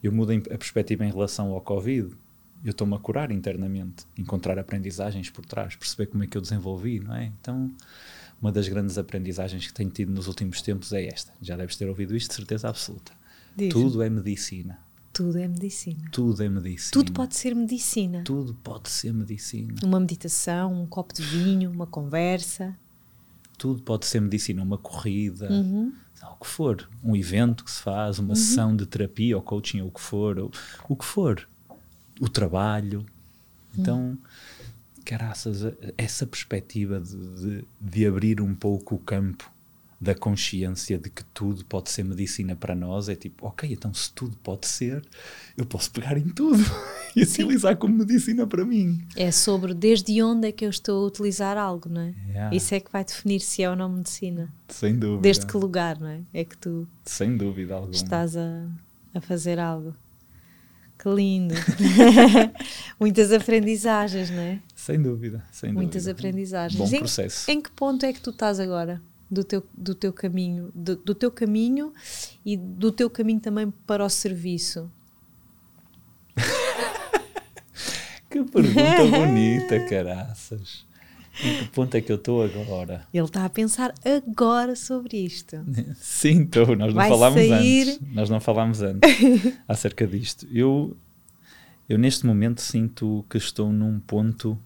Eu 0.02 0.12
mudo 0.12 0.34
a 0.34 0.58
perspectiva 0.58 1.06
em 1.06 1.12
relação 1.12 1.52
ao 1.52 1.62
Covid, 1.62 2.14
eu 2.64 2.72
estou-me 2.72 2.96
a 2.96 3.00
curar 3.00 3.32
internamente, 3.32 4.06
encontrar 4.18 4.58
aprendizagens 4.58 5.30
por 5.30 5.46
trás, 5.46 5.76
perceber 5.76 6.08
como 6.08 6.24
é 6.24 6.28
que 6.28 6.38
eu 6.38 6.42
desenvolvi, 6.42 7.00
não 7.00 7.14
é? 7.14 7.26
Então, 7.42 7.70
uma 8.42 8.52
das 8.52 8.68
grandes 8.70 8.98
aprendizagens 8.98 9.68
que 9.68 9.74
tenho 9.74 9.90
tido 9.90 10.12
nos 10.12 10.28
últimos 10.28 10.62
tempos 10.62 10.94
é 10.94 11.06
esta. 11.06 11.34
Já 11.42 11.58
deves 11.58 11.76
ter 11.76 11.90
ouvido 11.90 12.16
isto 12.16 12.30
de 12.30 12.36
certeza 12.36 12.70
absoluta. 12.70 13.12
Tudo 13.70 14.02
é 14.02 14.10
medicina. 14.10 14.80
Tudo 15.12 15.38
é 15.38 15.48
medicina. 15.48 16.10
Tudo 16.12 16.42
é 16.42 16.50
medicina. 16.50 16.92
Tudo 16.92 17.12
pode 17.12 17.36
ser 17.36 17.54
medicina. 17.54 18.24
Tudo 18.24 18.54
pode 18.56 18.90
ser 18.90 19.14
medicina. 19.14 19.76
Uma 19.84 20.00
meditação, 20.00 20.74
um 20.74 20.88
copo 20.88 21.14
de 21.14 21.22
vinho, 21.22 21.70
uma 21.70 21.86
conversa. 21.86 22.76
Tudo 23.58 23.84
pode 23.84 24.06
ser 24.06 24.22
medicina, 24.22 24.64
uma 24.64 24.78
corrida, 24.78 25.52
uhum. 25.52 25.94
o 26.32 26.36
que 26.38 26.48
for, 26.48 26.90
um 27.04 27.16
evento 27.16 27.64
que 27.64 27.72
se 27.72 27.82
faz, 27.82 28.18
uma 28.18 28.30
uhum. 28.30 28.36
sessão 28.36 28.76
de 28.76 28.86
terapia 28.88 29.38
ou 29.38 29.44
coaching, 29.44 29.82
ou 29.82 29.90
o 29.90 29.92
que 29.92 30.02
for, 30.02 30.40
ou, 30.40 30.52
o 30.90 30.96
que 30.96 31.06
for 31.06 31.48
o 32.20 32.30
trabalho. 32.30 33.06
Então, 33.78 34.18
caraças, 35.04 35.74
essa 35.98 36.26
perspectiva 36.26 37.00
de, 37.00 37.16
de, 37.16 37.66
de, 37.80 38.06
abrir 38.06 38.40
um 38.42 38.54
pouco 38.54 38.96
o 38.96 39.00
campo 39.00 39.52
da 40.00 40.14
consciência 40.14 40.98
de 40.98 41.10
que 41.10 41.24
tudo 41.26 41.64
pode 41.64 41.90
ser 41.90 42.04
medicina 42.04 42.56
para 42.58 42.76
nós 42.76 43.08
é 43.08 43.16
tipo, 43.16 43.48
ok, 43.48 43.72
então 43.72 43.94
se 43.94 44.12
tudo 44.12 44.36
pode 44.44 44.68
ser, 44.68 45.02
eu 45.56 45.66
posso 45.66 45.90
pegar 45.92 46.18
em 46.18 46.28
tudo 46.28 46.62
e 47.16 47.24
utilizar 47.24 47.78
como 47.78 47.96
medicina 48.00 48.46
para 48.46 48.66
mim. 48.66 49.02
É 49.16 49.32
sobre 49.32 49.74
desde 49.74 50.22
onde 50.22 50.50
é 50.50 50.52
que 50.52 50.66
eu 50.66 50.70
estou 50.70 51.06
a 51.06 51.08
utilizar 51.08 51.58
algo, 51.58 51.88
não 51.88 52.02
é? 52.02 52.14
Yeah. 52.28 52.56
Isso 52.56 52.76
é 52.76 52.82
que 52.82 52.92
vai 52.92 53.06
definir 53.06 53.40
se 53.40 53.64
é 53.64 53.70
ou 53.70 53.78
não 53.78 53.88
medicina. 53.88 54.54
Sem 54.68 55.00
dúvida. 55.00 55.22
Desde 55.22 55.46
que 55.46 55.56
lugar, 55.56 55.98
não 55.98 56.08
é? 56.08 56.22
É 56.34 56.44
que 56.44 56.58
tu 56.58 56.86
Sem 57.06 57.38
dúvida 57.38 57.76
alguma. 57.76 57.94
estás 57.94 58.36
a, 58.36 58.68
a 59.14 59.22
fazer 59.22 59.58
algo. 59.58 59.96
Que 61.04 61.10
lindo! 61.10 61.54
Muitas 62.98 63.34
aprendizagens, 63.34 64.30
não 64.30 64.40
é? 64.40 64.62
Sem 64.74 65.02
dúvida, 65.02 65.44
sem 65.52 65.74
Muitas 65.74 66.06
dúvida. 66.06 66.30
aprendizagens. 66.30 66.80
Bom 66.80 66.98
processo. 67.00 67.52
Em, 67.52 67.56
em, 67.56 67.62
que 67.62 67.70
ponto 67.72 68.06
é 68.06 68.14
que 68.14 68.22
tu 68.22 68.30
estás 68.30 68.58
agora 68.58 69.02
do 69.30 69.44
teu, 69.44 69.62
do 69.74 69.94
teu 69.94 70.14
caminho, 70.14 70.72
do, 70.74 70.96
do 70.96 71.14
teu 71.14 71.30
caminho 71.30 71.92
e 72.46 72.56
do 72.56 72.90
teu 72.90 73.10
caminho 73.10 73.42
também 73.42 73.70
para 73.86 74.06
o 74.06 74.10
serviço? 74.10 74.90
pergunta 78.30 79.06
bonita, 79.12 79.82
caraças. 79.90 80.86
Em 81.42 81.58
que 81.58 81.70
ponto 81.70 81.96
é 81.96 82.02
que 82.02 82.12
eu 82.12 82.18
estou 82.18 82.44
agora? 82.44 83.08
Ele 83.14 83.26
está 83.26 83.46
a 83.46 83.50
pensar 83.50 83.94
agora 84.06 84.76
sobre 84.76 85.18
isto. 85.18 85.58
Sim, 85.96 86.44
estou. 86.44 86.76
Nós 86.76 86.94
não 86.94 87.02
Vai 87.02 87.10
falámos 87.10 87.48
sair... 87.48 87.82
antes. 87.90 88.00
Nós 88.14 88.30
não 88.30 88.40
falámos 88.40 88.82
antes 88.82 89.10
acerca 89.68 90.06
disto. 90.06 90.48
Eu, 90.52 90.96
eu, 91.90 91.98
neste 91.98 92.26
momento, 92.26 92.62
sinto 92.62 93.26
que 93.30 93.38
estou 93.38 93.72
num 93.72 94.00
ponto 94.00 94.60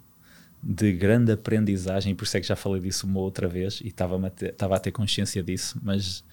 de 0.61 0.91
grande 0.91 1.31
aprendizagem, 1.31 2.13
por 2.13 2.25
isso 2.25 2.35
é 2.35 2.41
que 2.41 2.47
já 2.47 2.55
falei 2.55 2.81
disso 2.81 3.07
uma 3.07 3.19
outra 3.19 3.47
vez 3.47 3.79
e 3.79 3.87
estava 3.87 4.25
a 4.25 4.29
ter, 4.29 4.55
a 4.59 4.79
ter 4.79 4.91
consciência 4.91 5.41
disso, 5.41 5.79
mas 5.81 6.23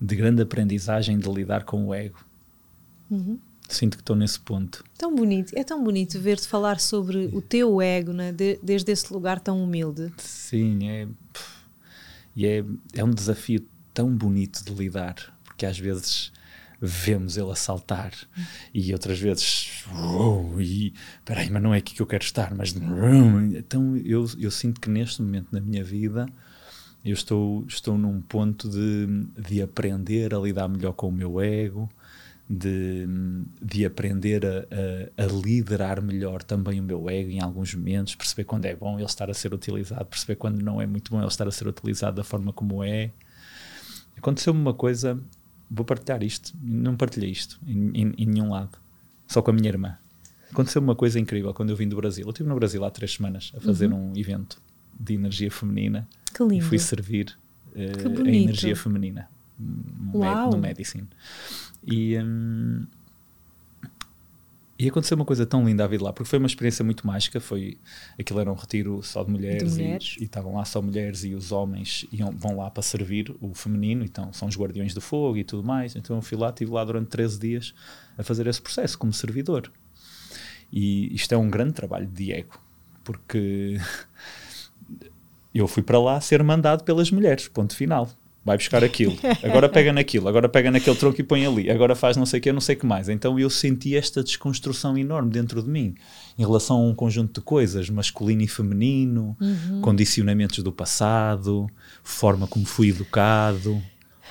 de 0.00 0.16
grande 0.16 0.42
aprendizagem 0.42 1.18
de 1.18 1.28
lidar 1.28 1.64
com 1.64 1.86
o 1.86 1.94
ego. 1.94 2.24
Uhum. 3.10 3.38
Sinto 3.68 3.96
que 3.96 4.02
estou 4.02 4.14
nesse 4.14 4.38
ponto. 4.38 4.84
Tão 4.96 5.14
bonito, 5.14 5.52
é 5.56 5.64
tão 5.64 5.82
bonito 5.82 6.20
ver-te 6.20 6.46
falar 6.46 6.78
sobre 6.78 7.30
o 7.32 7.42
teu 7.42 7.80
ego, 7.82 8.12
né? 8.12 8.32
De, 8.32 8.58
desde 8.62 8.92
esse 8.92 9.12
lugar 9.12 9.40
tão 9.40 9.62
humilde. 9.62 10.12
Sim, 10.18 10.88
é, 10.88 11.08
e 12.34 12.46
é, 12.46 12.64
é 12.94 13.04
um 13.04 13.10
desafio 13.10 13.66
tão 13.92 14.14
bonito 14.14 14.64
de 14.64 14.72
lidar, 14.72 15.16
porque 15.44 15.66
às 15.66 15.78
vezes 15.78 16.32
vemos 16.80 17.38
ele 17.38 17.50
a 17.50 17.54
saltar 17.54 18.12
e 18.74 18.92
outras 18.92 19.18
vezes 19.18 19.84
oh, 19.94 20.60
e 20.60 20.92
peraí, 21.24 21.48
mas 21.48 21.62
não 21.62 21.72
é 21.72 21.78
aqui 21.78 21.94
que 21.94 22.02
eu 22.02 22.06
quero 22.06 22.22
estar 22.22 22.54
mas 22.54 22.76
então 23.56 23.96
eu, 23.96 24.26
eu 24.38 24.50
sinto 24.50 24.78
que 24.78 24.90
neste 24.90 25.22
momento 25.22 25.48
na 25.50 25.60
minha 25.60 25.82
vida 25.82 26.26
eu 27.02 27.14
estou, 27.14 27.64
estou 27.66 27.96
num 27.96 28.20
ponto 28.20 28.68
de, 28.68 29.06
de 29.40 29.62
aprender 29.62 30.34
a 30.34 30.38
lidar 30.38 30.68
melhor 30.68 30.92
com 30.92 31.08
o 31.08 31.12
meu 31.12 31.40
ego 31.40 31.88
de, 32.48 33.06
de 33.60 33.84
aprender 33.84 34.46
a, 34.46 34.66
a, 35.18 35.24
a, 35.24 35.26
liderar 35.26 36.00
melhor 36.00 36.42
também 36.42 36.78
o 36.78 36.82
meu 36.82 37.10
ego 37.10 37.30
em 37.30 37.40
alguns 37.40 37.74
momentos, 37.74 38.14
perceber 38.14 38.44
quando 38.44 38.66
é 38.66 38.74
bom 38.74 38.96
ele 38.96 39.04
estar 39.04 39.28
a 39.28 39.34
ser 39.34 39.52
utilizado, 39.52 40.04
perceber 40.06 40.36
quando 40.36 40.62
não 40.62 40.80
é 40.80 40.86
muito 40.86 41.10
bom 41.10 41.18
ele 41.18 41.26
estar 41.26 41.48
a 41.48 41.50
ser 41.50 41.66
utilizado 41.66 42.16
da 42.16 42.24
forma 42.24 42.52
como 42.52 42.84
é. 42.84 43.10
Aconteceu-me 44.16 44.60
uma 44.60 44.72
coisa, 44.72 45.20
vou 45.68 45.84
partilhar 45.84 46.22
isto, 46.22 46.52
não 46.62 46.96
partilhei 46.96 47.30
isto 47.30 47.60
em, 47.66 47.90
em, 47.94 48.14
em 48.16 48.26
nenhum 48.26 48.50
lado, 48.50 48.78
só 49.26 49.42
com 49.42 49.50
a 49.50 49.54
minha 49.54 49.68
irmã. 49.68 49.98
Aconteceu-me 50.50 50.86
uma 50.86 50.96
coisa 50.96 51.18
incrível 51.18 51.52
quando 51.52 51.70
eu 51.70 51.76
vim 51.76 51.88
do 51.88 51.96
Brasil. 51.96 52.24
Eu 52.24 52.30
estive 52.30 52.48
no 52.48 52.54
Brasil 52.54 52.84
há 52.84 52.90
três 52.90 53.12
semanas 53.12 53.52
a 53.56 53.60
fazer 53.60 53.92
uhum. 53.92 54.12
um 54.12 54.16
evento 54.16 54.62
de 54.98 55.14
energia 55.14 55.50
feminina 55.50 56.08
e 56.52 56.60
fui 56.60 56.78
servir 56.78 57.36
uh, 57.74 58.22
a 58.24 58.28
energia 58.28 58.76
feminina 58.76 59.28
no, 59.58 60.50
no 60.50 60.58
Medicine. 60.58 61.08
E, 61.86 62.18
um, 62.18 62.84
e 64.78 64.88
aconteceu 64.88 65.16
uma 65.16 65.24
coisa 65.24 65.46
tão 65.46 65.64
linda 65.64 65.84
a 65.84 65.86
vir 65.86 66.02
lá, 66.02 66.12
porque 66.12 66.28
foi 66.28 66.38
uma 66.38 66.46
experiência 66.46 66.84
muito 66.84 67.06
mágica. 67.06 67.40
Foi, 67.40 67.78
aquilo 68.18 68.40
era 68.40 68.50
um 68.50 68.54
retiro 68.54 69.02
só 69.02 69.24
de 69.24 69.30
mulheres, 69.30 69.74
de 69.74 69.82
mulheres. 69.82 70.16
E, 70.18 70.22
e, 70.22 70.24
estavam 70.24 70.54
lá 70.54 70.64
só 70.64 70.82
mulheres 70.82 71.24
e 71.24 71.34
os 71.34 71.52
homens 71.52 72.06
iam, 72.12 72.30
vão 72.32 72.56
lá 72.56 72.70
para 72.70 72.82
servir 72.82 73.34
o 73.40 73.54
feminino, 73.54 74.04
então 74.04 74.32
são 74.32 74.48
os 74.48 74.56
guardiões 74.56 74.92
do 74.92 75.00
fogo 75.00 75.38
e 75.38 75.44
tudo 75.44 75.66
mais. 75.66 75.96
Então 75.96 76.16
eu 76.16 76.22
fui 76.22 76.36
lá, 76.36 76.50
estive 76.50 76.70
lá 76.70 76.84
durante 76.84 77.08
13 77.08 77.38
dias 77.38 77.74
a 78.18 78.22
fazer 78.22 78.46
esse 78.46 78.60
processo 78.60 78.98
como 78.98 79.12
servidor. 79.12 79.70
E 80.70 81.14
isto 81.14 81.32
é 81.32 81.38
um 81.38 81.48
grande 81.48 81.72
trabalho 81.72 82.06
de 82.06 82.24
Diego, 82.24 82.60
porque 83.04 83.80
eu 85.54 85.66
fui 85.66 85.82
para 85.82 85.98
lá 85.98 86.20
ser 86.20 86.42
mandado 86.42 86.84
pelas 86.84 87.10
mulheres, 87.10 87.48
ponto 87.48 87.74
final 87.74 88.10
vai 88.46 88.56
buscar 88.56 88.84
aquilo, 88.84 89.18
agora 89.42 89.68
pega 89.68 89.92
naquilo, 89.92 90.28
agora 90.28 90.48
pega 90.48 90.70
naquele 90.70 90.94
tronco 90.94 91.20
e 91.20 91.24
põe 91.24 91.44
ali, 91.44 91.68
agora 91.68 91.96
faz 91.96 92.16
não 92.16 92.24
sei 92.24 92.38
o 92.38 92.42
que, 92.44 92.52
não 92.52 92.60
sei 92.60 92.76
o 92.76 92.78
que 92.78 92.86
mais. 92.86 93.08
Então 93.08 93.36
eu 93.40 93.50
senti 93.50 93.96
esta 93.96 94.22
desconstrução 94.22 94.96
enorme 94.96 95.32
dentro 95.32 95.60
de 95.60 95.68
mim 95.68 95.96
em 96.38 96.42
relação 96.42 96.76
a 96.76 96.80
um 96.80 96.94
conjunto 96.94 97.40
de 97.40 97.44
coisas, 97.44 97.90
masculino 97.90 98.42
e 98.42 98.46
feminino, 98.46 99.36
uhum. 99.40 99.80
condicionamentos 99.80 100.62
do 100.62 100.70
passado, 100.70 101.66
forma 102.04 102.46
como 102.46 102.64
fui 102.64 102.90
educado. 102.90 103.82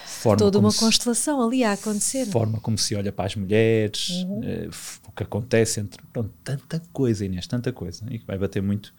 Forma 0.05 0.37
Toda 0.37 0.59
uma 0.59 0.71
se, 0.71 0.79
constelação 0.79 1.45
ali 1.45 1.65
a 1.65 1.73
acontecer. 1.73 2.25
Forma 2.27 2.61
como 2.61 2.77
se 2.77 2.95
olha 2.95 3.11
para 3.11 3.25
as 3.25 3.35
mulheres, 3.35 4.09
uhum. 4.09 4.39
uh, 4.39 4.69
o 5.09 5.11
que 5.11 5.23
acontece 5.23 5.81
entre. 5.81 6.01
Pronto, 6.13 6.31
tanta 6.41 6.81
coisa, 6.93 7.25
Inês, 7.25 7.47
tanta 7.47 7.73
coisa. 7.73 8.05
E 8.09 8.19
que 8.19 8.25
vai 8.25 8.37
bater 8.37 8.61
muito 8.61 8.93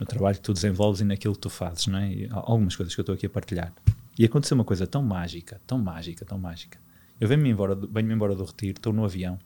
no 0.00 0.06
trabalho 0.06 0.36
que 0.36 0.42
tu 0.42 0.54
desenvolves 0.54 1.02
e 1.02 1.04
naquilo 1.04 1.34
que 1.34 1.40
tu 1.40 1.50
fazes, 1.50 1.86
não 1.88 1.98
é? 1.98 2.10
E 2.10 2.28
algumas 2.30 2.74
coisas 2.74 2.94
que 2.94 3.00
eu 3.00 3.02
estou 3.02 3.14
aqui 3.14 3.26
a 3.26 3.30
partilhar. 3.30 3.72
E 4.18 4.24
aconteceu 4.24 4.54
uma 4.54 4.64
coisa 4.64 4.86
tão 4.86 5.02
mágica, 5.02 5.60
tão 5.66 5.78
mágica, 5.78 6.24
tão 6.24 6.38
mágica. 6.38 6.78
Eu 7.20 7.28
venho-me 7.28 7.50
embora, 7.50 7.74
venho 7.74 8.12
embora 8.12 8.34
do 8.34 8.44
retiro, 8.44 8.78
estou 8.78 8.92
no 8.92 9.04
avião, 9.04 9.38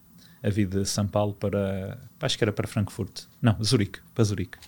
a 0.42 0.48
vir 0.48 0.66
de 0.66 0.84
São 0.84 1.06
Paulo 1.06 1.34
para, 1.34 1.98
acho 2.20 2.38
que 2.38 2.44
era 2.44 2.52
para 2.52 2.66
Frankfurt, 2.66 3.22
não, 3.40 3.56
Zurique, 3.62 4.00
para 4.14 4.24
Zurique. 4.24 4.58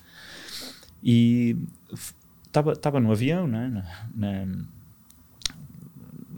E 1.03 1.57
estava 2.47 3.01
no 3.01 3.11
avião, 3.11 3.47
né, 3.47 3.85
na, 4.15 4.47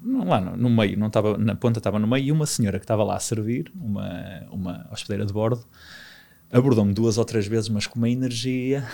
na, 0.04 0.24
lá 0.24 0.40
no, 0.40 0.56
no, 0.56 0.70
meio, 0.70 0.98
não 0.98 1.08
estava 1.08 1.36
na 1.36 1.54
ponta, 1.54 1.78
estava 1.80 1.98
no 1.98 2.06
meio, 2.06 2.26
e 2.26 2.32
uma 2.32 2.46
senhora 2.46 2.78
que 2.78 2.84
estava 2.84 3.02
lá 3.02 3.16
a 3.16 3.20
servir, 3.20 3.70
uma, 3.74 4.46
uma 4.50 4.88
hospedeira 4.90 5.26
de 5.26 5.32
bordo, 5.32 5.64
abordou-me 6.52 6.94
duas 6.94 7.18
ou 7.18 7.24
três 7.24 7.46
vezes, 7.46 7.68
mas 7.68 7.86
com 7.86 7.98
uma 7.98 8.08
energia 8.08 8.86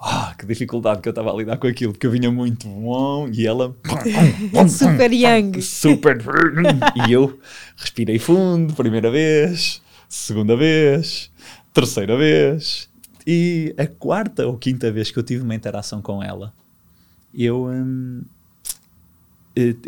ah, 0.00 0.34
que 0.38 0.44
dificuldade 0.46 1.00
que 1.00 1.08
eu 1.08 1.12
estava 1.12 1.32
a 1.32 1.34
lidar 1.34 1.56
com 1.56 1.66
aquilo, 1.66 1.92
porque 1.92 2.06
eu 2.06 2.10
vinha 2.10 2.30
muito 2.30 2.68
bom 2.68 3.28
e 3.32 3.46
ela 3.46 3.74
super 4.68 5.12
young, 5.12 5.60
super. 5.62 6.18
E 7.08 7.12
eu 7.12 7.38
respirei 7.76 8.18
fundo, 8.18 8.74
primeira 8.74 9.10
vez, 9.10 9.80
segunda 10.08 10.56
vez, 10.56 11.30
terceira 11.72 12.16
vez. 12.16 12.88
E 13.26 13.74
a 13.78 13.86
quarta 13.86 14.46
ou 14.46 14.58
quinta 14.58 14.92
vez 14.92 15.10
que 15.10 15.18
eu 15.18 15.22
tive 15.22 15.42
uma 15.42 15.54
interação 15.54 16.02
com 16.02 16.22
ela, 16.22 16.52
eu 17.32 17.64
hum, 17.64 18.22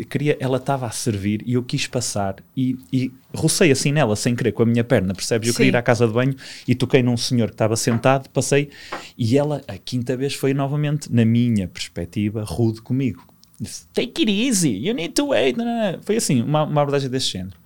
queria, 0.09 0.37
ela 0.39 0.57
estava 0.57 0.85
a 0.85 0.91
servir 0.91 1.43
e 1.45 1.53
eu 1.53 1.63
quis 1.63 1.87
passar 1.87 2.37
e, 2.55 2.77
e 2.91 3.11
rocei 3.35 3.69
assim 3.71 3.91
nela 3.91 4.15
sem 4.15 4.35
querer 4.35 4.53
com 4.53 4.63
a 4.63 4.65
minha 4.65 4.83
perna, 4.83 5.13
percebes? 5.13 5.47
Eu 5.47 5.53
Sim. 5.53 5.57
queria 5.57 5.71
ir 5.71 5.75
à 5.75 5.81
casa 5.81 6.07
de 6.07 6.13
banho 6.13 6.35
e 6.67 6.73
toquei 6.73 7.03
num 7.03 7.17
senhor 7.17 7.49
que 7.49 7.55
estava 7.55 7.75
sentado, 7.75 8.29
passei 8.29 8.69
e 9.17 9.37
ela, 9.37 9.61
a 9.67 9.77
quinta 9.77 10.15
vez, 10.15 10.33
foi 10.33 10.53
novamente, 10.53 11.11
na 11.13 11.25
minha 11.25 11.67
perspectiva, 11.67 12.43
rude 12.43 12.81
comigo. 12.81 13.25
Disse, 13.59 13.87
Take 13.93 14.21
it 14.21 14.31
easy, 14.31 14.69
you 14.69 14.93
need 14.93 15.13
to 15.13 15.27
wait. 15.27 15.57
Foi 16.01 16.17
assim, 16.17 16.41
uma, 16.41 16.63
uma 16.63 16.81
abordagem 16.81 17.09
desse 17.09 17.31
género. 17.31 17.57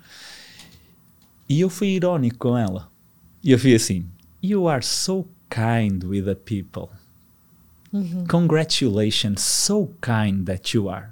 E 1.48 1.60
eu 1.60 1.70
fui 1.70 1.90
irónico 1.90 2.38
com 2.38 2.58
ela. 2.58 2.90
E 3.44 3.52
eu 3.52 3.60
fui 3.60 3.76
assim: 3.76 4.06
You 4.42 4.70
are 4.70 4.84
so 4.84 5.28
kind 5.50 6.04
with 6.06 6.24
the 6.24 6.36
people. 6.36 6.90
Uhum. 7.92 8.26
Congratulations, 8.30 9.42
so 9.42 9.94
kind 10.02 10.46
that 10.46 10.76
you 10.76 10.90
are. 10.90 11.11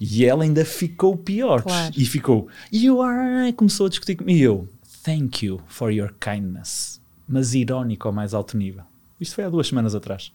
E 0.00 0.24
ela 0.24 0.44
ainda 0.44 0.64
ficou 0.64 1.14
pior. 1.14 1.62
Claro. 1.62 1.94
E 1.94 2.06
ficou, 2.06 2.48
you 2.72 3.02
are. 3.02 3.52
Começou 3.52 3.84
a 3.84 3.88
discutir 3.90 4.16
comigo. 4.16 4.38
E 4.38 4.42
eu, 4.42 4.66
thank 5.04 5.44
you 5.44 5.60
for 5.68 5.92
your 5.92 6.14
kindness. 6.18 6.98
Mas 7.28 7.54
irónico 7.54 8.08
ao 8.08 8.14
mais 8.14 8.32
alto 8.32 8.56
nível. 8.56 8.84
Isto 9.20 9.34
foi 9.34 9.44
há 9.44 9.50
duas 9.50 9.66
semanas 9.68 9.94
atrás. 9.94 10.32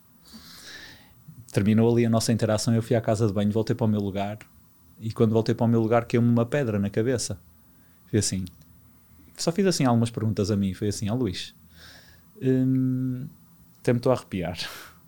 Terminou 1.52 1.92
ali 1.92 2.06
a 2.06 2.10
nossa 2.10 2.32
interação. 2.32 2.76
Eu 2.76 2.84
fui 2.84 2.96
à 2.96 3.02
casa 3.02 3.26
de 3.26 3.34
banho, 3.34 3.52
voltei 3.52 3.76
para 3.76 3.86
o 3.86 3.90
meu 3.90 4.00
lugar. 4.00 4.38
E 5.00 5.12
quando 5.12 5.32
voltei 5.32 5.56
para 5.56 5.66
o 5.66 5.68
meu 5.68 5.82
lugar, 5.82 6.06
caiu-me 6.06 6.30
uma 6.30 6.46
pedra 6.46 6.78
na 6.78 6.90
cabeça. 6.92 7.40
Foi 8.08 8.20
assim. 8.20 8.46
Só 9.36 9.52
fiz 9.52 9.66
assim 9.66 9.84
algumas 9.84 10.12
perguntas 10.12 10.52
a 10.52 10.56
mim. 10.56 10.76
Foi 10.76 10.90
assim: 10.90 11.10
Ó 11.10 11.14
oh, 11.16 11.18
Luís, 11.18 11.56
hum, 12.40 13.28
até 13.80 13.92
me 13.92 13.98
estou 13.98 14.12
a 14.12 14.16
arrepiar. 14.16 14.58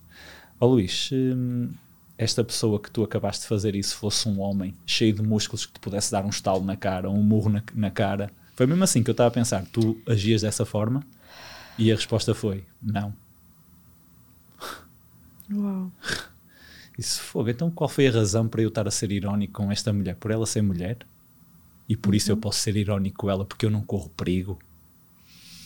Ó 0.60 0.66
oh, 0.66 0.70
Luís, 0.72 1.12
hum, 1.14 1.70
esta 2.18 2.43
pessoa 2.43 2.80
que 2.80 2.89
tu 2.89 3.03
acabaste 3.03 3.43
de 3.43 3.47
fazer 3.47 3.76
isso 3.76 3.95
fosse 3.95 4.28
um 4.28 4.39
homem 4.39 4.76
cheio 4.86 5.13
de 5.13 5.22
músculos 5.22 5.65
que 5.65 5.74
te 5.74 5.80
pudesse 5.80 6.11
dar 6.11 6.26
um 6.26 6.30
estalo 6.30 6.63
na 6.65 6.76
cara, 6.76 7.09
um 7.09 7.22
murro 7.22 7.49
na, 7.49 7.63
na 7.76 7.91
cara. 7.91 8.32
Foi 8.55 8.65
mesmo 8.65 8.84
assim 8.84 9.03
que 9.03 9.09
eu 9.09 9.13
estava 9.13 9.28
a 9.28 9.32
pensar: 9.32 9.65
tu 9.72 10.01
agias 10.07 10.41
dessa 10.41 10.65
forma? 10.65 11.03
E 11.78 11.91
a 11.91 11.95
resposta 11.95 12.34
foi: 12.34 12.63
não. 12.82 13.13
Uau. 15.53 15.91
Isso 16.97 17.22
fogo. 17.22 17.49
Então 17.49 17.70
qual 17.70 17.88
foi 17.88 18.07
a 18.07 18.11
razão 18.11 18.47
para 18.47 18.63
eu 18.63 18.70
estar 18.70 18.88
a 18.88 18.91
ser 18.91 19.11
irónico 19.11 19.61
com 19.61 19.72
esta 19.72 19.93
mulher? 19.93 20.15
Por 20.15 20.32
ela 20.32 20.47
ser 20.47 20.63
mulher? 20.63 20.97
E 21.88 21.95
por 21.95 22.09
uhum. 22.09 22.15
isso 22.15 22.32
eu 22.32 22.36
uhum. 22.36 22.41
posso 22.41 22.59
ser 22.59 22.76
irónico 22.76 23.20
com 23.20 23.30
ela 23.30 23.45
porque 23.45 23.65
eu 23.65 23.70
não 23.70 23.82
corro 23.82 24.09
perigo? 24.09 24.57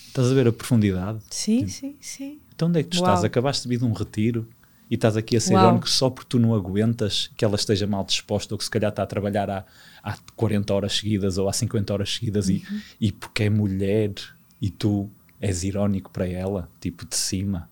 Estás 0.06 0.30
a 0.30 0.34
ver 0.34 0.46
a 0.46 0.52
profundidade? 0.52 1.20
Sim, 1.30 1.60
tipo, 1.60 1.70
sim, 1.70 1.96
sim. 1.98 2.40
Então 2.54 2.68
onde 2.68 2.80
é 2.80 2.82
que 2.82 2.90
tu 2.90 2.98
Uau. 2.98 3.06
estás? 3.06 3.24
Acabaste 3.24 3.62
de 3.62 3.70
vir 3.70 3.78
de 3.78 3.86
um 3.86 3.94
retiro 3.94 4.46
e 4.92 4.94
estás 4.94 5.16
aqui 5.16 5.38
a 5.38 5.40
ser 5.40 5.54
Uau. 5.54 5.64
irónico 5.64 5.88
só 5.88 6.10
porque 6.10 6.28
tu 6.28 6.38
não 6.38 6.54
aguentas 6.54 7.30
que 7.34 7.46
ela 7.46 7.56
esteja 7.56 7.86
mal 7.86 8.04
disposta 8.04 8.52
ou 8.52 8.58
que 8.58 8.64
se 8.64 8.70
calhar 8.70 8.90
está 8.90 9.02
a 9.02 9.06
trabalhar 9.06 9.48
há, 9.48 9.64
há 10.02 10.18
40 10.36 10.74
horas 10.74 10.92
seguidas 10.92 11.38
ou 11.38 11.48
há 11.48 11.52
50 11.54 11.94
horas 11.94 12.12
seguidas 12.12 12.48
uhum. 12.48 12.60
e, 13.00 13.08
e 13.08 13.10
porque 13.10 13.44
é 13.44 13.48
mulher 13.48 14.12
e 14.60 14.68
tu 14.68 15.08
és 15.40 15.64
irónico 15.64 16.10
para 16.10 16.28
ela, 16.28 16.68
tipo 16.78 17.06
de 17.06 17.16
cima. 17.16 17.70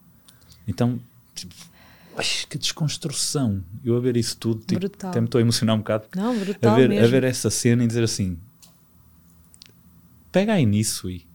Então, 0.66 0.99
tipo, 1.35 1.55
que 2.49 2.57
desconstrução. 2.57 3.62
Eu 3.85 3.99
a 3.99 4.01
ver 4.01 4.16
isso 4.16 4.39
tudo, 4.39 4.64
tipo, 4.64 4.87
até 4.87 5.21
me 5.21 5.27
estou 5.27 5.41
a 5.41 5.43
emocionar 5.43 5.77
um 5.77 5.81
bocado. 5.81 6.05
Não, 6.16 6.35
brutal 6.39 6.73
a 6.73 6.75
ver, 6.75 6.89
mesmo. 6.89 7.05
a 7.05 7.09
ver 7.09 7.25
essa 7.25 7.51
cena 7.51 7.85
e 7.85 7.87
dizer 7.87 8.03
assim: 8.03 8.39
pega 10.33 10.55
aí 10.55 10.64
nisso 10.64 11.11
e, 11.11 11.27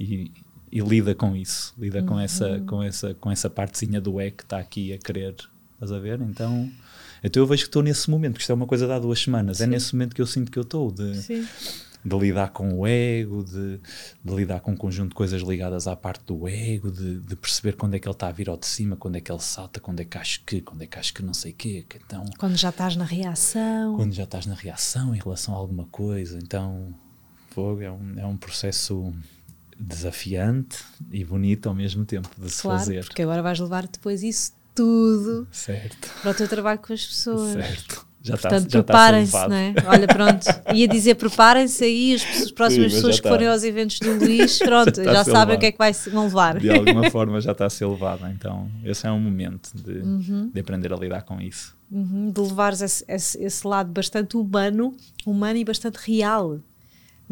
e, 0.00 0.32
e 0.72 0.80
lida 0.80 1.14
com 1.14 1.36
isso, 1.36 1.74
lida 1.78 2.00
uhum. 2.00 2.06
com, 2.06 2.18
essa, 2.18 2.60
com, 2.60 2.82
essa, 2.82 3.14
com 3.14 3.30
essa 3.30 3.50
partezinha 3.50 4.00
do 4.00 4.18
ego 4.18 4.38
que 4.38 4.42
está 4.42 4.58
aqui 4.58 4.94
a 4.94 4.98
querer, 4.98 5.34
estás 5.74 5.92
a 5.92 5.98
ver? 5.98 6.18
Então, 6.22 6.70
então 7.22 7.42
eu 7.42 7.46
vejo 7.46 7.64
que 7.64 7.68
estou 7.68 7.82
nesse 7.82 8.08
momento, 8.08 8.32
porque 8.32 8.42
isto 8.42 8.52
é 8.52 8.54
uma 8.54 8.66
coisa 8.66 8.86
de 8.86 8.92
há 8.92 8.98
duas 8.98 9.20
semanas, 9.20 9.60
é 9.60 9.64
Sim. 9.64 9.70
é 9.70 9.74
nesse 9.74 9.94
momento 9.94 10.14
que 10.14 10.22
eu 10.22 10.26
sinto 10.26 10.50
que 10.50 10.58
eu 10.58 10.62
estou, 10.62 10.90
de, 10.90 11.12
de 12.02 12.18
lidar 12.18 12.52
com 12.52 12.72
o 12.78 12.86
ego, 12.86 13.44
de, 13.44 13.78
de, 14.24 14.34
lidar 14.34 14.60
com 14.60 14.72
um 14.72 14.76
conjunto 14.76 15.10
de 15.10 15.14
coisas 15.14 15.42
ligadas 15.42 15.86
à 15.86 15.94
parte 15.94 16.24
do 16.24 16.48
ego, 16.48 16.90
de, 16.90 17.20
de, 17.20 17.36
perceber 17.36 17.76
quando 17.76 17.94
é 17.94 17.98
que 17.98 18.08
ele 18.08 18.14
está 18.14 18.28
a 18.28 18.32
vir 18.32 18.48
ao 18.48 18.56
de 18.56 18.66
cima, 18.66 18.96
quando 18.96 19.16
é 19.16 19.20
que 19.20 19.30
ele 19.30 19.40
salta, 19.40 19.78
quando 19.78 20.00
é 20.00 20.06
que 20.06 20.16
acho 20.16 20.42
que, 20.46 20.62
quando 20.62 20.80
é 20.80 20.86
que 20.86 20.98
acho 20.98 21.12
que 21.12 21.22
não 21.22 21.34
sei 21.34 21.52
o 21.52 21.54
quê. 21.54 21.84
Que, 21.86 21.98
então, 21.98 22.24
quando 22.38 22.56
já 22.56 22.70
estás 22.70 22.96
na 22.96 23.04
reação. 23.04 23.94
Quando 23.94 24.14
já 24.14 24.24
estás 24.24 24.46
na 24.46 24.54
reação 24.54 25.14
em 25.14 25.18
relação 25.18 25.52
a 25.54 25.58
alguma 25.58 25.84
coisa, 25.84 26.38
então 26.42 26.94
fogo 27.50 27.82
é 27.82 27.92
um, 27.92 28.18
é 28.18 28.24
um 28.24 28.38
processo 28.38 29.12
desafiante 29.82 30.78
e 31.10 31.24
bonito 31.24 31.68
ao 31.68 31.74
mesmo 31.74 32.04
tempo 32.04 32.28
de 32.38 32.50
se 32.50 32.62
claro, 32.62 32.78
fazer. 32.78 33.04
Porque 33.04 33.22
agora 33.22 33.42
vais 33.42 33.58
levar 33.58 33.86
depois 33.86 34.22
isso 34.22 34.52
tudo 34.74 35.46
certo. 35.50 36.08
para 36.22 36.30
o 36.30 36.34
teu 36.34 36.48
trabalho 36.48 36.78
com 36.78 36.92
as 36.92 37.04
pessoas. 37.04 37.52
Certo. 37.52 38.12
Já 38.24 38.36
Portanto, 38.36 38.70
tá, 38.70 38.82
preparem-se, 38.84 39.48
não 39.48 39.56
é? 39.56 39.74
Olha, 39.84 40.06
pronto. 40.06 40.46
Ia 40.72 40.86
dizer 40.86 41.16
preparem-se 41.16 41.82
aí, 41.82 42.14
as, 42.14 42.22
as 42.42 42.52
próximas 42.52 42.92
Sim, 42.92 42.98
pessoas 42.98 43.16
que 43.16 43.22
tá. 43.22 43.28
forem 43.28 43.48
aos 43.48 43.64
eventos 43.64 43.98
do 43.98 44.14
Luís, 44.14 44.58
pronto, 44.62 45.02
já, 45.02 45.12
já 45.12 45.24
sabem 45.24 45.56
o 45.56 45.58
que 45.58 45.66
é 45.66 45.72
que 45.72 45.78
vai, 45.78 45.92
vão 45.92 46.26
levar. 46.26 46.60
De 46.60 46.70
alguma 46.70 47.10
forma 47.10 47.40
já 47.40 47.50
está 47.50 47.66
a 47.66 47.70
ser 47.70 47.84
levado. 47.84 48.24
Então, 48.28 48.70
esse 48.84 49.08
é 49.08 49.10
um 49.10 49.18
momento 49.18 49.70
de, 49.74 49.98
uhum. 49.98 50.50
de 50.54 50.60
aprender 50.60 50.92
a 50.92 50.96
lidar 50.96 51.22
com 51.22 51.40
isso. 51.40 51.76
Uhum, 51.90 52.30
de 52.30 52.40
levares 52.40 52.80
esse, 52.80 53.04
esse, 53.08 53.42
esse 53.42 53.66
lado 53.66 53.90
bastante 53.90 54.36
humano, 54.36 54.96
humano 55.26 55.58
e 55.58 55.64
bastante 55.64 55.96
real 55.96 56.60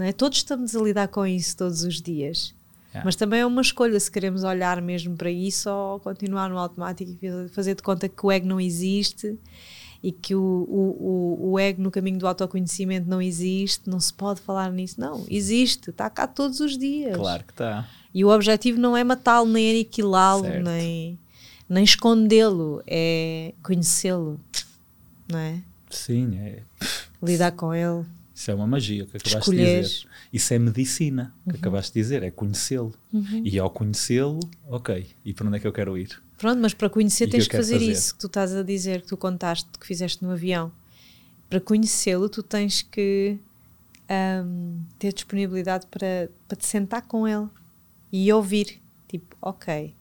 não 0.00 0.06
é? 0.06 0.12
Todos 0.12 0.38
estamos 0.38 0.74
a 0.74 0.80
lidar 0.80 1.08
com 1.08 1.26
isso 1.26 1.58
todos 1.58 1.84
os 1.84 2.00
dias. 2.00 2.54
Yeah. 2.88 3.04
Mas 3.04 3.16
também 3.16 3.40
é 3.40 3.46
uma 3.46 3.60
escolha 3.60 4.00
se 4.00 4.10
queremos 4.10 4.42
olhar 4.42 4.80
mesmo 4.80 5.14
para 5.14 5.30
isso 5.30 5.70
ou 5.70 6.00
continuar 6.00 6.48
no 6.48 6.58
automático 6.58 7.14
e 7.22 7.48
fazer 7.50 7.74
de 7.74 7.82
conta 7.82 8.08
que 8.08 8.24
o 8.24 8.32
ego 8.32 8.46
não 8.46 8.58
existe 8.58 9.38
e 10.02 10.10
que 10.10 10.34
o, 10.34 10.40
o, 10.40 11.44
o, 11.44 11.50
o 11.52 11.58
ego 11.58 11.82
no 11.82 11.90
caminho 11.90 12.18
do 12.18 12.26
autoconhecimento 12.26 13.06
não 13.08 13.20
existe, 13.20 13.88
não 13.88 14.00
se 14.00 14.12
pode 14.12 14.40
falar 14.40 14.72
nisso. 14.72 14.98
Não, 14.98 15.26
existe, 15.28 15.90
está 15.90 16.08
cá 16.08 16.26
todos 16.26 16.60
os 16.60 16.78
dias. 16.78 17.14
Claro 17.14 17.44
que 17.44 17.52
está. 17.52 17.86
E 18.12 18.24
o 18.24 18.28
objetivo 18.30 18.80
não 18.80 18.96
é 18.96 19.04
matá-lo, 19.04 19.46
nem 19.46 19.70
aniquilá-lo, 19.70 20.48
nem, 20.62 21.18
nem 21.68 21.84
escondê-lo, 21.84 22.82
é 22.86 23.52
conhecê-lo, 23.62 24.40
não 25.30 25.38
é? 25.38 25.60
Sim, 25.90 26.38
é. 26.38 26.62
Lidar 27.22 27.52
com 27.52 27.74
ele. 27.74 28.04
Isso 28.40 28.50
é 28.50 28.54
uma 28.54 28.66
magia 28.66 29.04
que 29.04 29.18
acabaste 29.18 29.36
Escolher. 29.36 29.82
de 29.82 29.88
dizer. 29.88 30.08
Isso 30.32 30.54
é 30.54 30.58
medicina 30.58 31.34
que 31.44 31.50
uhum. 31.50 31.56
acabaste 31.58 31.92
de 31.92 32.00
dizer, 32.00 32.22
é 32.22 32.30
conhecê-lo. 32.30 32.94
Uhum. 33.12 33.42
E 33.44 33.58
ao 33.58 33.68
conhecê-lo, 33.68 34.40
ok, 34.66 35.06
e 35.22 35.34
para 35.34 35.46
onde 35.46 35.58
é 35.58 35.60
que 35.60 35.66
eu 35.66 35.72
quero 35.74 35.98
ir? 35.98 36.18
Pronto, 36.38 36.58
mas 36.58 36.72
para 36.72 36.88
conhecer 36.88 37.28
e 37.28 37.30
tens 37.32 37.44
que, 37.44 37.50
que 37.50 37.56
fazer, 37.58 37.74
fazer, 37.74 37.90
isso 37.90 38.14
que 38.14 38.20
tu 38.20 38.28
estás 38.28 38.56
a 38.56 38.62
dizer, 38.62 39.02
que 39.02 39.08
tu 39.08 39.16
contaste, 39.18 39.68
que 39.78 39.86
fizeste 39.86 40.24
no 40.24 40.30
avião. 40.30 40.72
Para 41.50 41.60
conhecê-lo, 41.60 42.30
tu 42.30 42.42
tens 42.42 42.80
que 42.80 43.36
um, 44.10 44.80
ter 44.98 45.12
disponibilidade 45.12 45.86
para, 45.88 46.30
para 46.48 46.56
te 46.56 46.64
sentar 46.64 47.02
com 47.02 47.28
ele 47.28 47.46
e 48.10 48.32
ouvir. 48.32 48.80
Tipo, 49.06 49.36
ok, 49.42 49.94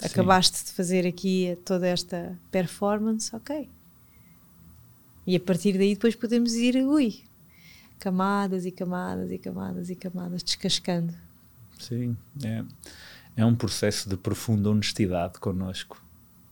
Sim. 0.00 0.06
acabaste 0.06 0.64
de 0.64 0.72
fazer 0.72 1.06
aqui 1.06 1.58
toda 1.62 1.86
esta 1.86 2.38
performance, 2.50 3.36
ok 3.36 3.68
e 5.26 5.34
a 5.36 5.40
partir 5.40 5.76
daí 5.76 5.94
depois 5.94 6.14
podemos 6.14 6.54
ir, 6.54 6.76
ui, 6.76 7.24
camadas 7.98 8.64
e 8.64 8.70
camadas 8.70 9.30
e 9.30 9.38
camadas 9.38 9.90
e 9.90 9.96
camadas, 9.96 10.42
descascando. 10.42 11.14
Sim, 11.78 12.16
é, 12.44 12.64
é 13.36 13.44
um 13.44 13.54
processo 13.54 14.08
de 14.08 14.16
profunda 14.16 14.70
honestidade 14.70 15.38
connosco. 15.38 16.02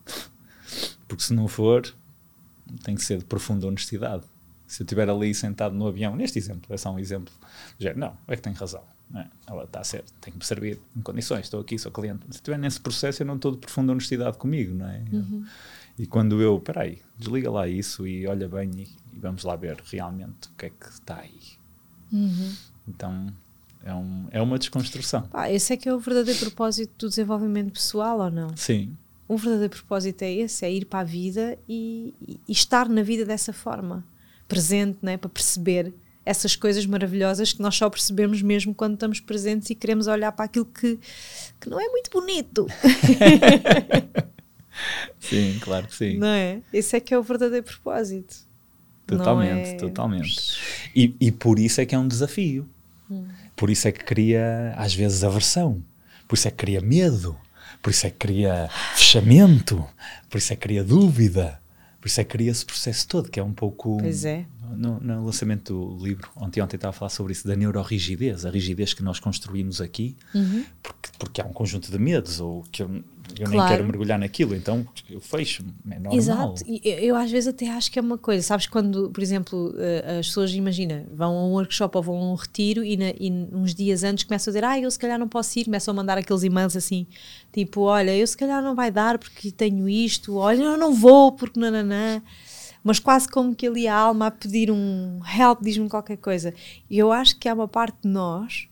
Porque 1.06 1.22
se 1.22 1.32
não 1.32 1.48
for, 1.48 1.94
tem 2.82 2.94
que 2.94 3.02
ser 3.02 3.18
de 3.18 3.24
profunda 3.24 3.66
honestidade. 3.66 4.24
Se 4.66 4.82
eu 4.82 4.84
estiver 4.84 5.08
ali 5.08 5.34
sentado 5.34 5.74
no 5.74 5.86
avião, 5.86 6.16
neste 6.16 6.38
exemplo, 6.38 6.74
é 6.74 6.76
só 6.76 6.92
um 6.92 6.98
exemplo, 6.98 7.32
dizer, 7.78 7.96
não, 7.96 8.16
é 8.26 8.36
que 8.36 8.42
tem 8.42 8.52
razão. 8.52 8.82
É? 9.14 9.26
Ela 9.46 9.64
está 9.64 9.84
certo, 9.84 10.12
tem 10.20 10.32
que 10.32 10.38
me 10.38 10.44
servir 10.44 10.80
em 10.96 11.00
condições, 11.00 11.42
estou 11.42 11.60
aqui, 11.60 11.78
sou 11.78 11.92
cliente. 11.92 12.24
Se 12.30 12.36
estiver 12.36 12.58
nesse 12.58 12.80
processo, 12.80 13.22
eu 13.22 13.26
não 13.26 13.36
estou 13.36 13.52
de 13.52 13.58
profunda 13.58 13.92
honestidade 13.92 14.38
comigo, 14.38 14.74
não 14.74 14.88
é? 14.88 15.04
Uhum. 15.12 15.44
E 15.98 16.06
quando 16.06 16.42
eu, 16.42 16.60
peraí, 16.60 16.98
desliga 17.16 17.50
lá 17.50 17.68
isso 17.68 18.06
e 18.06 18.26
olha 18.26 18.48
bem 18.48 18.70
e, 18.76 18.82
e 19.14 19.18
vamos 19.18 19.44
lá 19.44 19.54
ver 19.54 19.80
realmente 19.90 20.48
o 20.48 20.52
que 20.58 20.66
é 20.66 20.70
que 20.70 20.88
está 20.88 21.18
aí. 21.18 21.40
Uhum. 22.12 22.52
Então 22.88 23.32
é, 23.84 23.94
um, 23.94 24.26
é 24.30 24.42
uma 24.42 24.58
desconstrução. 24.58 25.28
Ah, 25.32 25.50
esse 25.50 25.72
é 25.72 25.76
que 25.76 25.88
é 25.88 25.94
o 25.94 25.98
verdadeiro 25.98 26.40
propósito 26.40 26.92
do 26.98 27.08
desenvolvimento 27.08 27.72
pessoal 27.72 28.18
ou 28.18 28.30
não? 28.30 28.56
Sim. 28.56 28.96
O 29.28 29.36
verdadeiro 29.36 29.74
propósito 29.74 30.22
é 30.22 30.32
esse, 30.32 30.64
é 30.64 30.72
ir 30.72 30.84
para 30.84 31.00
a 31.00 31.04
vida 31.04 31.58
e, 31.68 32.12
e, 32.20 32.40
e 32.48 32.52
estar 32.52 32.88
na 32.88 33.02
vida 33.02 33.24
dessa 33.24 33.52
forma, 33.52 34.04
presente, 34.48 34.98
né, 35.00 35.16
para 35.16 35.30
perceber 35.30 35.94
essas 36.26 36.56
coisas 36.56 36.86
maravilhosas 36.86 37.52
que 37.52 37.60
nós 37.60 37.74
só 37.76 37.88
percebemos 37.88 38.40
mesmo 38.42 38.74
quando 38.74 38.94
estamos 38.94 39.20
presentes 39.20 39.68
e 39.70 39.74
queremos 39.74 40.06
olhar 40.06 40.32
para 40.32 40.46
aquilo 40.46 40.64
que, 40.64 40.98
que 41.60 41.68
não 41.68 41.78
é 41.78 41.88
muito 41.88 42.10
bonito. 42.10 42.66
sim, 45.20 45.58
claro 45.60 45.86
que 45.86 45.94
sim. 45.94 46.16
Não 46.18 46.28
é? 46.28 46.60
Esse 46.72 46.96
é 46.96 47.00
que 47.00 47.14
é 47.14 47.18
o 47.18 47.22
verdadeiro 47.22 47.64
propósito. 47.64 48.36
Totalmente, 49.06 49.70
é... 49.70 49.76
totalmente. 49.76 50.58
E, 50.94 51.14
e 51.20 51.30
por 51.30 51.58
isso 51.58 51.80
é 51.80 51.86
que 51.86 51.94
é 51.94 51.98
um 51.98 52.08
desafio. 52.08 52.68
Hum. 53.10 53.26
Por 53.54 53.70
isso 53.70 53.86
é 53.86 53.92
que 53.92 54.02
cria, 54.02 54.74
às 54.76 54.94
vezes, 54.94 55.22
aversão. 55.22 55.82
Por 56.26 56.36
isso 56.36 56.48
é 56.48 56.50
que 56.50 56.56
cria 56.56 56.80
medo. 56.80 57.36
Por 57.82 57.90
isso 57.90 58.06
é 58.06 58.10
que 58.10 58.16
cria 58.16 58.68
fechamento. 58.94 59.86
Por 60.30 60.38
isso 60.38 60.52
é 60.52 60.56
que 60.56 60.62
cria 60.62 60.82
dúvida. 60.82 61.60
Por 62.00 62.08
isso 62.08 62.20
é 62.20 62.24
que 62.24 62.30
cria 62.30 62.50
esse 62.50 62.64
processo 62.64 63.06
todo, 63.06 63.30
que 63.30 63.38
é 63.38 63.42
um 63.42 63.52
pouco. 63.52 63.98
Pois 63.98 64.24
é. 64.24 64.46
No, 64.76 65.00
no 65.00 65.24
lançamento 65.24 65.72
do 65.72 66.04
livro, 66.04 66.30
ontem, 66.36 66.60
ontem 66.60 66.76
estava 66.76 66.90
a 66.90 66.92
falar 66.92 67.10
sobre 67.10 67.32
isso, 67.32 67.46
da 67.46 67.54
neurorrigidez, 67.54 68.44
a 68.44 68.50
rigidez 68.50 68.94
que 68.94 69.02
nós 69.02 69.20
construímos 69.20 69.80
aqui, 69.80 70.16
uhum. 70.34 70.64
porque, 70.82 71.10
porque 71.18 71.40
há 71.40 71.44
um 71.44 71.52
conjunto 71.52 71.90
de 71.90 71.98
medos, 71.98 72.40
ou 72.40 72.62
que 72.70 72.82
eu 72.82 73.02
eu 73.38 73.46
claro. 73.46 73.58
nem 73.58 73.68
quero 73.68 73.84
mergulhar 73.84 74.18
naquilo, 74.18 74.54
então 74.54 74.86
eu 75.08 75.20
fecho, 75.20 75.64
é 75.90 75.94
normal. 75.94 76.14
Exato, 76.14 76.62
eu, 76.66 76.98
eu, 76.98 77.16
às 77.16 77.30
vezes 77.30 77.48
até 77.48 77.68
acho 77.68 77.90
que 77.90 77.98
é 77.98 78.02
uma 78.02 78.18
coisa, 78.18 78.42
sabes, 78.42 78.66
quando, 78.66 79.10
por 79.10 79.22
exemplo, 79.22 79.74
eh, 79.78 80.18
as 80.20 80.28
pessoas, 80.28 80.52
imagina, 80.52 81.04
vão 81.12 81.36
a 81.36 81.46
um 81.46 81.52
workshop 81.52 81.96
ou 81.96 82.02
vão 82.02 82.16
a 82.16 82.32
um 82.32 82.34
retiro 82.34 82.84
e, 82.84 82.96
na, 82.96 83.10
e 83.18 83.30
uns 83.52 83.74
dias 83.74 84.04
antes 84.04 84.24
começam 84.24 84.50
a 84.50 84.52
dizer, 84.52 84.64
ah, 84.64 84.78
eu 84.78 84.90
se 84.90 84.98
calhar 84.98 85.18
não 85.18 85.28
posso 85.28 85.58
ir, 85.58 85.64
começam 85.64 85.92
a 85.92 85.96
mandar 85.96 86.18
aqueles 86.18 86.42
e-mails 86.42 86.76
assim, 86.76 87.06
tipo, 87.52 87.82
olha, 87.82 88.14
eu 88.14 88.26
se 88.26 88.36
calhar 88.36 88.62
não 88.62 88.74
vai 88.74 88.90
dar 88.90 89.18
porque 89.18 89.50
tenho 89.50 89.88
isto, 89.88 90.36
olha, 90.36 90.62
eu 90.62 90.76
não 90.76 90.94
vou 90.94 91.32
porque 91.32 91.58
nananã, 91.58 92.22
mas 92.84 92.98
quase 92.98 93.26
como 93.26 93.54
que 93.54 93.66
ali 93.66 93.88
a 93.88 93.96
alma 93.96 94.26
a 94.26 94.30
pedir 94.30 94.70
um 94.70 95.20
help, 95.26 95.62
diz-me 95.62 95.88
qualquer 95.88 96.18
coisa. 96.18 96.52
E 96.90 96.98
eu 96.98 97.10
acho 97.10 97.38
que 97.38 97.48
há 97.48 97.54
uma 97.54 97.66
parte 97.66 97.96
de 98.02 98.08
nós 98.08 98.68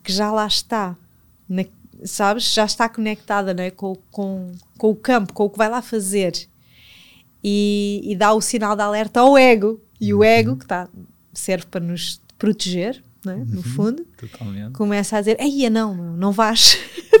que 0.00 0.12
já 0.12 0.30
lá 0.30 0.46
está, 0.46 0.96
na, 1.48 1.64
sabes, 2.04 2.54
já 2.54 2.64
está 2.64 2.88
conectada 2.88 3.52
né, 3.52 3.72
com, 3.72 3.96
com, 4.12 4.52
com 4.78 4.90
o 4.90 4.94
campo, 4.94 5.32
com 5.32 5.44
o 5.44 5.50
que 5.50 5.58
vai 5.58 5.68
lá 5.68 5.82
fazer. 5.82 6.48
E, 7.42 8.00
e 8.04 8.14
dá 8.14 8.32
o 8.32 8.40
sinal 8.40 8.76
de 8.76 8.82
alerta 8.82 9.20
ao 9.20 9.36
ego. 9.36 9.80
E 10.00 10.14
o 10.14 10.22
ego, 10.22 10.56
que 10.56 10.64
tá, 10.64 10.88
serve 11.34 11.66
para 11.66 11.80
nos 11.80 12.22
proteger, 12.38 13.02
né, 13.24 13.44
no 13.46 13.56
uhum, 13.56 13.62
fundo, 13.62 14.06
Totalmente. 14.16 14.72
começa 14.72 15.16
a 15.16 15.20
dizer: 15.20 15.36
Ei, 15.40 15.68
não, 15.68 15.94
não 15.94 16.30
vais, 16.32 16.78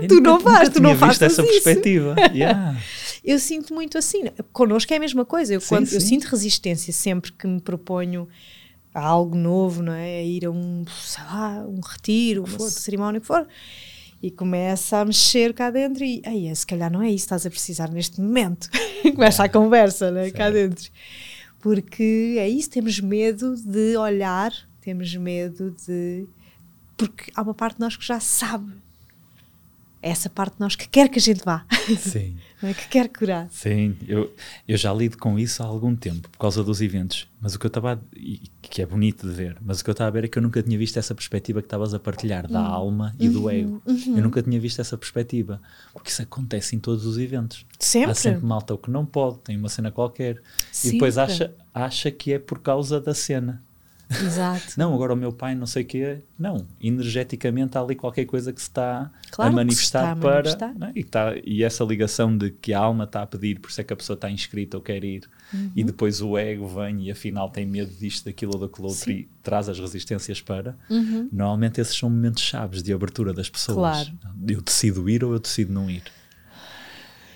tu 0.08 0.20
não 0.20 0.38
vais, 0.38 0.68
tu 0.68 0.80
não 0.80 0.96
fazes 0.96 1.22
essa 1.22 1.42
isso. 1.42 1.50
perspectiva. 1.50 2.14
Yeah. 2.32 2.78
eu 3.24 3.38
sinto 3.38 3.74
muito 3.74 3.98
assim. 3.98 4.24
Connosco 4.52 4.92
é 4.92 4.96
a 4.96 5.00
mesma 5.00 5.24
coisa. 5.24 5.54
Eu, 5.54 5.60
sim, 5.60 5.68
quando, 5.68 5.86
sim. 5.86 5.94
eu 5.96 6.00
sinto 6.00 6.24
resistência 6.24 6.92
sempre 6.92 7.32
que 7.32 7.46
me 7.46 7.60
proponho 7.60 8.28
a 8.94 9.00
algo 9.00 9.36
novo, 9.36 9.82
não 9.82 9.92
é? 9.92 10.18
A 10.18 10.22
ir 10.22 10.46
a 10.46 10.50
um, 10.50 10.84
sei 11.04 11.24
lá, 11.24 11.64
um 11.66 11.80
retiro, 11.80 12.44
uma 12.44 12.70
cerimónia, 12.70 13.18
o 13.18 13.20
que 13.20 13.26
for 13.26 13.46
e 14.20 14.32
começa 14.32 14.96
a 14.96 15.04
mexer 15.04 15.54
cá 15.54 15.70
dentro 15.70 16.02
e 16.02 16.20
aí 16.26 16.52
se 16.56 16.66
calhar 16.66 16.90
não 16.90 17.00
é 17.00 17.06
isso 17.06 17.18
que 17.18 17.26
estás 17.26 17.46
a 17.46 17.50
precisar 17.50 17.88
neste 17.88 18.20
momento 18.20 18.68
começa 19.14 19.44
a 19.44 19.48
conversa 19.48 20.10
né, 20.10 20.32
cá 20.32 20.50
dentro 20.50 20.90
porque 21.60 22.36
é 22.38 22.48
isso, 22.48 22.70
temos 22.70 23.00
medo 23.00 23.56
de 23.56 23.96
olhar 23.96 24.52
temos 24.88 25.14
medo 25.16 25.70
de 25.86 26.26
porque 26.96 27.30
há 27.36 27.42
uma 27.42 27.52
parte 27.52 27.74
de 27.74 27.80
nós 27.80 27.94
que 27.94 28.06
já 28.06 28.18
sabe 28.18 28.72
é 30.00 30.10
essa 30.10 30.30
parte 30.30 30.54
de 30.54 30.60
nós 30.60 30.76
que 30.76 30.88
quer 30.88 31.08
que 31.08 31.18
a 31.18 31.22
gente 31.22 31.42
vá. 31.44 31.66
Sim. 31.98 32.36
é? 32.62 32.72
Que 32.72 32.88
quer 32.88 33.08
curar. 33.08 33.48
Sim, 33.50 33.96
eu, 34.06 34.32
eu 34.66 34.76
já 34.76 34.94
lido 34.94 35.18
com 35.18 35.36
isso 35.36 35.60
há 35.60 35.66
algum 35.66 35.94
tempo, 35.96 36.28
por 36.28 36.38
causa 36.38 36.62
dos 36.62 36.80
eventos. 36.80 37.28
Mas 37.40 37.56
o 37.56 37.58
que 37.58 37.66
eu 37.66 37.68
estava, 37.68 38.00
que 38.62 38.80
é 38.80 38.86
bonito 38.86 39.28
de 39.28 39.34
ver, 39.34 39.56
mas 39.60 39.80
o 39.80 39.84
que 39.84 39.90
eu 39.90 39.92
estava 39.92 40.08
a 40.08 40.12
ver 40.12 40.24
é 40.24 40.28
que 40.28 40.38
eu 40.38 40.42
nunca 40.42 40.62
tinha 40.62 40.78
visto 40.78 40.96
essa 40.98 41.14
perspectiva 41.16 41.60
que 41.60 41.66
estavas 41.66 41.94
a 41.94 41.98
partilhar, 41.98 42.46
da 42.46 42.60
uhum. 42.60 42.66
alma 42.66 43.16
e 43.18 43.26
uhum. 43.26 43.32
do 43.32 43.50
ego. 43.50 43.82
Uhum. 43.84 44.16
Eu 44.16 44.22
nunca 44.22 44.40
tinha 44.40 44.60
visto 44.60 44.80
essa 44.80 44.96
perspectiva, 44.96 45.60
porque 45.92 46.10
isso 46.10 46.22
acontece 46.22 46.76
em 46.76 46.78
todos 46.78 47.04
os 47.04 47.18
eventos. 47.18 47.66
Sempre. 47.78 48.12
Há 48.12 48.14
sempre 48.14 48.46
malta 48.46 48.74
o 48.74 48.78
que 48.78 48.90
não 48.90 49.04
pode, 49.04 49.40
tem 49.40 49.56
uma 49.56 49.68
cena 49.68 49.90
qualquer. 49.90 50.40
Sempre. 50.70 50.88
E 50.88 50.92
depois 50.92 51.18
acha, 51.18 51.52
acha 51.74 52.08
que 52.10 52.32
é 52.32 52.38
por 52.38 52.60
causa 52.60 53.00
da 53.00 53.14
cena 53.14 53.62
Exato. 54.10 54.72
não, 54.76 54.94
agora 54.94 55.12
o 55.12 55.16
meu 55.16 55.32
pai 55.32 55.54
não 55.54 55.66
sei 55.66 55.82
o 55.82 55.86
quê. 55.86 56.18
Não, 56.38 56.66
energeticamente 56.80 57.76
há 57.76 57.80
ali 57.80 57.94
qualquer 57.94 58.24
coisa 58.24 58.52
que 58.52 58.60
se 58.60 58.68
está 58.68 59.10
claro 59.30 59.52
a 59.52 59.54
manifestar 59.54 60.14
está 60.14 60.16
para. 60.16 60.50
A 60.50 60.72
manifestar. 60.72 60.92
E, 60.94 61.00
está, 61.00 61.34
e 61.44 61.62
essa 61.62 61.84
ligação 61.84 62.36
de 62.36 62.50
que 62.50 62.72
a 62.72 62.78
alma 62.78 63.04
está 63.04 63.22
a 63.22 63.26
pedir, 63.26 63.60
por 63.60 63.70
isso 63.70 63.80
é 63.80 63.84
que 63.84 63.92
a 63.92 63.96
pessoa 63.96 64.14
está 64.14 64.30
inscrita 64.30 64.76
ou 64.76 64.82
quer 64.82 65.04
ir, 65.04 65.28
uhum. 65.52 65.70
e 65.76 65.84
depois 65.84 66.22
o 66.22 66.38
ego 66.38 66.66
vem 66.66 67.02
e 67.02 67.10
afinal 67.10 67.50
tem 67.50 67.66
medo 67.66 67.92
disto, 67.92 68.24
daquilo 68.24 68.52
ou 68.54 68.60
daquilo 68.60 68.88
outro 68.88 69.10
e 69.10 69.28
traz 69.42 69.68
as 69.68 69.78
resistências 69.78 70.40
para. 70.40 70.76
Uhum. 70.88 71.28
Normalmente 71.30 71.80
esses 71.80 71.96
são 71.96 72.08
momentos 72.08 72.42
chaves 72.42 72.82
de 72.82 72.92
abertura 72.92 73.34
das 73.34 73.50
pessoas. 73.50 73.76
Claro. 73.76 74.10
Eu 74.48 74.62
decido 74.62 75.08
ir 75.08 75.22
ou 75.22 75.34
eu 75.34 75.38
decido 75.38 75.72
não 75.72 75.90
ir. 75.90 76.04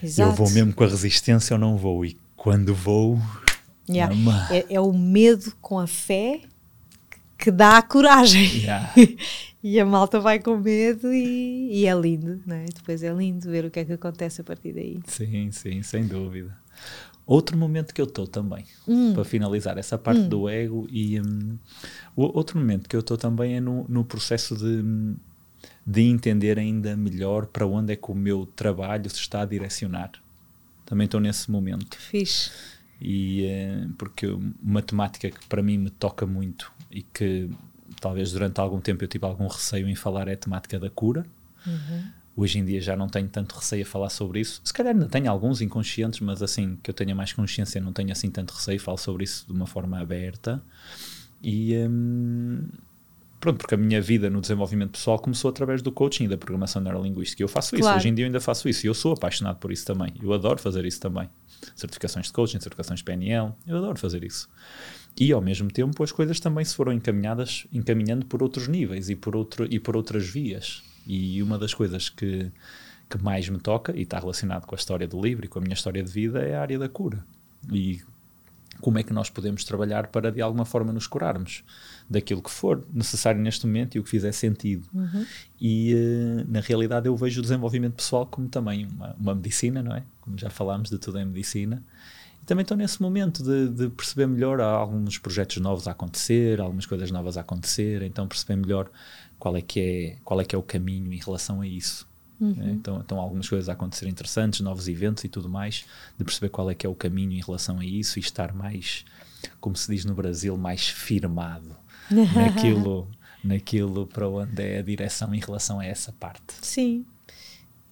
Exato. 0.03 0.31
Eu 0.31 0.35
vou 0.35 0.51
mesmo 0.51 0.73
com 0.73 0.85
a 0.85 0.89
resistência 0.89 1.55
ou 1.55 1.61
não 1.61 1.77
vou. 1.77 2.05
E 2.05 2.17
quando 2.35 2.75
vou. 2.75 3.21
Yeah. 3.89 4.15
É, 4.51 4.75
é, 4.75 4.81
o 4.81 4.93
medo 4.93 5.53
com 5.61 5.79
a 5.79 5.87
fé 5.87 6.41
que 7.43 7.51
dá 7.51 7.83
coragem. 7.83 8.61
Yeah. 8.61 8.95
e 9.61 9.81
a 9.81 9.85
malta 9.85 10.21
vai 10.21 10.39
com 10.39 10.57
medo 10.57 11.13
e, 11.13 11.81
e 11.81 11.87
é 11.87 11.95
lindo, 11.95 12.41
não 12.47 12.55
é? 12.55 12.67
Depois 12.67 13.03
é 13.03 13.13
lindo 13.13 13.51
ver 13.51 13.65
o 13.65 13.71
que 13.71 13.81
é 13.81 13.85
que 13.85 13.93
acontece 13.93 14.41
a 14.41 14.45
partir 14.45 14.73
daí. 14.73 15.01
Sim, 15.07 15.51
sim, 15.51 15.83
sem 15.83 16.07
dúvida. 16.07 16.57
Outro 17.27 17.59
momento 17.59 17.93
que 17.93 18.01
eu 18.01 18.05
estou 18.05 18.29
também, 18.29 18.65
hum. 18.87 19.13
para 19.13 19.25
finalizar 19.25 19.77
essa 19.77 19.99
parte 19.99 20.21
hum. 20.21 20.29
do 20.29 20.49
ego, 20.49 20.87
e 20.89 21.21
um, 21.21 21.59
outro 22.15 22.59
momento 22.61 22.89
que 22.89 22.95
eu 22.95 23.01
estou 23.01 23.17
também 23.17 23.57
é 23.57 23.61
no, 23.61 23.87
no 23.89 24.05
processo 24.05 24.57
de, 24.57 24.85
de 25.85 26.03
entender 26.03 26.61
ainda 26.61 26.97
melhor 26.97 27.47
para 27.47 27.67
onde 27.67 27.93
é 27.93 27.97
que 27.97 28.11
o 28.11 28.15
meu 28.15 28.47
trabalho 28.55 29.11
se 29.11 29.17
está 29.17 29.43
a 29.43 29.45
direcionar. 29.45 30.13
Também 30.87 31.07
estou 31.07 31.21
nesse 31.21 31.51
momento. 31.51 31.97
Fixe. 31.97 32.51
E, 33.05 33.49
uh, 33.49 33.93
porque 33.95 34.27
uma 34.63 34.81
temática 34.81 35.29
que 35.29 35.47
para 35.49 35.61
mim 35.61 35.77
me 35.77 35.91
toca 35.91 36.25
muito 36.25 36.73
e 36.89 37.03
que 37.03 37.51
talvez 38.01 38.31
durante 38.31 38.61
algum 38.61 38.81
tempo 38.81 39.03
eu 39.03 39.09
tive 39.09 39.27
algum 39.27 39.49
receio 39.49 39.89
em 39.89 39.95
falar 39.97 40.29
é 40.29 40.35
a 40.35 40.37
temática 40.37 40.79
da 40.79 40.89
cura. 40.89 41.27
Uhum. 41.67 42.05
Hoje 42.37 42.61
em 42.61 42.65
dia 42.65 42.81
já 42.81 42.97
não 42.97 43.09
tenho 43.09 43.29
tanto 43.29 43.57
receio 43.57 43.83
a 43.83 43.87
falar 43.87 44.09
sobre 44.09 44.41
isso. 44.41 44.61
Se 44.65 44.73
calhar 44.73 44.95
ainda 44.95 45.07
tenho 45.07 45.29
alguns 45.31 45.61
inconscientes, 45.61 46.21
mas 46.21 46.43
assim, 46.43 46.79
que 46.83 46.91
eu 46.91 46.95
tenha 46.95 47.15
mais 47.15 47.33
consciência, 47.33 47.81
não 47.81 47.93
tenho 47.93 48.13
assim 48.13 48.31
tanto 48.31 48.55
receio, 48.55 48.79
falo 48.81 48.99
sobre 48.99 49.25
isso 49.25 49.47
de 49.47 49.53
uma 49.53 49.67
forma 49.67 49.99
aberta. 49.99 50.63
E 51.43 51.77
hum, 51.77 52.69
pronto, 53.43 53.59
porque 53.59 53.75
a 53.75 53.77
minha 53.77 54.01
vida 54.01 54.31
no 54.31 54.41
desenvolvimento 54.41 54.93
pessoal 54.93 55.19
começou 55.19 55.51
através 55.51 55.83
do 55.83 55.91
coaching 55.91 56.25
e 56.25 56.29
da 56.29 56.39
programação 56.39 56.81
neurolinguística. 56.81 57.43
Eu 57.43 57.49
faço 57.49 57.75
isso, 57.75 57.83
claro. 57.83 57.99
hoje 57.99 58.09
em 58.09 58.15
dia 58.15 58.25
eu 58.25 58.27
ainda 58.27 58.41
faço 58.41 58.69
isso 58.69 58.87
e 58.87 58.89
eu 58.89 58.95
sou 58.95 59.15
apaixonado 59.15 59.59
por 59.59 59.73
isso 59.73 59.85
também. 59.85 60.15
Eu 60.23 60.33
adoro 60.33 60.61
fazer 60.61 60.85
isso 60.85 61.01
também. 61.01 61.29
Certificações 61.75 62.27
de 62.27 62.33
coaching, 62.33 62.61
certificações 62.61 63.01
de 63.01 63.05
PNL, 63.05 63.53
eu 63.67 63.79
adoro 63.79 63.99
fazer 63.99 64.23
isso. 64.23 64.49
E 65.19 65.33
ao 65.33 65.41
mesmo 65.41 65.69
tempo 65.73 66.05
as 66.05 66.13
coisas 66.13 66.39
também 66.39 66.65
se 66.65 66.73
foram 66.73 66.93
encaminhadas, 66.93 67.67
encaminhando 67.73 68.25
por 68.27 68.45
outros 68.45 68.69
níveis 68.69 69.11
e 69.11 69.17
por, 69.17 69.35
outro, 69.35 69.67
e 69.69 69.81
por 69.81 69.97
outras 69.97 70.25
vias. 70.25 70.85
E 71.05 71.43
uma 71.43 71.59
das 71.59 71.75
coisas 71.75 72.09
que, 72.09 72.49
que 73.11 73.21
mais 73.21 73.49
me 73.49 73.59
toca, 73.59 73.93
e 73.97 74.03
está 74.03 74.21
relacionado 74.21 74.67
com 74.67 74.75
a 74.77 74.79
história 74.79 75.09
do 75.09 75.21
livro 75.21 75.45
e 75.45 75.49
com 75.49 75.59
a 75.59 75.63
minha 75.63 75.75
história 75.75 76.01
de 76.01 76.13
vida, 76.13 76.41
é 76.41 76.55
a 76.55 76.61
área 76.63 76.79
da 76.79 76.89
cura. 76.89 77.25
E 77.73 78.03
como 78.81 78.99
é 78.99 79.03
que 79.03 79.13
nós 79.13 79.31
podemos 79.31 79.65
trabalhar 79.65 80.09
para 80.09 80.33
de 80.33 80.41
alguma 80.41 80.65
forma 80.65 80.93
nos 80.93 81.07
curarmos 81.07 81.63
daquilo 82.09 82.43
que 82.43 82.51
for 82.51 82.85
necessário 82.93 83.41
neste 83.41 83.67
momento 83.67 83.97
e 83.97 84.01
o 84.01 84.05
que 84.05 84.11
fizer 84.11 84.33
sentido. 84.33 84.89
Uhum. 84.93 85.27
E 85.61 85.95
uh, 85.95 86.51
na 86.51 86.61
realidade 86.61 87.07
eu 87.07 87.17
vejo 87.17 87.41
o 87.41 87.43
desenvolvimento 87.43 87.95
pessoal 87.95 88.27
como 88.27 88.49
também 88.49 88.87
uma, 88.87 89.15
uma 89.19 89.35
medicina, 89.35 89.83
não 89.83 89.95
é? 89.95 90.03
Como 90.21 90.37
já 90.37 90.51
falámos 90.51 90.91
de 90.91 90.99
tudo 90.99 91.19
em 91.19 91.25
medicina 91.25 91.83
também 92.45 92.63
estou 92.63 92.77
nesse 92.77 93.01
momento 93.01 93.43
de, 93.43 93.69
de, 93.69 93.89
perceber 93.89 94.27
melhor 94.27 94.61
há 94.61 94.67
alguns 94.67 95.19
projetos 95.19 95.59
novos 95.59 95.87
a 95.87 95.93
acontecer, 95.93 96.61
algumas 96.61 96.87
coisas 96.87 97.11
novas 97.11 97.37
a 97.37 97.41
acontecer, 97.41 98.03
então 98.03 98.27
perceber 98.27 98.57
melhor 98.57 98.91
qual 99.39 99.57
é 99.57 99.63
que 99.63 99.81
é, 99.81 100.17
qual 100.25 100.41
é, 100.41 100.45
que 100.45 100.55
é 100.55 100.59
o 100.59 100.63
caminho 100.63 101.13
em 101.13 101.19
relação 101.19 101.61
a 101.61 101.67
isso. 101.67 102.09
Uhum. 102.43 102.57
É, 102.59 102.71
então, 102.71 103.01
então 103.01 103.21
algumas 103.21 103.49
coisas 103.49 103.69
a 103.69 103.73
acontecer 103.73 104.09
interessantes, 104.09 104.61
novos 104.61 104.89
eventos 104.89 105.23
e 105.23 105.29
tudo 105.29 105.49
mais, 105.49 105.85
de 106.19 106.25
perceber 106.25 106.49
qual 106.49 106.69
é 106.69 106.75
que 106.75 106.85
é 106.85 106.89
o 106.89 106.95
caminho 106.95 107.33
em 107.33 107.41
relação 107.41 107.79
a 107.79 107.85
isso 107.85 108.19
e 108.19 108.21
estar 108.21 108.53
mais, 108.53 109.05
como 109.61 109.77
se 109.77 109.91
diz 109.93 110.05
no 110.05 110.13
Brasil, 110.13 110.57
mais 110.59 110.89
firmado 110.89 111.77
naquilo, 112.11 113.09
naquilo 113.45 114.07
para 114.09 114.29
onde 114.29 114.61
é 114.61 114.79
a 114.81 114.83
direção 114.83 115.33
em 115.33 115.39
relação 115.39 115.79
a 115.79 115.87
essa 115.87 116.13
parte. 116.13 116.55
Sim, 116.61 117.07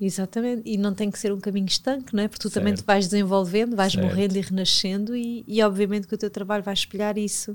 Exatamente, 0.02 0.62
e 0.64 0.78
não 0.78 0.94
tem 0.94 1.10
que 1.10 1.18
ser 1.18 1.30
um 1.30 1.38
caminho 1.38 1.66
estanque, 1.66 2.16
não 2.16 2.22
é? 2.22 2.28
Porque 2.28 2.40
tu 2.40 2.48
certo. 2.48 2.54
também 2.54 2.74
te 2.74 2.82
vais 2.82 3.06
desenvolvendo, 3.06 3.76
vais 3.76 3.92
certo. 3.92 4.06
morrendo 4.06 4.38
e 4.38 4.40
renascendo, 4.40 5.14
e, 5.14 5.44
e, 5.46 5.62
obviamente 5.62 6.08
que 6.08 6.14
o 6.14 6.18
teu 6.18 6.30
trabalho 6.30 6.62
vai 6.62 6.72
espelhar 6.72 7.18
isso, 7.18 7.54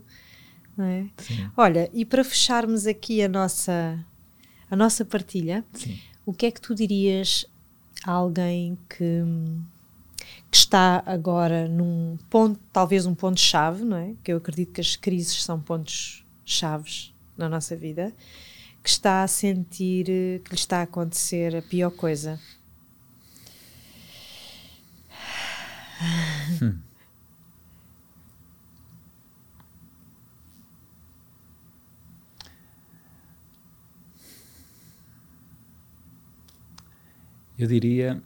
é? 0.78 1.06
Sim. 1.18 1.50
Olha, 1.58 1.90
e 1.92 2.06
para 2.06 2.24
fecharmos 2.24 2.86
aqui 2.86 3.24
a 3.24 3.28
nossa, 3.28 3.98
a 4.70 4.76
nossa 4.76 5.04
partilha, 5.04 5.66
Sim. 5.74 5.98
O 6.26 6.34
que 6.34 6.46
é 6.48 6.52
que 6.52 6.62
tu 6.62 6.74
dirias 6.74 7.46
a 8.04 8.12
alguém 8.12 8.78
que, 8.90 9.24
que 10.50 10.58
está 10.58 11.04
agora 11.06 11.68
num 11.68 12.18
ponto, 12.30 12.60
talvez 12.72 13.06
um 13.06 13.16
ponto-chave, 13.16 13.84
não 13.84 13.98
é? 13.98 14.14
Que 14.24 14.34
eu 14.34 14.38
acredito 14.38 14.74
que 14.74 14.82
as 14.82 14.96
crises 14.96 15.44
são 15.44 15.60
pontos-chaves 15.60 17.14
na 17.38 17.50
nossa 17.50 17.76
vida 17.76 18.14
que 18.86 18.90
está 18.90 19.24
a 19.24 19.28
sentir 19.28 20.06
que 20.06 20.52
lhe 20.52 20.56
está 20.56 20.80
a 20.80 20.84
acontecer 20.84 21.56
a 21.56 21.62
pior 21.62 21.90
coisa? 21.90 22.40
Hum. 26.62 26.85
Eu 37.58 37.68
diria 37.68 38.22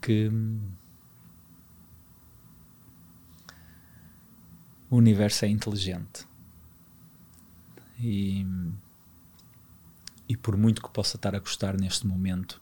que 0.00 0.30
o 4.90 4.96
universo 4.96 5.44
é 5.44 5.48
inteligente. 5.48 6.26
E, 7.98 8.46
e 10.28 10.36
por 10.36 10.56
muito 10.56 10.82
que 10.82 10.90
possa 10.90 11.16
estar 11.16 11.34
a 11.34 11.38
gostar 11.38 11.78
neste 11.78 12.06
momento 12.06 12.60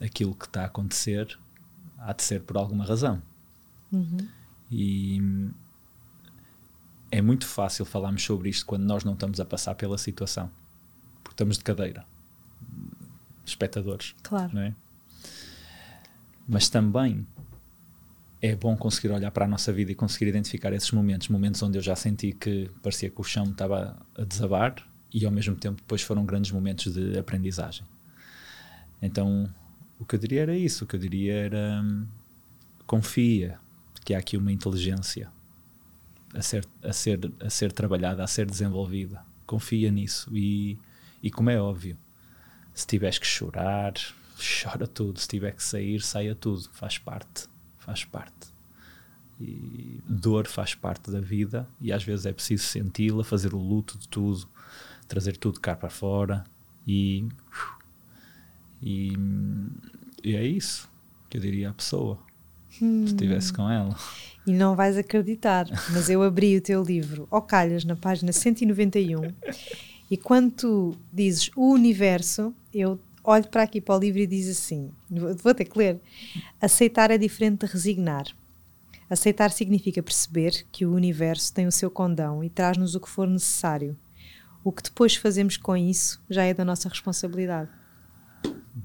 aquilo 0.00 0.34
que 0.34 0.46
está 0.46 0.62
a 0.62 0.66
acontecer, 0.66 1.38
há 1.98 2.12
de 2.12 2.22
ser 2.22 2.42
por 2.42 2.56
alguma 2.56 2.84
razão. 2.84 3.22
Uhum. 3.92 4.28
E 4.70 5.20
é 7.10 7.20
muito 7.20 7.46
fácil 7.46 7.84
falarmos 7.84 8.22
sobre 8.22 8.48
isto 8.48 8.66
quando 8.66 8.84
nós 8.84 9.04
não 9.04 9.12
estamos 9.12 9.38
a 9.38 9.44
passar 9.44 9.74
pela 9.74 9.98
situação, 9.98 10.50
porque 11.32 11.34
estamos 11.34 11.58
de 11.58 11.64
cadeira, 11.64 12.04
espectadores. 13.44 14.14
Claro. 14.22 14.56
É? 14.58 14.74
Mas 16.46 16.68
também 16.68 17.26
é 18.40 18.54
bom 18.54 18.76
conseguir 18.76 19.12
olhar 19.12 19.30
para 19.30 19.46
a 19.46 19.48
nossa 19.48 19.72
vida 19.72 19.92
e 19.92 19.94
conseguir 19.94 20.26
identificar 20.26 20.72
esses 20.72 20.90
momentos, 20.90 21.28
momentos 21.28 21.62
onde 21.62 21.78
eu 21.78 21.82
já 21.82 21.96
senti 21.96 22.32
que 22.32 22.70
parecia 22.82 23.08
que 23.08 23.20
o 23.20 23.24
chão 23.24 23.44
estava 23.44 23.96
a 24.16 24.24
desabar 24.24 24.74
e 25.12 25.24
ao 25.24 25.32
mesmo 25.32 25.54
tempo 25.56 25.76
depois 25.76 26.02
foram 26.02 26.24
grandes 26.26 26.50
momentos 26.50 26.92
de 26.92 27.18
aprendizagem. 27.18 27.86
Então, 29.00 29.52
o 29.98 30.04
que 30.04 30.16
eu 30.16 30.20
diria 30.20 30.42
era 30.42 30.56
isso, 30.56 30.84
o 30.84 30.86
que 30.86 30.96
eu 30.96 31.00
diria 31.00 31.34
era 31.34 31.80
hum, 31.82 32.06
confia 32.86 33.58
que 34.04 34.14
há 34.14 34.18
aqui 34.18 34.36
uma 34.36 34.52
inteligência 34.52 35.30
a 36.34 36.42
ser, 36.42 36.66
a 36.82 36.92
ser, 36.92 37.32
a 37.40 37.50
ser 37.50 37.72
trabalhada, 37.72 38.22
a 38.22 38.26
ser 38.26 38.46
desenvolvida. 38.46 39.24
Confia 39.46 39.90
nisso 39.90 40.30
e, 40.36 40.78
e 41.22 41.30
como 41.30 41.50
é 41.50 41.60
óbvio, 41.60 41.96
se 42.74 42.86
tiveres 42.86 43.18
que 43.18 43.26
chorar, 43.26 43.94
chora 44.62 44.86
tudo, 44.86 45.20
se 45.20 45.28
tiver 45.28 45.52
que 45.52 45.62
sair, 45.62 46.00
saia 46.00 46.34
tudo, 46.34 46.68
faz 46.72 46.98
parte 46.98 47.52
faz 47.82 48.04
parte. 48.04 48.52
E 49.40 50.00
dor 50.08 50.46
faz 50.46 50.74
parte 50.74 51.10
da 51.10 51.20
vida 51.20 51.68
e 51.80 51.92
às 51.92 52.04
vezes 52.04 52.26
é 52.26 52.32
preciso 52.32 52.64
senti-la, 52.64 53.24
fazer 53.24 53.54
o 53.54 53.58
luto 53.58 53.98
de 53.98 54.08
tudo, 54.08 54.48
trazer 55.08 55.36
tudo 55.36 55.58
cá 55.58 55.74
para 55.74 55.90
fora 55.90 56.44
e, 56.86 57.26
e, 58.80 59.12
e 60.22 60.36
é 60.36 60.46
isso 60.46 60.88
que 61.28 61.38
eu 61.38 61.40
diria 61.40 61.70
à 61.70 61.72
pessoa 61.72 62.18
hum. 62.80 63.04
se 63.04 63.14
estivesse 63.14 63.52
com 63.52 63.68
ela. 63.68 63.96
E 64.46 64.52
não 64.52 64.76
vais 64.76 64.96
acreditar, 64.96 65.66
mas 65.92 66.08
eu 66.08 66.22
abri 66.22 66.56
o 66.56 66.60
teu 66.60 66.82
livro 66.82 67.26
ao 67.30 67.42
calhas 67.42 67.84
na 67.84 67.96
página 67.96 68.32
191 68.32 69.22
e 70.12 70.16
quando 70.18 70.50
tu 70.50 70.94
dizes 71.10 71.50
o 71.56 71.72
universo, 71.72 72.54
eu 72.70 73.00
olho 73.24 73.48
para 73.48 73.62
aqui 73.62 73.80
para 73.80 73.96
o 73.96 73.98
livro 73.98 74.20
e 74.20 74.26
diz 74.26 74.46
assim: 74.46 74.92
vou 75.08 75.54
ter 75.54 75.64
que 75.64 75.78
ler. 75.78 75.98
Aceitar 76.60 77.10
é 77.10 77.16
diferente 77.16 77.64
de 77.64 77.72
resignar. 77.72 78.26
Aceitar 79.08 79.50
significa 79.50 80.02
perceber 80.02 80.66
que 80.70 80.84
o 80.84 80.92
universo 80.92 81.54
tem 81.54 81.66
o 81.66 81.72
seu 81.72 81.90
condão 81.90 82.44
e 82.44 82.50
traz-nos 82.50 82.94
o 82.94 83.00
que 83.00 83.08
for 83.08 83.26
necessário. 83.26 83.96
O 84.62 84.70
que 84.70 84.82
depois 84.82 85.16
fazemos 85.16 85.56
com 85.56 85.74
isso 85.74 86.22
já 86.28 86.44
é 86.44 86.52
da 86.52 86.62
nossa 86.62 86.90
responsabilidade. 86.90 87.70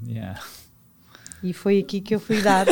Yeah. 0.07 0.41
E 1.43 1.51
foi 1.51 1.79
aqui 1.79 1.99
que 1.99 2.15
eu 2.15 2.21
fui 2.21 2.41
dar 2.41 2.67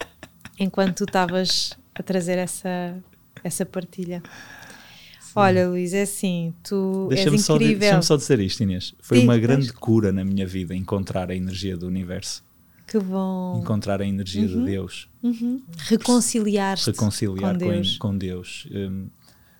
enquanto 0.58 0.96
tu 0.96 1.04
estavas 1.04 1.76
a 1.94 2.02
trazer 2.02 2.38
essa, 2.38 2.96
essa 3.44 3.66
partilha. 3.66 4.22
Olha, 5.34 5.68
Luís, 5.68 5.92
é 5.92 6.02
assim, 6.02 6.54
tu 6.62 7.06
deixa 7.08 7.30
és 7.30 7.48
incrível. 7.48 7.78
Deixa-me 7.78 8.02
só 8.02 8.16
dizer 8.16 8.40
isto, 8.40 8.62
Inês. 8.62 8.94
Foi 9.00 9.18
Sim, 9.18 9.24
uma 9.24 9.38
grande 9.38 9.72
cura 9.72 10.12
na 10.12 10.24
minha 10.24 10.46
vida 10.46 10.74
encontrar 10.74 11.30
a 11.30 11.34
energia 11.34 11.76
do 11.76 11.86
universo. 11.86 12.44
Que 12.86 12.98
bom. 12.98 13.60
Encontrar 13.60 14.02
a 14.02 14.06
energia 14.06 14.42
uhum. 14.42 14.64
de 14.64 14.70
Deus. 14.70 15.08
Uhum. 15.22 15.62
Reconciliar-te 15.76 16.86
Reconciliar 16.86 17.52
com 17.52 17.58
Deus. 17.58 17.98
Com, 17.98 18.08
com 18.08 18.18
Deus. 18.18 18.68
Um, 18.72 19.06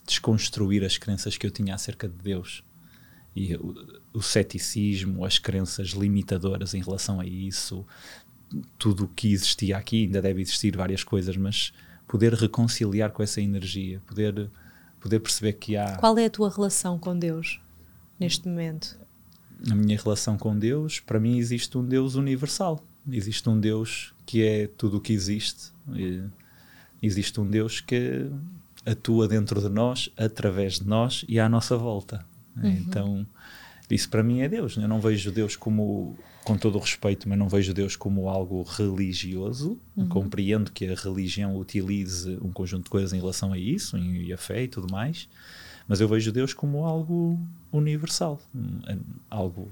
desconstruir 0.04 0.84
as 0.84 0.98
crenças 0.98 1.36
que 1.38 1.46
eu 1.46 1.50
tinha 1.50 1.74
acerca 1.74 2.08
de 2.08 2.16
Deus. 2.16 2.64
E 3.34 3.54
o, 3.54 3.74
o 4.14 4.22
ceticismo, 4.22 5.24
as 5.24 5.38
crenças 5.38 5.90
limitadoras 5.90 6.74
em 6.74 6.82
relação 6.82 7.20
a 7.20 7.24
isso, 7.24 7.86
tudo 8.76 9.04
o 9.04 9.08
que 9.08 9.32
existia 9.32 9.76
aqui, 9.76 10.04
ainda 10.04 10.20
deve 10.20 10.42
existir 10.42 10.76
várias 10.76 11.04
coisas, 11.04 11.36
mas 11.36 11.72
poder 12.08 12.34
reconciliar 12.34 13.12
com 13.12 13.22
essa 13.22 13.40
energia, 13.40 14.02
poder, 14.06 14.50
poder 15.00 15.20
perceber 15.20 15.54
que 15.54 15.76
há. 15.76 15.96
Qual 15.96 16.16
é 16.18 16.26
a 16.26 16.30
tua 16.30 16.50
relação 16.50 16.98
com 16.98 17.18
Deus 17.18 17.60
neste 18.18 18.46
momento? 18.48 18.98
A 19.70 19.74
minha 19.74 19.98
relação 19.98 20.38
com 20.38 20.58
Deus, 20.58 21.00
para 21.00 21.20
mim, 21.20 21.36
existe 21.38 21.76
um 21.76 21.84
Deus 21.84 22.14
universal. 22.14 22.82
Existe 23.10 23.48
um 23.48 23.58
Deus 23.58 24.14
que 24.24 24.42
é 24.42 24.66
tudo 24.66 24.98
o 24.98 25.00
que 25.00 25.12
existe. 25.12 25.72
Existe 27.02 27.40
um 27.40 27.46
Deus 27.46 27.80
que 27.80 28.30
atua 28.86 29.26
dentro 29.28 29.60
de 29.60 29.68
nós, 29.68 30.10
através 30.16 30.78
de 30.78 30.86
nós 30.86 31.24
e 31.28 31.38
à 31.38 31.48
nossa 31.48 31.76
volta. 31.76 32.24
Uhum. 32.56 32.68
Então, 32.68 33.26
isso 33.90 34.08
para 34.08 34.22
mim 34.22 34.40
é 34.40 34.48
Deus. 34.48 34.76
Eu 34.76 34.88
não 34.88 35.00
vejo 35.00 35.32
Deus 35.32 35.56
como, 35.56 36.16
com 36.44 36.56
todo 36.56 36.76
o 36.76 36.80
respeito, 36.80 37.28
mas 37.28 37.38
não 37.38 37.48
vejo 37.48 37.74
Deus 37.74 37.96
como 37.96 38.28
algo 38.28 38.62
religioso. 38.62 39.78
Uhum. 39.96 40.08
Compreendo 40.08 40.70
que 40.70 40.86
a 40.86 40.94
religião 40.94 41.56
utilize 41.56 42.38
um 42.42 42.52
conjunto 42.52 42.84
de 42.84 42.90
coisas 42.90 43.12
em 43.12 43.18
relação 43.18 43.52
a 43.52 43.58
isso, 43.58 43.98
e 43.98 44.32
a 44.32 44.38
fé 44.38 44.62
e 44.62 44.68
tudo 44.68 44.90
mais, 44.90 45.28
mas 45.88 46.00
eu 46.00 46.08
vejo 46.08 46.30
Deus 46.30 46.54
como 46.54 46.84
algo 46.84 47.38
universal, 47.72 48.40
algo 49.28 49.68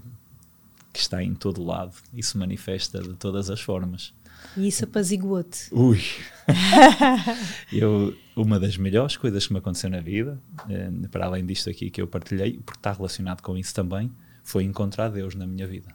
que 0.93 1.01
está 1.01 1.23
em 1.23 1.35
todo 1.35 1.63
lado 1.63 1.95
e 2.13 2.23
se 2.23 2.37
manifesta 2.37 3.01
de 3.01 3.15
todas 3.15 3.51
as 3.51 3.61
formas. 3.61 4.13
E 4.57 4.69
isso 4.69 4.85
apaziguou-te? 4.85 5.69
Ui! 5.73 6.01
eu, 7.73 8.17
uma 8.41 8.61
das 8.61 8.77
melhores 8.77 9.17
coisas 9.17 9.47
que 9.47 9.53
me 9.53 9.59
aconteceu 9.59 9.91
na 9.91 10.01
vida, 10.01 10.39
eh, 10.69 10.91
para 11.11 11.27
além 11.27 11.45
disto 11.45 11.69
aqui 11.69 11.91
que 11.91 12.01
eu 12.01 12.07
partilhei, 12.07 12.59
porque 12.65 12.79
está 12.79 12.93
relacionado 12.93 13.43
com 13.43 13.57
isso 13.57 13.75
também, 13.75 14.11
foi 14.45 14.65
encontrar 14.65 15.09
Deus 15.09 15.35
na 15.35 15.47
minha 15.47 15.67
vida. 15.67 15.89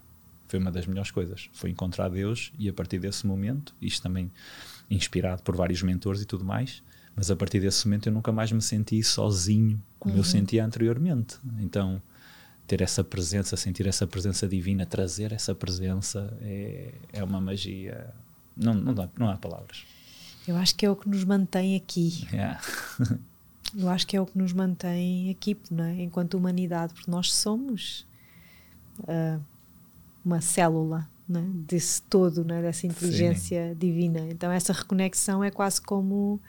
Foi 0.47 0.59
uma 0.59 0.71
das 0.71 0.85
melhores 0.85 1.09
coisas. 1.09 1.49
Foi 1.53 1.69
encontrar 1.69 2.09
Deus 2.09 2.51
e 2.59 2.69
a 2.69 2.73
partir 2.73 2.99
desse 2.99 3.25
momento, 3.25 3.73
isto 3.81 4.03
também 4.03 4.31
inspirado 4.89 5.41
por 5.41 5.55
vários 5.55 5.81
mentores 5.81 6.21
e 6.21 6.25
tudo 6.25 6.43
mais, 6.43 6.83
mas 7.15 7.31
a 7.31 7.35
partir 7.35 7.59
desse 7.59 7.87
momento 7.87 8.07
eu 8.07 8.13
nunca 8.13 8.31
mais 8.31 8.51
me 8.51 8.61
senti 8.61 9.01
sozinho 9.03 9.81
como 9.97 10.15
uhum. 10.15 10.19
eu 10.19 10.23
sentia 10.23 10.65
anteriormente. 10.65 11.37
Então, 11.59 12.01
ter 12.67 12.81
essa 12.81 13.03
presença, 13.03 13.55
sentir 13.55 13.87
essa 13.87 14.05
presença 14.05 14.47
divina, 14.47 14.85
trazer 14.85 15.31
essa 15.31 15.55
presença 15.55 16.37
é, 16.41 16.93
é 17.13 17.23
uma 17.23 17.39
magia. 17.39 18.13
Não, 18.55 18.73
não, 18.73 18.93
dá, 18.93 19.09
não 19.17 19.29
há 19.29 19.37
palavras. 19.37 19.85
Eu 20.47 20.57
acho 20.57 20.75
que 20.75 20.85
é 20.85 20.89
o 20.89 20.95
que 20.95 21.07
nos 21.07 21.23
mantém 21.23 21.75
aqui. 21.75 22.27
Yeah. 22.31 22.59
Eu 23.75 23.89
acho 23.89 24.05
que 24.05 24.15
é 24.15 24.21
o 24.21 24.25
que 24.25 24.37
nos 24.37 24.53
mantém 24.53 25.31
aqui, 25.31 25.57
não 25.71 25.83
é? 25.83 26.03
enquanto 26.03 26.35
humanidade, 26.35 26.93
porque 26.93 27.09
nós 27.09 27.33
somos 27.33 28.05
uh, 28.99 29.41
uma 30.23 30.41
célula 30.41 31.09
é? 31.27 31.41
desse 31.65 32.01
todo, 32.03 32.45
é? 32.53 32.61
dessa 32.61 32.85
inteligência 32.85 33.69
Sim. 33.69 33.75
divina. 33.75 34.19
Então, 34.29 34.51
essa 34.51 34.73
reconexão 34.73 35.43
é 35.43 35.49
quase 35.49 35.81
como, 35.81 36.39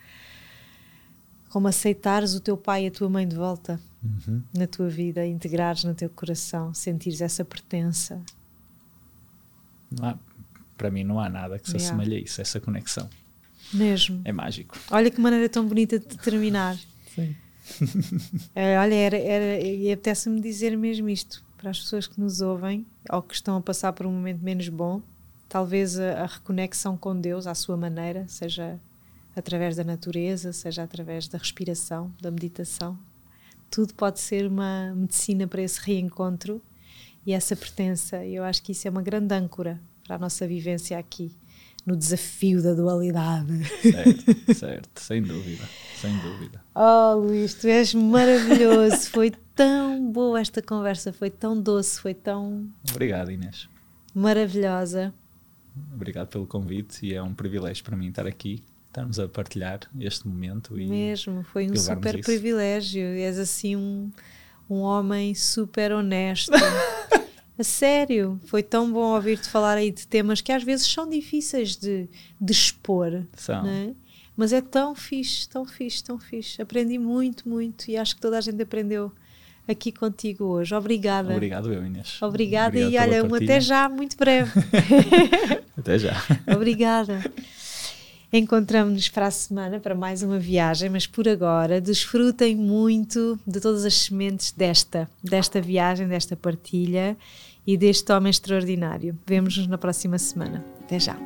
como 1.48 1.66
aceitares 1.66 2.34
o 2.34 2.40
teu 2.40 2.58
pai 2.58 2.84
e 2.84 2.88
a 2.88 2.90
tua 2.90 3.08
mãe 3.08 3.26
de 3.26 3.36
volta 3.36 3.80
uhum. 4.02 4.42
na 4.52 4.66
tua 4.66 4.90
vida, 4.90 5.26
integrares 5.26 5.84
no 5.84 5.94
teu 5.94 6.10
coração, 6.10 6.74
sentires 6.74 7.22
essa 7.22 7.42
pertença. 7.42 8.20
Há, 9.98 10.18
para 10.76 10.90
mim, 10.90 11.04
não 11.04 11.18
há 11.18 11.30
nada 11.30 11.58
que 11.58 11.70
se 11.70 11.76
yeah. 11.76 11.94
assemelhe 11.94 12.16
a 12.16 12.20
isso, 12.22 12.42
essa 12.42 12.60
conexão. 12.60 13.08
Mesmo. 13.72 14.20
É 14.24 14.32
mágico. 14.32 14.78
Olha 14.90 15.10
que 15.10 15.20
maneira 15.20 15.48
tão 15.48 15.66
bonita 15.66 15.98
de 15.98 16.16
terminar. 16.18 16.76
Sim. 17.14 17.34
é, 18.54 18.76
olha, 18.78 18.94
era, 18.94 19.16
era, 19.16 19.60
e 19.60 19.90
apetece-me 19.90 20.40
dizer 20.40 20.76
mesmo 20.76 21.08
isto 21.08 21.44
para 21.56 21.70
as 21.70 21.80
pessoas 21.80 22.06
que 22.06 22.20
nos 22.20 22.40
ouvem 22.40 22.86
ou 23.10 23.22
que 23.22 23.34
estão 23.34 23.56
a 23.56 23.60
passar 23.60 23.92
por 23.92 24.06
um 24.06 24.12
momento 24.12 24.42
menos 24.42 24.68
bom. 24.68 25.00
Talvez 25.48 25.98
a, 25.98 26.22
a 26.22 26.26
reconexão 26.26 26.96
com 26.96 27.18
Deus 27.18 27.46
à 27.46 27.54
sua 27.54 27.76
maneira, 27.76 28.26
seja 28.28 28.78
através 29.34 29.76
da 29.76 29.84
natureza, 29.84 30.52
seja 30.52 30.82
através 30.82 31.26
da 31.26 31.38
respiração, 31.38 32.12
da 32.20 32.30
meditação. 32.30 32.98
Tudo 33.70 33.94
pode 33.94 34.20
ser 34.20 34.46
uma 34.46 34.94
medicina 34.94 35.46
para 35.46 35.62
esse 35.62 35.80
reencontro 35.80 36.62
e 37.26 37.32
essa 37.32 37.56
pertença. 37.56 38.24
Eu 38.24 38.44
acho 38.44 38.62
que 38.62 38.72
isso 38.72 38.86
é 38.86 38.90
uma 38.90 39.02
grande 39.02 39.34
âncora 39.34 39.80
para 40.04 40.16
a 40.16 40.18
nossa 40.18 40.46
vivência 40.46 40.98
aqui 40.98 41.34
no 41.84 41.96
desafio 41.96 42.62
da 42.62 42.72
dualidade. 42.72 43.64
Certo, 43.82 44.54
certo, 44.54 45.00
sem 45.00 45.22
dúvida, 45.22 45.64
sem 46.00 46.16
dúvida. 46.18 46.62
Oh, 46.74 47.14
Luís, 47.16 47.54
tu 47.54 47.66
és 47.68 47.94
maravilhoso. 47.94 49.10
Foi 49.10 49.30
tão 49.54 50.10
boa 50.10 50.40
esta 50.40 50.62
conversa, 50.62 51.12
foi 51.12 51.30
tão 51.30 51.60
doce, 51.60 52.00
foi 52.00 52.14
tão. 52.14 52.68
Obrigado, 52.90 53.30
Inês. 53.30 53.68
Maravilhosa. 54.14 55.12
Obrigado 55.92 56.28
pelo 56.28 56.46
convite 56.46 57.04
e 57.04 57.14
é 57.14 57.22
um 57.22 57.34
privilégio 57.34 57.84
para 57.84 57.96
mim 57.96 58.08
estar 58.08 58.26
aqui, 58.26 58.62
estarmos 58.86 59.18
a 59.18 59.28
partilhar 59.28 59.80
este 59.98 60.26
momento. 60.26 60.78
E 60.78 60.86
Mesmo, 60.86 61.42
foi 61.42 61.68
um 61.70 61.76
super 61.76 62.14
isso. 62.14 62.24
privilégio. 62.24 63.02
És 63.02 63.38
assim 63.38 63.74
um, 63.76 64.10
um 64.70 64.76
homem 64.76 65.34
super 65.34 65.92
honesto. 65.92 66.52
A 67.58 67.62
sério, 67.62 68.40
foi 68.46 68.62
tão 68.62 68.92
bom 68.92 69.14
ouvir-te 69.14 69.48
falar 69.48 69.76
aí 69.76 69.90
de 69.90 70.06
temas 70.06 70.40
que 70.40 70.50
às 70.50 70.64
vezes 70.64 70.86
são 70.86 71.08
difíceis 71.08 71.76
de, 71.76 72.08
de 72.40 72.52
expor. 72.52 73.22
São. 73.36 73.62
Né? 73.62 73.94
Mas 74.36 74.52
é 74.52 74.60
tão 74.60 74.94
fixe, 74.94 75.48
tão 75.48 75.64
fixe, 75.64 76.02
tão 76.02 76.18
fixe. 76.18 76.60
Aprendi 76.60 76.98
muito, 76.98 77.48
muito 77.48 77.88
e 77.88 77.96
acho 77.96 78.16
que 78.16 78.20
toda 78.20 78.38
a 78.38 78.40
gente 78.40 78.60
aprendeu 78.60 79.12
aqui 79.68 79.92
contigo 79.92 80.44
hoje. 80.44 80.74
Obrigada. 80.74 81.32
Obrigado, 81.32 81.72
eu, 81.72 81.86
Inês. 81.86 82.18
Obrigada 82.20 82.76
Obrigado 82.76 82.92
e 82.92 82.98
olha, 82.98 83.24
um 83.24 83.34
até 83.34 83.60
já, 83.60 83.88
muito 83.88 84.16
breve. 84.16 84.50
até 85.78 85.98
já. 85.98 86.14
Obrigada. 86.54 87.22
Encontramos-nos 88.36 89.08
para 89.08 89.28
a 89.28 89.30
semana 89.30 89.78
para 89.78 89.94
mais 89.94 90.24
uma 90.24 90.40
viagem, 90.40 90.90
mas 90.90 91.06
por 91.06 91.28
agora 91.28 91.80
desfrutem 91.80 92.56
muito 92.56 93.38
de 93.46 93.60
todas 93.60 93.84
as 93.84 93.94
sementes 93.94 94.50
desta, 94.50 95.08
desta 95.22 95.60
viagem, 95.60 96.08
desta 96.08 96.34
partilha 96.34 97.16
e 97.64 97.76
deste 97.76 98.12
homem 98.12 98.30
extraordinário. 98.30 99.16
Vemo-nos 99.24 99.68
na 99.68 99.78
próxima 99.78 100.18
semana. 100.18 100.64
Até 100.80 100.98
já. 100.98 101.16